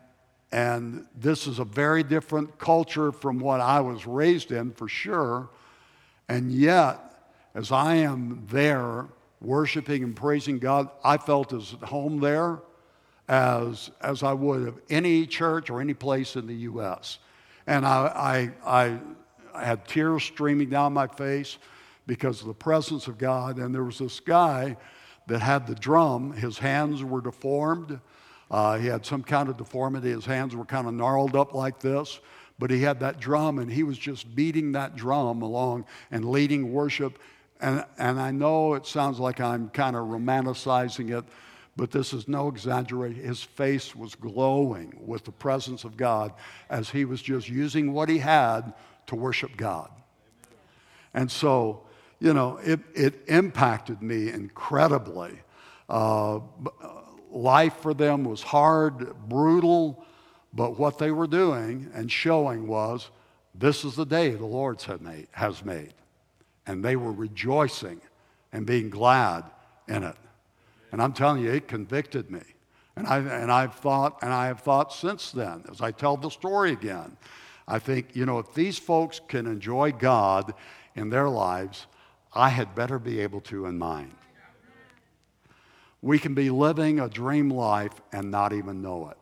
and 0.55 1.05
this 1.17 1.49
is 1.49 1.59
a 1.59 1.65
very 1.65 2.05
different 2.05 2.59
culture 2.59 3.11
from 3.11 3.41
what 3.41 3.61
I 3.61 3.81
was 3.81 4.07
raised 4.07 4.53
in, 4.53 4.71
for 4.71 4.87
sure. 4.87 5.49
And 6.29 6.53
yet, 6.53 7.01
as 7.57 7.73
I 7.73 7.97
am 7.97 8.47
there 8.49 9.07
worshiping 9.41 10.05
and 10.05 10.15
praising 10.15 10.61
God, 10.61 10.91
I 11.03 11.17
felt 11.17 11.53
as 11.53 11.75
at 11.75 11.89
home 11.89 12.21
there 12.21 12.61
as, 13.27 13.91
as 14.01 14.23
I 14.23 14.33
would 14.33 14.69
of 14.69 14.81
any 14.89 15.27
church 15.27 15.71
or 15.71 15.81
any 15.81 15.93
place 15.93 16.37
in 16.37 16.47
the 16.47 16.55
U.S. 16.55 17.19
And 17.67 17.85
I, 17.85 18.53
I, 18.65 19.01
I, 19.57 19.65
had 19.65 19.89
tears 19.89 20.23
streaming 20.23 20.71
down 20.71 20.93
my 20.93 21.09
face 21.09 21.59
because 22.07 22.43
of 22.43 22.47
the 22.47 22.55
presence 22.55 23.09
of 23.09 23.19
God. 23.19 23.59
And 23.59 23.75
there 23.75 23.83
was 23.83 23.99
this 23.99 24.21
guy 24.21 24.77
that 25.27 25.41
had 25.41 25.67
the 25.67 25.75
drum, 25.75 26.33
his 26.33 26.59
hands 26.59 27.03
were 27.03 27.21
deformed 27.21 27.99
uh, 28.51 28.79
he 28.79 28.87
had 28.87 29.05
some 29.05 29.23
kind 29.23 29.49
of 29.49 29.57
deformity. 29.57 30.11
His 30.11 30.25
hands 30.25 30.55
were 30.55 30.65
kind 30.65 30.87
of 30.87 30.95
gnarled 30.95 31.37
up 31.37 31.55
like 31.55 31.81
this, 31.81 32.21
but 32.59 32.71
he 32.71 32.83
had 32.83 33.01
that 33.01 33.21
drum 33.21 33.59
and 33.59 33.71
he 33.71 33.83
was 33.83 33.99
just 33.99 34.35
beating 34.35 34.73
that 34.73 34.97
drum 34.97 35.43
along 35.43 35.87
and 36.11 36.25
leading 36.25 36.73
worship. 36.73 37.19
And, 37.61 37.85
and 37.99 38.21
I 38.21 38.31
know 38.31 38.75
it 38.75 38.87
sounds 38.87 39.19
like 39.19 39.41
I'm 39.41 39.71
kind 39.71 39.97
of 39.97 40.07
romanticizing 40.07 41.17
it, 41.17 41.25
but 41.77 41.91
this 41.91 42.13
is 42.13 42.29
no 42.29 42.49
exaggeration. 42.49 43.23
His 43.23 43.43
face 43.43 43.97
was 43.97 44.15
glowing 44.15 44.95
with 45.05 45.25
the 45.25 45.33
presence 45.33 45.85
of 45.85 45.97
God 45.97 46.33
as 46.71 46.91
he 46.91 47.05
was 47.05 47.23
just 47.23 47.49
using 47.49 47.93
what 47.93 48.09
he 48.09 48.19
had 48.19 48.75
to 49.07 49.17
worship 49.17 49.57
God. 49.57 49.91
And 51.15 51.31
so, 51.31 51.85
you 52.21 52.35
know, 52.35 52.59
it, 52.59 52.81
it 52.95 53.23
impacted 53.29 54.03
me 54.03 54.31
incredibly. 54.31 55.41
Uh, 55.89 56.41
life 57.35 57.75
for 57.81 57.93
them 57.93 58.25
was 58.25 58.43
hard, 58.43 59.15
brutal, 59.29 60.05
but 60.53 60.79
what 60.79 60.99
they 60.99 61.11
were 61.11 61.27
doing 61.27 61.91
and 61.93 62.11
showing 62.11 62.67
was 62.67 63.11
this 63.55 63.85
is 63.85 63.97
the 63.97 64.07
day 64.07 64.31
the 64.31 64.47
Lord 64.47 64.81
has 65.33 65.65
made. 65.65 65.95
And 66.67 66.85
they 66.85 66.97
were 66.97 67.13
rejoicing 67.13 68.01
and 68.53 68.65
being 68.65 68.89
glad 68.89 69.45
in 69.89 70.05
it. 70.05 70.17
And 70.93 71.03
I'm 71.03 71.13
telling 71.13 71.43
you, 71.43 71.51
it 71.51 71.69
convicted 71.69 72.31
me. 72.31 72.43
And, 72.97 73.07
I, 73.07 73.19
and 73.19 73.51
I've 73.51 73.75
thought, 73.75 74.19
and 74.23 74.33
I 74.33 74.47
have 74.47 74.61
thought 74.61 74.93
since 74.93 75.33
then, 75.33 75.65
as 75.71 75.81
I 75.81 75.91
tell 75.91 76.17
the 76.17 76.31
story 76.31 76.73
again, 76.73 77.17
I 77.67 77.81
think, 77.81 78.15
you 78.15 78.25
know, 78.27 78.39
if 78.39 78.55
these 78.55 78.79
folks 78.79 79.21
can 79.27 79.47
enjoy 79.47 79.93
God 79.93 80.55
in 80.95 81.11
their 81.11 81.29
lives, 81.29 81.87
I 82.33 82.51
had 82.51 82.75
better 82.75 82.99
be 82.99 83.21
able 83.21 83.41
to 83.43 83.67
in 83.67 83.79
mine. 83.79 84.15
We 86.05 86.19
can 86.19 86.35
be 86.35 86.51
living 86.51 87.01
a 87.01 87.09
dream 87.09 87.49
life 87.49 87.99
and 88.13 88.31
not 88.31 88.53
even 88.53 88.83
know 88.83 89.09
it. 89.09 89.17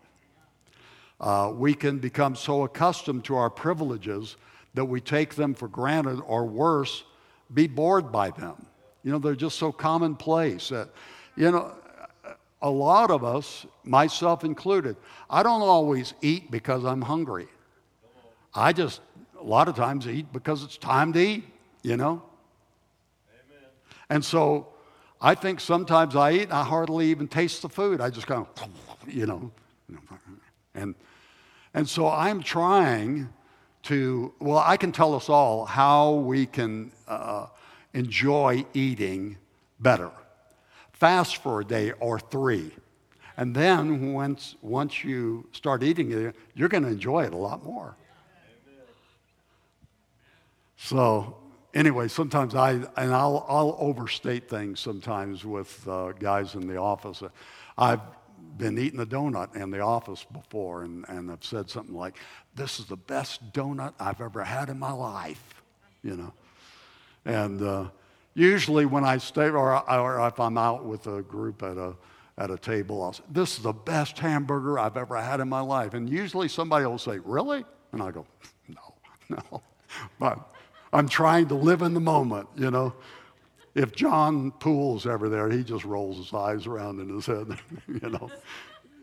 Uh, 1.20 1.53
we 1.55 1.74
can 1.74 2.01
become 2.01 2.35
so 2.35 2.64
accustomed 2.64 3.24
to 3.26 3.37
our 3.37 3.49
privileges 3.49 4.37
that 4.74 4.87
we 4.87 5.01
take 5.01 5.37
them 5.37 5.55
for 5.55 5.68
granted, 5.68 6.20
or 6.26 6.45
worse, 6.45 7.05
be 7.55 7.68
bored 7.68 8.11
by 8.11 8.30
them. 8.30 8.66
You 9.05 9.12
know, 9.12 9.20
they're 9.20 9.37
just 9.37 9.61
so 9.61 9.70
commonplace 9.70 10.70
that, 10.70 10.89
you 11.37 11.53
know, 11.53 11.72
a 12.61 12.70
lot 12.70 13.12
of 13.12 13.22
us, 13.22 13.64
myself 13.85 14.43
included, 14.43 14.97
I 15.30 15.45
don't 15.45 15.62
always 15.62 16.14
eat 16.20 16.51
because 16.51 16.85
I'm 16.85 17.03
hungry. 17.03 17.47
I 18.57 18.72
just, 18.72 19.03
a 19.39 19.45
lot 19.45 19.68
of 19.68 19.76
times, 19.76 20.09
eat 20.09 20.33
because 20.33 20.64
it's 20.64 20.78
time 20.78 21.12
to 21.12 21.20
eat, 21.20 21.45
you 21.83 21.97
know? 21.97 22.24
Amen. 23.30 23.68
And 24.11 24.24
so 24.24 24.72
I 25.25 25.37
think 25.37 25.61
sometimes 25.61 26.16
I 26.16 26.33
eat 26.33 26.43
and 26.43 26.53
I 26.53 26.64
hardly 26.64 27.07
even 27.07 27.29
taste 27.29 27.62
the 27.62 27.68
food. 27.68 28.01
I 28.01 28.11
just 28.11 28.27
kind 28.27 28.45
of, 28.45 28.68
you 29.09 29.25
know, 29.25 29.53
and, 30.75 30.97
and 31.75 31.89
so 31.89 32.09
I'm 32.09 32.43
trying 32.43 33.29
to, 33.85 34.35
well, 34.41 34.59
I 34.59 34.77
can 34.77 34.91
tell 34.91 35.14
us 35.14 35.29
all 35.29 35.64
how 35.64 36.14
we 36.14 36.47
can 36.47 36.91
uh, 37.07 37.47
enjoy 37.95 38.66
eating 38.75 39.37
better. 39.79 40.11
Fast 40.93 41.37
for 41.37 41.61
a 41.61 41.64
day 41.64 41.93
or 41.93 42.18
three. 42.18 42.73
And 43.37 43.55
then 43.55 44.12
once, 44.12 44.57
once 44.61 45.05
you 45.05 45.47
start 45.53 45.85
eating 45.85 46.11
it, 46.11 46.35
you're 46.55 46.68
going 46.68 46.83
to 46.83 46.91
enjoy 46.91 47.25
it 47.25 47.33
a 47.33 47.37
lot 47.37 47.64
more. 47.64 47.97
So 50.77 51.41
anyway, 51.75 52.09
sometimes 52.09 52.55
I, 52.55 52.73
and 52.73 53.14
I'll, 53.14 53.45
I'll 53.49 53.77
overstate 53.79 54.49
things 54.49 54.81
sometimes 54.81 55.45
with 55.45 55.87
uh, 55.89 56.12
guys 56.12 56.55
in 56.55 56.66
the 56.66 56.77
office. 56.77 57.23
I've 57.77 58.01
been 58.57 58.79
eating 58.79 59.01
a 59.01 59.07
donut 59.07 59.57
in 59.57 59.70
the 59.70 59.81
office 59.81 60.25
before, 60.25 60.83
and, 60.83 61.05
and 61.09 61.31
I've 61.31 61.45
said 61.45 61.70
something 61.70 61.95
like, 61.95 62.18
This 62.55 62.79
is 62.79 62.87
the 62.87 62.97
best 62.97 63.53
donut 63.53 63.95
I've 63.99 64.20
ever 64.20 64.45
had 64.45 64.68
in 64.68 64.79
my 64.79 64.93
life, 64.93 65.62
you 66.03 66.16
know. 66.16 66.33
And 67.25 67.62
uh, 67.62 67.89
usually 68.35 68.87
when 68.87 69.05
I 69.05 69.18
stay, 69.18 69.49
or, 69.49 69.91
or 69.91 70.27
if 70.27 70.41
I'm 70.41 70.59
out 70.59 70.85
with 70.85 71.07
a 71.07 71.23
group 71.23 71.62
at 71.62 71.77
a, 71.77 71.95
at 72.39 72.51
a 72.51 72.59
table, 72.59 73.03
I'll 73.03 73.12
say, 73.12 73.25
This 73.31 73.57
is 73.57 73.62
the 73.62 73.73
best 73.73 74.18
hamburger 74.18 74.79
I've 74.79 74.97
ever 74.97 75.16
had 75.16 75.41
in 75.41 75.49
my 75.49 75.61
life. 75.61 75.95
And 75.95 76.09
usually 76.09 76.49
somebody 76.49 76.85
will 76.85 76.99
say, 76.99 77.18
Really? 77.18 77.64
And 77.93 78.03
I 78.03 78.11
go, 78.11 78.27
No, 78.68 78.95
no. 79.29 79.62
But 80.18 80.51
I'm 80.93 81.09
trying 81.09 81.49
to 81.49 81.55
live 81.55 81.82
in 81.82 81.95
the 81.95 82.01
moment, 82.01 82.49
you 82.57 82.70
know. 82.70 82.95
If 83.74 83.93
John 83.93 84.51
Poole's 84.51 85.07
ever 85.07 85.30
there, 85.30 85.49
he 85.49 85.64
just 85.64 85.84
rolls 85.84 86.18
his 86.18 86.34
eyes 86.34 86.66
around 86.66 87.01
in 87.01 87.09
his 87.09 87.24
head, 87.24 87.59
you 87.88 88.11
know. 88.11 88.30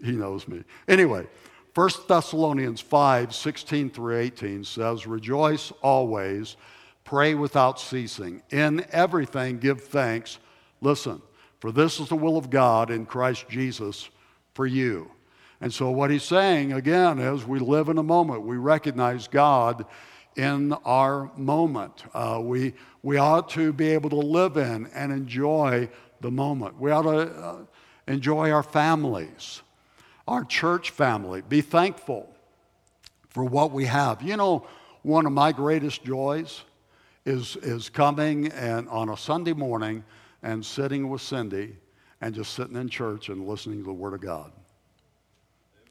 He 0.03 0.11
knows 0.11 0.47
me. 0.47 0.63
Anyway, 0.87 1.27
1 1.75 1.89
Thessalonians 2.07 2.81
5 2.81 3.33
16 3.33 3.89
through 3.89 4.17
18 4.17 4.63
says, 4.63 5.07
Rejoice 5.07 5.71
always, 5.81 6.55
pray 7.03 7.33
without 7.35 7.79
ceasing. 7.79 8.41
In 8.51 8.85
everything, 8.91 9.59
give 9.59 9.81
thanks. 9.81 10.39
Listen, 10.81 11.21
for 11.59 11.71
this 11.71 11.99
is 11.99 12.09
the 12.09 12.15
will 12.15 12.37
of 12.37 12.49
God 12.49 12.91
in 12.91 13.05
Christ 13.05 13.49
Jesus 13.49 14.09
for 14.53 14.65
you. 14.65 15.11
And 15.61 15.73
so, 15.73 15.89
what 15.89 16.09
he's 16.09 16.23
saying 16.23 16.71
again 16.71 17.19
is, 17.19 17.45
we 17.45 17.59
live 17.59 17.89
in 17.89 17.97
a 17.97 18.03
moment. 18.03 18.43
We 18.43 18.57
recognize 18.57 19.27
God 19.27 19.85
in 20.39 20.71
our 20.85 21.29
moment. 21.35 22.05
Uh, 22.13 22.39
we, 22.41 22.73
we 23.03 23.17
ought 23.17 23.49
to 23.49 23.73
be 23.73 23.89
able 23.89 24.09
to 24.09 24.15
live 24.15 24.55
in 24.55 24.87
and 24.93 25.11
enjoy 25.11 25.89
the 26.21 26.31
moment. 26.31 26.79
We 26.79 26.91
ought 26.91 27.01
to 27.01 27.29
uh, 27.29 27.57
enjoy 28.07 28.49
our 28.51 28.63
families, 28.63 29.61
our 30.29 30.45
church 30.45 30.91
family. 30.91 31.41
Be 31.41 31.59
thankful 31.59 32.33
for 33.27 33.43
what 33.43 33.71
we 33.71 33.83
have. 33.85 34.21
You 34.21 34.37
know, 34.37 34.65
one 35.01 35.25
of 35.25 35.33
my 35.33 35.51
greatest 35.51 36.05
joys 36.05 36.63
is, 37.25 37.57
is 37.57 37.89
coming 37.89 38.47
and 38.53 38.87
on 38.87 39.09
a 39.09 39.17
Sunday 39.17 39.53
morning 39.53 40.05
and 40.41 40.65
sitting 40.65 41.09
with 41.09 41.21
Cindy 41.21 41.75
and 42.21 42.33
just 42.33 42.53
sitting 42.53 42.77
in 42.77 42.87
church 42.87 43.27
and 43.27 43.45
listening 43.45 43.79
to 43.79 43.83
the 43.83 43.93
Word 43.93 44.13
of 44.13 44.21
God. 44.21 44.53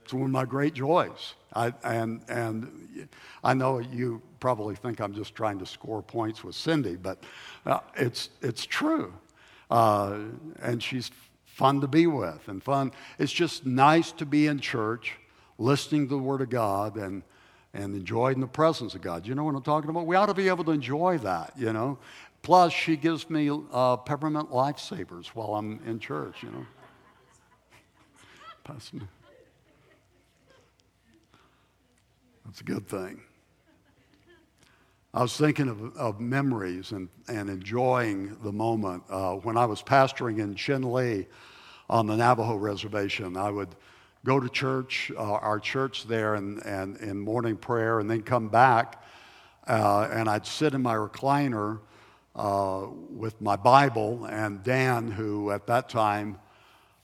It's 0.09 0.15
one 0.15 0.23
of 0.23 0.31
my 0.31 0.47
great 0.47 0.73
joys. 0.73 1.35
I, 1.53 1.71
and, 1.85 2.23
and 2.31 3.11
I 3.45 3.53
know 3.53 3.79
you 3.79 4.23
probably 4.41 4.75
think 4.75 5.03
I'm 5.03 5.13
just 5.13 5.35
trying 5.35 5.59
to 5.59 5.67
score 5.67 6.01
points 6.01 6.43
with 6.43 6.55
Cindy, 6.55 6.97
but 6.97 7.23
uh, 7.67 7.81
it's, 7.95 8.31
it's 8.41 8.65
true. 8.65 9.13
Uh, 9.71 10.21
and 10.63 10.83
she's 10.83 11.11
fun 11.45 11.83
to 11.83 11.87
be 11.87 12.07
with 12.07 12.49
and 12.49 12.63
fun. 12.63 12.93
It's 13.19 13.31
just 13.31 13.67
nice 13.67 14.11
to 14.13 14.25
be 14.25 14.47
in 14.47 14.61
church, 14.61 15.13
listening 15.59 16.09
to 16.09 16.15
the 16.15 16.23
Word 16.23 16.41
of 16.41 16.49
God 16.49 16.97
and, 16.97 17.23
and 17.75 17.95
enjoying 17.95 18.41
the 18.41 18.47
presence 18.47 18.95
of 18.95 19.03
God. 19.03 19.27
You 19.27 19.35
know 19.35 19.45
what 19.45 19.55
I'm 19.57 19.63
talking 19.63 19.91
about? 19.91 20.07
We 20.07 20.17
ought 20.17 20.27
to 20.27 20.35
be 20.35 20.49
able 20.49 20.65
to 20.65 20.71
enjoy 20.71 21.19
that, 21.19 21.53
you 21.55 21.75
know. 21.75 21.99
Plus, 22.41 22.73
she 22.73 22.97
gives 22.97 23.29
me 23.29 23.51
uh, 23.75 23.99
peppermint 23.99 24.51
lifesavers 24.51 25.27
while 25.35 25.55
I'm 25.57 25.81
in 25.85 25.99
church, 25.99 26.43
you 26.43 26.51
know. 26.51 26.67
That's 32.49 32.63
a 32.63 32.65
good 32.65 32.89
thing. 32.89 33.21
I 35.13 35.21
was 35.21 35.37
thinking 35.37 35.69
of, 35.69 35.95
of 35.99 36.19
memories 36.19 36.93
and, 36.93 37.11
and 37.29 37.51
enjoying 37.51 38.39
the 38.43 38.53
moment. 38.53 39.03
Uh, 39.11 39.35
when 39.35 39.59
I 39.59 39.67
was 39.67 39.83
pastoring 39.83 40.39
in 40.39 40.55
Chinle 40.55 41.27
on 41.91 42.07
the 42.07 42.17
Navajo 42.17 42.57
reservation, 42.57 43.37
I 43.37 43.51
would 43.51 43.69
go 44.25 44.41
to 44.41 44.49
church, 44.49 45.13
uh, 45.15 45.21
our 45.21 45.61
church 45.61 46.07
there, 46.07 46.37
and, 46.37 46.65
and 46.65 46.97
in 46.97 47.21
morning 47.21 47.59
prayer, 47.59 48.01
and 48.01 48.11
then 48.11 48.23
come 48.23 48.49
back, 48.49 49.05
uh, 49.67 50.09
and 50.11 50.27
I'd 50.27 50.47
sit 50.47 50.73
in 50.73 50.81
my 50.81 50.95
recliner 50.95 51.81
uh, 52.35 52.87
with 53.11 53.39
my 53.43 53.57
Bible, 53.57 54.25
and 54.25 54.63
Dan, 54.63 55.11
who 55.11 55.51
at 55.51 55.67
that 55.67 55.91
time 55.91 56.39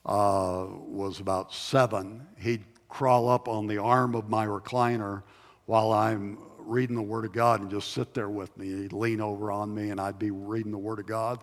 uh, 0.07 0.64
was 0.70 1.20
about 1.20 1.53
seven, 1.53 2.26
he'd 2.38 2.64
crawl 2.95 3.28
up 3.28 3.49
on 3.49 3.66
the 3.66 3.78
arm 3.78 4.14
of 4.14 4.30
my 4.30 4.47
recliner 4.47 5.24
while 5.66 5.92
I'm 5.92 6.38
reading 6.59 6.95
the 6.95 7.03
Word 7.03 7.24
of 7.24 7.32
God 7.32 7.61
and 7.61 7.68
just 7.68 7.92
sit 7.92 8.14
there 8.14 8.30
with 8.30 8.57
me. 8.57 8.68
He'd 8.68 8.92
lean 8.92 9.20
over 9.20 9.51
on 9.51 9.74
me 9.74 9.90
and 9.90 10.01
I'd 10.01 10.18
be 10.18 10.30
reading 10.30 10.70
the 10.70 10.78
Word 10.78 11.01
of 11.01 11.07
God. 11.07 11.42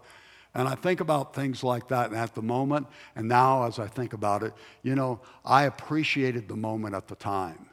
And 0.55 0.65
I 0.65 0.75
think 0.75 1.01
about 1.01 1.35
things 1.35 1.61
like 1.61 1.89
that 1.89 2.13
at 2.13 2.35
the 2.35 2.41
moment, 2.41 2.87
and 3.17 3.27
now 3.27 3.65
as 3.65 3.79
I 3.79 3.87
think 3.87 4.13
about 4.13 4.43
it, 4.43 4.53
you 4.81 4.95
know, 4.95 5.19
I 5.43 5.63
appreciated 5.63 6.47
the 6.47 6.55
moment 6.55 6.95
at 6.95 7.09
the 7.09 7.15
time. 7.15 7.69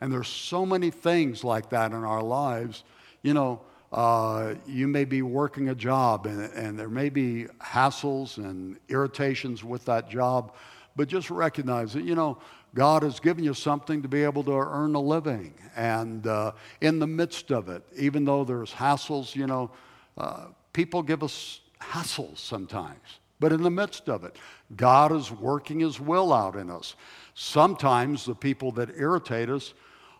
And 0.00 0.10
there's 0.10 0.28
so 0.28 0.64
many 0.64 0.90
things 0.90 1.44
like 1.44 1.68
that 1.70 1.92
in 1.92 2.04
our 2.04 2.22
lives. 2.22 2.82
You 3.22 3.34
know, 3.34 3.60
uh, 3.92 4.54
you 4.66 4.88
may 4.88 5.04
be 5.04 5.20
working 5.20 5.68
a 5.68 5.74
job 5.74 6.24
and, 6.24 6.50
and 6.52 6.78
there 6.78 6.88
may 6.88 7.10
be 7.10 7.46
hassles 7.60 8.38
and 8.38 8.78
irritations 8.88 9.64
with 9.64 9.84
that 9.86 10.08
job, 10.08 10.54
but 10.96 11.08
just 11.08 11.30
recognize 11.30 11.92
that, 11.92 12.04
you 12.04 12.14
know, 12.14 12.38
God 12.74 13.02
has 13.02 13.20
given 13.20 13.44
you 13.44 13.54
something 13.54 14.02
to 14.02 14.08
be 14.08 14.22
able 14.22 14.44
to 14.44 14.52
earn 14.52 14.94
a 14.94 15.00
living. 15.00 15.54
And 15.76 16.26
uh, 16.26 16.52
in 16.80 16.98
the 16.98 17.06
midst 17.06 17.50
of 17.50 17.68
it, 17.68 17.82
even 17.96 18.24
though 18.24 18.44
there's 18.44 18.72
hassles, 18.72 19.34
you 19.34 19.46
know, 19.46 19.70
uh, 20.16 20.46
people 20.72 21.02
give 21.02 21.22
us 21.22 21.60
hassles 21.80 22.38
sometimes. 22.38 23.20
But 23.40 23.52
in 23.52 23.62
the 23.62 23.70
midst 23.70 24.08
of 24.08 24.24
it, 24.24 24.36
God 24.76 25.12
is 25.12 25.30
working 25.30 25.80
His 25.80 26.00
will 26.00 26.32
out 26.32 26.56
in 26.56 26.70
us. 26.70 26.96
Sometimes 27.34 28.24
the 28.24 28.34
people 28.34 28.72
that 28.72 28.90
irritate 28.96 29.48
us 29.48 29.74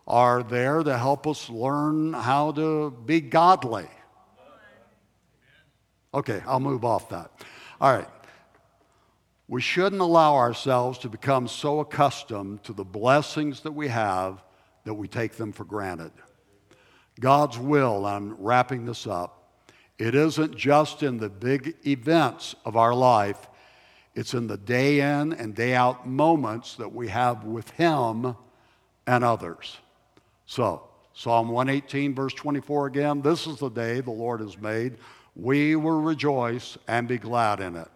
are 0.07 0.43
there 0.43 0.83
to 0.83 0.97
help 0.97 1.27
us 1.27 1.51
learn 1.51 2.13
how 2.13 2.53
to 2.53 2.91
be 2.91 3.21
godly. 3.21 3.87
Okay, 6.15 6.43
I'll 6.47 6.61
move 6.61 6.85
off 6.85 7.11
that. 7.11 7.31
All 7.81 7.93
right. 7.93 8.09
We 9.49 9.63
shouldn't 9.63 10.03
allow 10.03 10.37
ourselves 10.37 10.99
to 11.01 11.09
become 11.09 11.49
so 11.49 11.81
accustomed 11.81 12.63
to 12.65 12.75
the 12.75 12.85
blessings 12.85 13.61
that 13.61 13.73
we 13.73 13.89
have 13.89 14.43
that 14.85 14.95
we 14.95 15.09
take 15.09 15.37
them 15.37 15.53
for 15.53 15.65
granted. 15.65 16.13
God's 17.19 17.59
will, 17.59 18.05
I'm 18.05 18.35
wrapping 18.37 18.85
this 18.85 19.07
up, 19.07 19.63
it 19.99 20.15
isn't 20.15 20.57
just 20.57 21.03
in 21.03 21.17
the 21.17 21.31
big 21.31 21.75
events 21.87 22.55
of 22.65 22.77
our 22.77 22.95
life, 22.95 23.49
it's 24.15 24.35
in 24.35 24.47
the 24.47 24.59
day 24.59 25.01
in 25.01 25.33
and 25.33 25.55
day 25.55 25.75
out 25.75 26.07
moments 26.07 26.75
that 26.77 26.93
we 26.93 27.09
have 27.09 27.45
with 27.45 27.71
Him 27.71 28.37
and 29.07 29.25
others. 29.25 29.79
So, 30.47 30.85
Psalm 31.15 31.49
118, 31.49 32.15
verse 32.15 32.35
24 32.35 32.87
again 32.87 33.23
this 33.23 33.47
is 33.47 33.59
the 33.59 33.71
day 33.71 34.01
the 34.01 34.11
Lord 34.11 34.41
has 34.41 34.59
made. 34.59 34.99
We 35.35 35.75
will 35.75 36.01
rejoice 36.01 36.79
and 36.87 37.09
be 37.09 37.19
glad 37.19 37.61
in 37.61 37.77
it. 37.77 37.89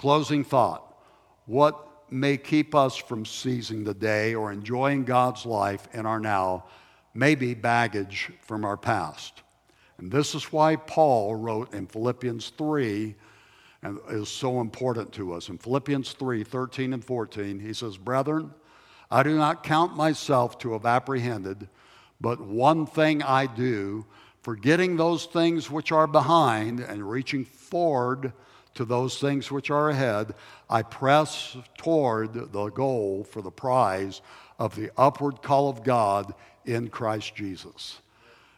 Closing 0.00 0.44
thought 0.44 0.96
What 1.44 1.86
may 2.10 2.38
keep 2.38 2.74
us 2.74 2.96
from 2.96 3.26
seizing 3.26 3.84
the 3.84 3.92
day 3.92 4.34
or 4.34 4.50
enjoying 4.50 5.04
God's 5.04 5.44
life 5.44 5.86
in 5.92 6.06
our 6.06 6.18
now 6.18 6.64
may 7.12 7.34
be 7.34 7.52
baggage 7.52 8.32
from 8.40 8.64
our 8.64 8.78
past. 8.78 9.42
And 9.98 10.10
this 10.10 10.34
is 10.34 10.54
why 10.54 10.76
Paul 10.76 11.34
wrote 11.34 11.74
in 11.74 11.86
Philippians 11.86 12.48
3 12.56 13.14
and 13.82 13.98
is 14.08 14.30
so 14.30 14.62
important 14.62 15.12
to 15.12 15.34
us. 15.34 15.50
In 15.50 15.58
Philippians 15.58 16.12
3 16.12 16.44
13 16.44 16.94
and 16.94 17.04
14, 17.04 17.60
he 17.60 17.74
says, 17.74 17.98
Brethren, 17.98 18.54
I 19.10 19.22
do 19.22 19.36
not 19.36 19.62
count 19.62 19.98
myself 19.98 20.56
to 20.60 20.72
have 20.72 20.86
apprehended, 20.86 21.68
but 22.22 22.40
one 22.40 22.86
thing 22.86 23.22
I 23.22 23.44
do, 23.44 24.06
forgetting 24.40 24.96
those 24.96 25.26
things 25.26 25.70
which 25.70 25.92
are 25.92 26.06
behind 26.06 26.80
and 26.80 27.10
reaching 27.10 27.44
forward 27.44 28.32
to 28.74 28.84
those 28.84 29.18
things 29.18 29.50
which 29.50 29.70
are 29.70 29.90
ahead, 29.90 30.34
I 30.68 30.82
press 30.82 31.56
toward 31.78 32.52
the 32.52 32.68
goal 32.70 33.24
for 33.24 33.42
the 33.42 33.50
prize 33.50 34.22
of 34.58 34.76
the 34.76 34.90
upward 34.96 35.42
call 35.42 35.68
of 35.68 35.82
God 35.82 36.34
in 36.64 36.88
Christ 36.88 37.34
Jesus. 37.34 38.00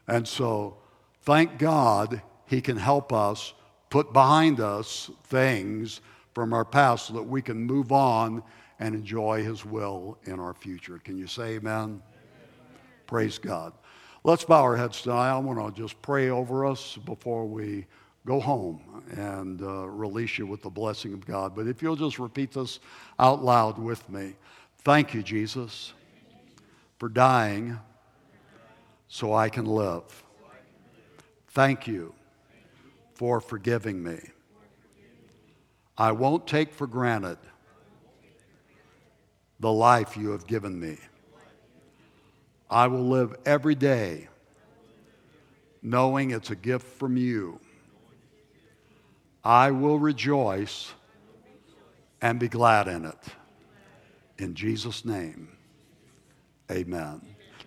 And 0.06 0.26
so, 0.26 0.76
thank 1.22 1.58
God 1.58 2.20
He 2.46 2.60
can 2.60 2.76
help 2.76 3.12
us 3.12 3.54
put 3.88 4.12
behind 4.12 4.60
us 4.60 5.10
things 5.24 6.00
from 6.34 6.52
our 6.52 6.64
past 6.64 7.06
so 7.06 7.14
that 7.14 7.22
we 7.22 7.42
can 7.42 7.58
move 7.58 7.92
on 7.92 8.42
and 8.80 8.94
enjoy 8.94 9.44
His 9.44 9.64
will 9.64 10.18
in 10.24 10.40
our 10.40 10.54
future. 10.54 10.98
Can 10.98 11.16
you 11.16 11.26
say 11.26 11.54
amen? 11.54 11.72
amen. 11.72 12.02
Praise 13.06 13.38
God. 13.38 13.72
Let's 14.24 14.44
bow 14.44 14.62
our 14.62 14.76
heads 14.76 15.02
tonight. 15.02 15.30
I 15.30 15.38
want 15.38 15.74
to 15.74 15.82
just 15.82 16.00
pray 16.02 16.30
over 16.30 16.66
us 16.66 16.96
before 17.04 17.44
we 17.46 17.86
go 18.26 18.40
home 18.40 18.80
and 19.16 19.62
uh, 19.62 19.88
release 19.88 20.38
you 20.38 20.46
with 20.46 20.62
the 20.62 20.70
blessing 20.70 21.12
of 21.12 21.26
God. 21.26 21.54
But 21.54 21.66
if 21.66 21.82
you'll 21.82 21.96
just 21.96 22.18
repeat 22.18 22.52
this 22.52 22.80
out 23.18 23.44
loud 23.44 23.78
with 23.78 24.08
me 24.08 24.34
Thank 24.84 25.14
you, 25.14 25.22
Jesus, 25.22 25.92
for 26.98 27.08
dying 27.08 27.78
so 29.06 29.32
I 29.32 29.48
can 29.48 29.64
live. 29.64 30.24
Thank 31.50 31.86
you 31.86 32.12
for 33.14 33.40
forgiving 33.40 34.02
me. 34.02 34.18
I 35.96 36.10
won't 36.10 36.48
take 36.48 36.72
for 36.72 36.88
granted 36.88 37.38
the 39.60 39.70
life 39.70 40.16
you 40.16 40.30
have 40.30 40.48
given 40.48 40.80
me. 40.80 40.96
I 42.68 42.88
will 42.88 43.08
live 43.08 43.36
every 43.46 43.76
day 43.76 44.28
knowing 45.80 46.32
it's 46.32 46.50
a 46.50 46.56
gift 46.56 46.86
from 46.98 47.16
you 47.16 47.60
I 49.44 49.70
will 49.72 49.98
rejoice 49.98 50.92
and 52.20 52.38
be 52.38 52.48
glad 52.48 52.86
in 52.88 53.04
it. 53.04 53.18
In 54.38 54.54
Jesus' 54.54 55.04
name, 55.04 55.48
amen. 56.70 57.20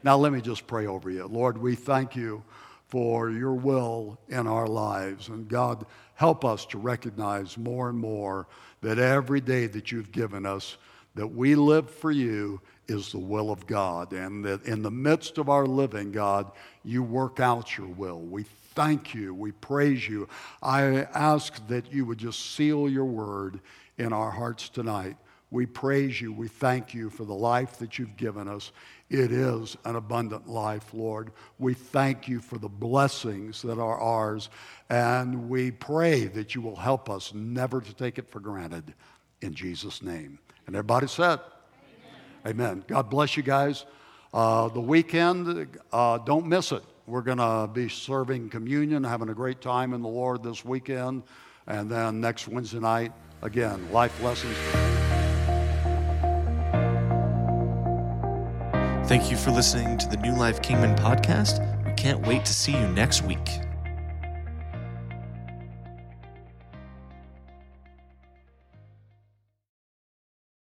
Now, 0.04 0.18
let 0.18 0.32
me 0.32 0.42
just 0.42 0.68
pray 0.68 0.88
over 0.88 1.10
you. 1.10 1.26
Lord, 1.26 1.58
we 1.58 1.76
thank 1.76 2.16
you 2.16 2.44
for 2.88 3.30
your 3.30 3.54
will 3.54 4.20
in 4.30 4.48
our 4.48 4.68
lives. 4.68 5.28
And 5.30 5.48
God, 5.48 5.86
help 6.14 6.46
us 6.46 6.66
to 6.68 6.78
recognize 6.78 7.58
more 7.58 7.90
and 7.90 7.98
more 7.98 8.48
that 8.82 9.00
every 9.00 9.42
day 9.42 9.68
that 9.68 9.92
you've 9.92 10.12
given 10.12 10.46
us, 10.46 10.78
that 11.16 11.28
we 11.28 11.56
live 11.56 11.90
for 11.90 12.12
you 12.12 12.62
is 12.88 13.12
the 13.12 13.20
will 13.20 13.52
of 13.52 13.66
God. 13.68 14.14
And 14.14 14.46
that 14.46 14.64
in 14.66 14.82
the 14.82 14.92
midst 14.92 15.38
of 15.38 15.50
our 15.50 15.66
living, 15.66 16.12
God, 16.12 16.52
you 16.84 17.02
work 17.04 17.40
out 17.40 17.78
your 17.78 17.88
will. 17.88 18.20
We 18.20 18.44
thank 18.76 19.14
you. 19.14 19.34
We 19.34 19.54
praise 19.54 20.08
you. 20.08 20.28
I 20.62 20.82
ask 21.14 21.66
that 21.68 21.92
you 21.92 22.06
would 22.06 22.18
just 22.18 22.56
seal 22.56 22.90
your 22.90 23.06
word 23.06 23.62
in 23.98 24.14
our 24.14 24.30
hearts 24.30 24.70
tonight. 24.70 25.18
We 25.52 25.66
praise 25.66 26.20
you. 26.20 26.34
We 26.34 26.50
thank 26.50 26.94
you 26.94 27.10
for 27.10 27.24
the 27.24 27.34
life 27.34 27.78
that 27.78 27.98
you've 27.98 28.18
given 28.18 28.48
us. 28.48 28.74
It 29.10 29.32
is 29.32 29.78
an 29.86 29.96
abundant 29.96 30.50
life, 30.50 30.94
Lord. 30.94 31.32
We 31.60 31.74
thank 31.74 32.28
you 32.28 32.42
for 32.42 32.58
the 32.58 32.68
blessings 32.68 33.62
that 33.62 33.80
are 33.80 33.98
ours, 33.98 34.50
and 34.90 35.48
we 35.48 35.72
pray 35.72 36.26
that 36.26 36.56
you 36.56 36.62
will 36.62 36.76
help 36.76 37.10
us 37.10 37.34
never 37.34 37.80
to 37.80 37.94
take 37.94 38.18
it 38.18 38.30
for 38.30 38.40
granted. 38.40 38.94
In 39.42 39.54
Jesus' 39.54 40.02
name. 40.02 40.40
And 40.68 40.76
everybody 40.76 41.08
said, 41.08 41.40
Amen. 42.46 42.76
Amen. 42.76 42.84
God 42.88 43.10
bless 43.10 43.38
you 43.38 43.44
guys. 43.44 43.86
Uh, 44.34 44.68
the 44.70 44.82
weekend, 44.82 45.68
uh, 45.94 46.18
don't 46.18 46.48
miss 46.48 46.72
it. 46.72 46.84
We're 47.08 47.22
going 47.22 47.38
to 47.38 47.70
be 47.72 47.88
serving 47.88 48.50
communion, 48.50 49.04
having 49.04 49.30
a 49.30 49.34
great 49.34 49.62
time 49.62 49.94
in 49.94 50.02
the 50.02 50.08
Lord 50.08 50.42
this 50.42 50.66
weekend. 50.66 51.24
And 51.68 51.90
then 51.90 52.20
next 52.20 52.48
Wednesday 52.48 52.80
night, 52.80 53.12
again, 53.42 53.92
life 53.92 54.22
lessons. 54.24 54.58
Thank 59.08 59.30
you 59.30 59.38
for 59.38 59.52
listening 59.52 60.00
to 60.00 60.10
the 60.10 60.18
New 60.18 60.36
Life 60.36 60.64
Kingman 60.64 60.96
podcast. 60.96 61.62
We 61.86 61.94
can't 61.94 62.26
wait 62.26 62.44
to 62.46 62.54
see 62.54 62.72
you 62.72 62.88
next 62.88 63.22
week. 63.22 63.65